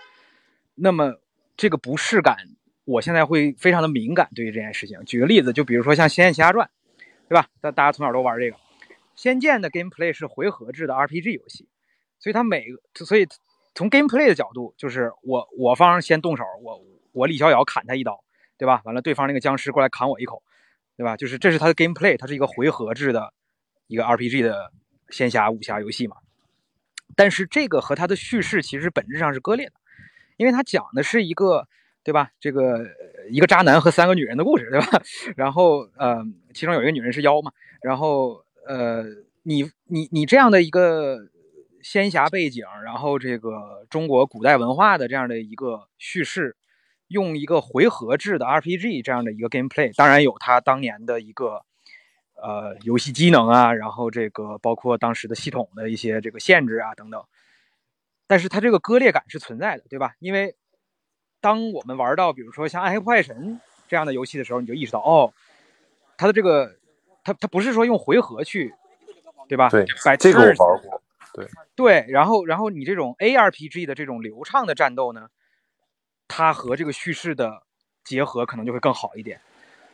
[0.76, 1.16] 那么
[1.58, 2.38] 这个不适感，
[2.86, 5.04] 我现在会非常的敏感对于这件事情。
[5.06, 6.68] 举个例子，就比如说像《仙剑奇侠传》。
[7.32, 7.48] 对吧？
[7.62, 8.58] 大大家从小都玩这个，
[9.16, 11.70] 《仙剑》的 gameplay 是回合制的 RPG 游戏，
[12.20, 13.26] 所以它每个，所以
[13.74, 16.84] 从 gameplay 的角度，就是我我方先动手，我
[17.14, 18.22] 我李逍遥砍他一刀，
[18.58, 18.82] 对吧？
[18.84, 20.44] 完了，对方那个僵尸过来砍我一口，
[21.02, 21.18] 对吧？
[21.18, 23.34] 就是这是它的 gameplay，它是一个回合制的
[23.88, 24.72] 一个 RPG 的
[25.10, 26.18] 仙侠武侠游戏嘛。
[27.16, 29.74] 但是这个和它的叙事其实本质上是割裂的，
[30.38, 31.68] 因为它讲的是一个。
[32.04, 32.32] 对吧？
[32.40, 32.84] 这个
[33.30, 34.88] 一个渣男和三个女人的故事，对吧？
[35.38, 37.52] 然后呃，其中有一个女人是妖嘛。
[37.84, 39.04] 然后呃，
[39.44, 41.30] 你你你这样的一个
[41.84, 46.56] 仙侠背景，然后这个中国古代文化的这样的一个叙事，
[47.12, 51.64] 用一个回合制的 RPG 这样的一个 gameplay，当然有它当年的一个
[52.36, 57.24] 呃游戏机能啊，然后这个包括当时的系统的一些这个限制啊等等。
[58.28, 60.16] 但是它这个割裂感是存在的，对吧？
[60.20, 60.56] 因为
[61.42, 63.36] 当我们玩到比如说像《暗黑破坏神》
[63.90, 65.34] 这样的游戏的时候，你就意识到，哦，
[66.18, 66.78] 它的这个，
[67.26, 68.74] 它它不是说用回合去，
[69.50, 69.70] 对吧？
[69.70, 71.02] 对摆这个我玩过。
[71.76, 75.28] 对，然后然后你这种 ARPG 的这种流畅的战斗呢，
[76.32, 77.62] 它和这个叙事的
[78.06, 79.40] 结合可能就会更好一点。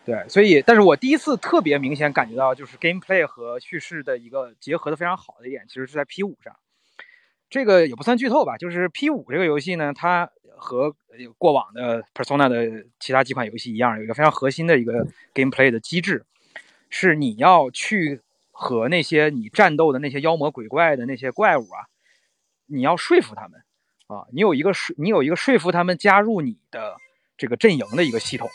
[0.05, 6.55] 对，所以，但是我第一次特别明显感觉到，就是 gameplay 和叙事的一个结合的非常好的一点，其实是在 P 五上。
[7.49, 10.95] 这个也不算剧透吧，就是 P 五这个游戏呢，它和
[11.38, 16.26] 过往的 Persona 的其他几款游戏一样，有一个非常核心的一个 gameplay 的机制，
[16.89, 21.88] 是你要去和那些你战斗的那些妖魔鬼怪的那些怪物啊，
[22.68, 23.61] 你要说服他们
[24.07, 26.97] 啊，你有一个说你有一个说服他们加入你的
[27.38, 28.49] 这个阵营的一个系统。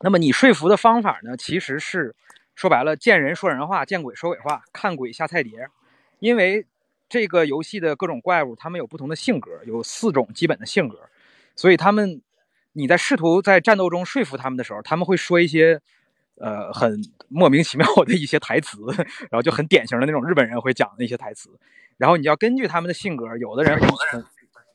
[0.00, 2.14] 那么你说服的方法呢，其实是
[2.54, 5.68] 说白了，见人说人话，见鬼说鬼话，看鬼下菜碟。
[6.20, 6.66] 因为
[7.08, 10.98] 这个游戏的各种怪物，他们有不同的性格，有四种基本的性格，
[11.54, 12.22] 所以他们
[12.72, 15.80] 你在试图在战斗中说服他们的时候，他们会说一些
[16.36, 18.78] 呃很莫名其妙的一些台词，
[19.30, 21.50] 然后就很典型的那种日本人会讲的一些台词，
[21.96, 23.78] 然后你要根据他们的性格，有的人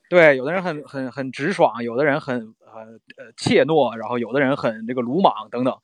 [0.10, 5.78] 对，有的人很很很直爽，有的人很呃呃怯懦，然后有的人很这个鲁莽等等，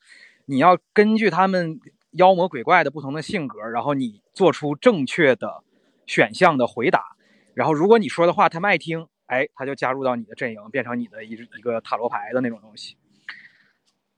[0.46, 1.80] 你要根据他们
[2.10, 5.62] 妖魔鬼怪的不同的性格，然后你做出正确的
[6.06, 7.16] 选项的回答，
[7.54, 12.96] 然后如果你说的话他们爱听，哎，他就加入到你的阵营，变成你的一一个塔罗牌的那种东西。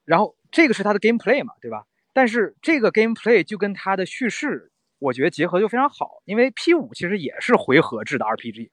[0.07, 1.85] 然后这个是它的 gameplay 嘛，对吧？
[2.15, 8.71] 但是这个 gameplay 就跟它的叙事，我觉得结合就非常好，因为 P 五其实也是回合制的 RPG，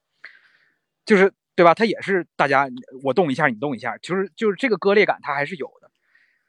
[1.05, 1.73] 就是对吧？
[1.73, 2.67] 它也是大家
[3.03, 5.89] 我动一下你动一下，就是就是这个割裂感它还是有的。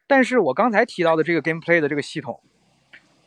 [0.07, 2.43] 但是我刚才提到的这个 gameplay 的这个系统，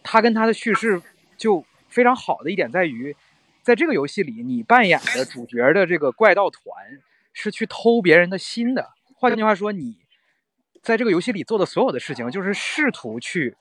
[0.04, 1.02] 它跟它的叙事
[1.38, 3.16] 就非常好的一点在于，
[3.62, 6.64] 在这个游戏里，你扮演的主角的这个怪盗团
[7.34, 8.90] 是去偷别人的心的。
[9.16, 9.98] 换句话说，你
[10.82, 13.56] 在这个游戏里做的所有的事情，就是试图去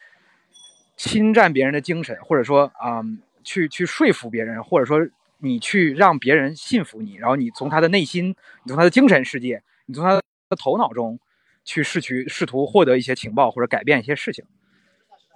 [0.97, 4.99] 侵占别人的精神，或者说啊、嗯去去说服别人，或者说
[5.39, 10.23] 你去让别人信服你，然后你从他的内心，你从他的精神世界，你从他的
[10.57, 11.19] 头脑中
[11.65, 14.45] 去试去试图获得一些情报或者改变一些事情。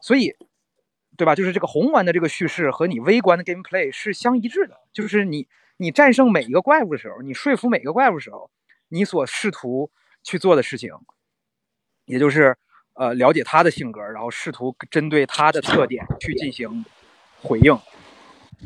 [0.01, 0.35] 所以，
[1.17, 1.35] 对吧？
[1.35, 5.47] 就是这个宏观的这个叙事和你微观的 gameplay 是相一致的，就是你
[5.77, 8.51] 你战胜每一个怪物的时候，你说服每个怪物的时候，
[8.89, 9.93] 你所试图
[10.25, 10.91] 去做的事情，
[12.07, 12.57] 也就是
[12.95, 16.85] 呃了解他的性格，然后试图针对他的特点去进行
[17.41, 17.79] 回应，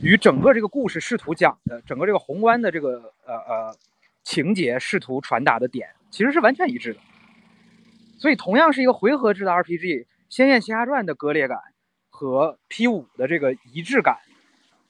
[0.03, 3.77] 与整个这个故事试图讲的整个这个宏观的这个呃呃
[4.23, 7.01] 情节试图传达的点，其实是完全一致的。
[8.19, 11.59] 所以，同样是一个回合制的 RPG，《仙剑奇侠传》的割裂感
[12.09, 14.17] 和 P 五的这个一致感，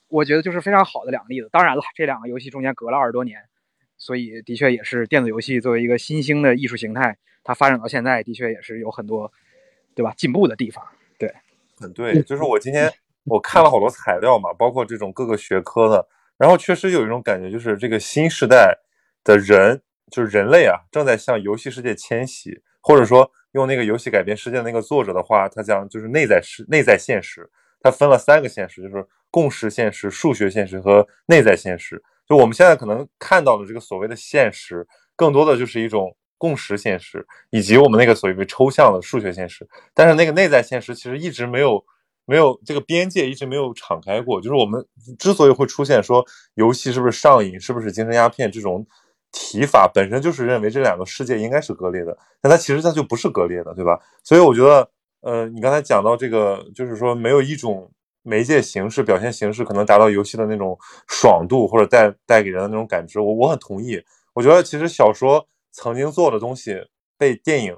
[0.08, 1.48] 我觉得就是非常好的两个例子。
[1.50, 3.40] 当然了，这两个游戏中间隔了二十多年，
[3.98, 9.32] 所以的确也是电子游戏作为一个新兴的艺术形态，它发展到现在的确也是有很多，
[9.94, 10.14] 对吧？
[10.16, 10.86] 进步的地方。
[11.18, 11.34] 对，
[11.78, 12.92] 很对，就是我今天
[13.26, 16.06] 我看了好多材料嘛，包括这种各个学科的，
[16.38, 18.78] 然后确实有一种感觉，就是这个新时代
[19.24, 27.50] 的人，就是人类啊，正在向游戏世界迁徙，或者说用那个游戏改变世界的那个作者的话，他讲就是内在世、内在现实，
[27.80, 32.00] 他分了三个现实，就是共识现实、数学现实和内在现实。
[32.28, 34.86] 就我们现在可能看到的这个所谓的现实，
[35.16, 39.66] 更多的就是一种共识现实，以及我们那个所谓抽象的数学现实。
[39.94, 41.84] 但是那个内在现实其实一直没有
[42.26, 44.40] 没有这个边界一直没有敞开过。
[44.40, 44.86] 就是我们
[45.18, 46.24] 之所以会出现说
[46.54, 48.86] 游戏是不是上瘾，是不是精神鸦片这种
[49.32, 53.98] 提法，本身就是认为这两个世界应该是割裂的，但它其实它就不是割裂的，对吧？
[54.22, 54.90] 所以我觉得，
[55.20, 57.90] 呃，你刚才讲到这个，就是说没有一种
[58.22, 64.02] 媒介形式、表现形式可能达到游戏的那种爽度，或者带带给人的那种感知，我我很同意。
[64.32, 66.76] 我觉得其实小说曾经做的东西
[67.18, 67.76] 被电影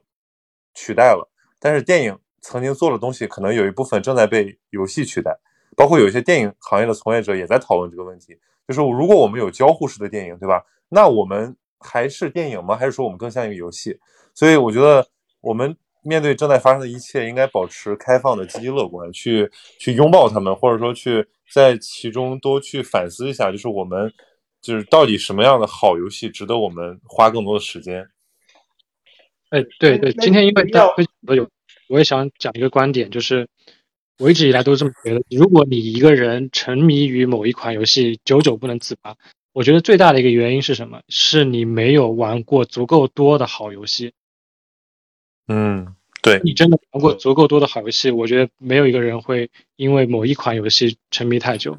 [0.74, 1.28] 取代了，
[1.60, 5.36] 但是电影曾经做的东西可能有一部分正在被游戏取代，
[5.76, 8.36] 包括有一些电影行业的从业者也在讨论这个问题，
[8.66, 10.64] 就是如果我们有交互式的电影，对吧？
[10.88, 12.76] 那我们还是电影吗？
[12.76, 13.98] 还是说我们更像一个游戏？
[14.34, 15.06] 所以我觉得
[15.40, 24.12] 我们面对正在发生的一切，应该保持开放的积极乐观，去去拥抱他们，或者说去在其中多去反思一下，就是我们
[24.60, 28.08] 就是到底什么样的好游戏值得我们花更多的时间。
[29.50, 30.94] 哎，对对，今天因为大家
[31.26, 31.48] 都有，
[31.88, 33.48] 我也想讲一个观点，就是
[34.18, 39.16] 我一直以来都这么觉得，如果你一个人沉迷于某一款游戏，久久不能自拔，
[39.52, 41.00] 我觉得最大的一个原因是什么？
[41.08, 44.12] 是你没有玩过足够多的好游戏。
[45.48, 51.78] 嗯，对，你真的玩过足够多的好游戏，我觉得没有一个人会因为某一款游戏沉迷太久。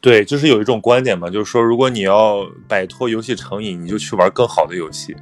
[0.00, 5.14] 对，就是有一种观点嘛，就是说，如果你要摆脱游戏成瘾，你就去玩更好的游戏。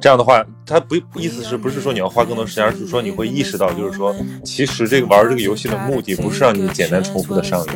[0.00, 4.14] 这样的话，它不意思是不是说你要花更多时间，而是说你会意识到，就是说，
[4.44, 7.72] 其实这个玩这个游戏的目的不是让你简单重复的上瘾。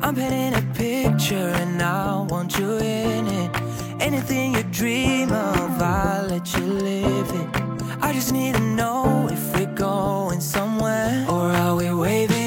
[0.00, 3.50] I'm painting a picture and I want you in it.
[4.00, 7.67] Anything you dream of, I'll let you live it.
[8.00, 11.26] I just need to know if we're going somewhere.
[11.28, 12.37] Or are we waving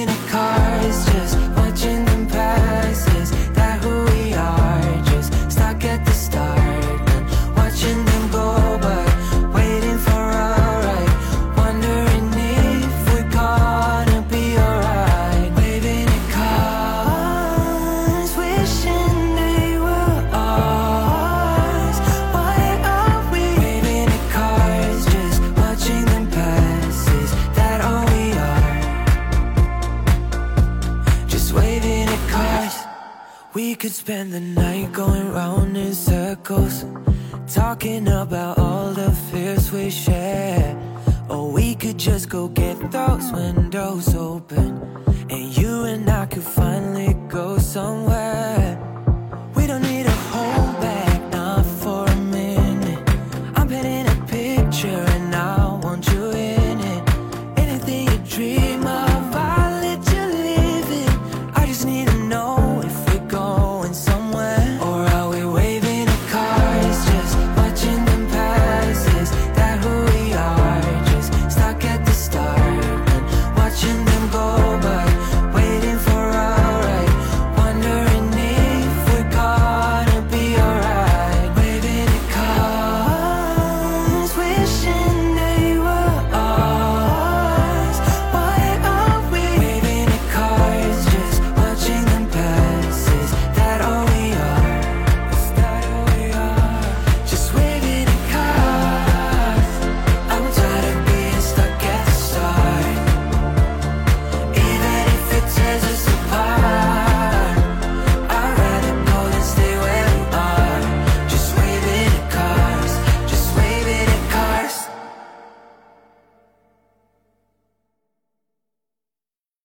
[33.81, 36.85] could spend the night going round in circles,
[37.47, 40.77] talking about all the fears we share.
[41.27, 44.79] Or we could just go get those windows open,
[45.31, 48.70] and you and I could finally go somewhere.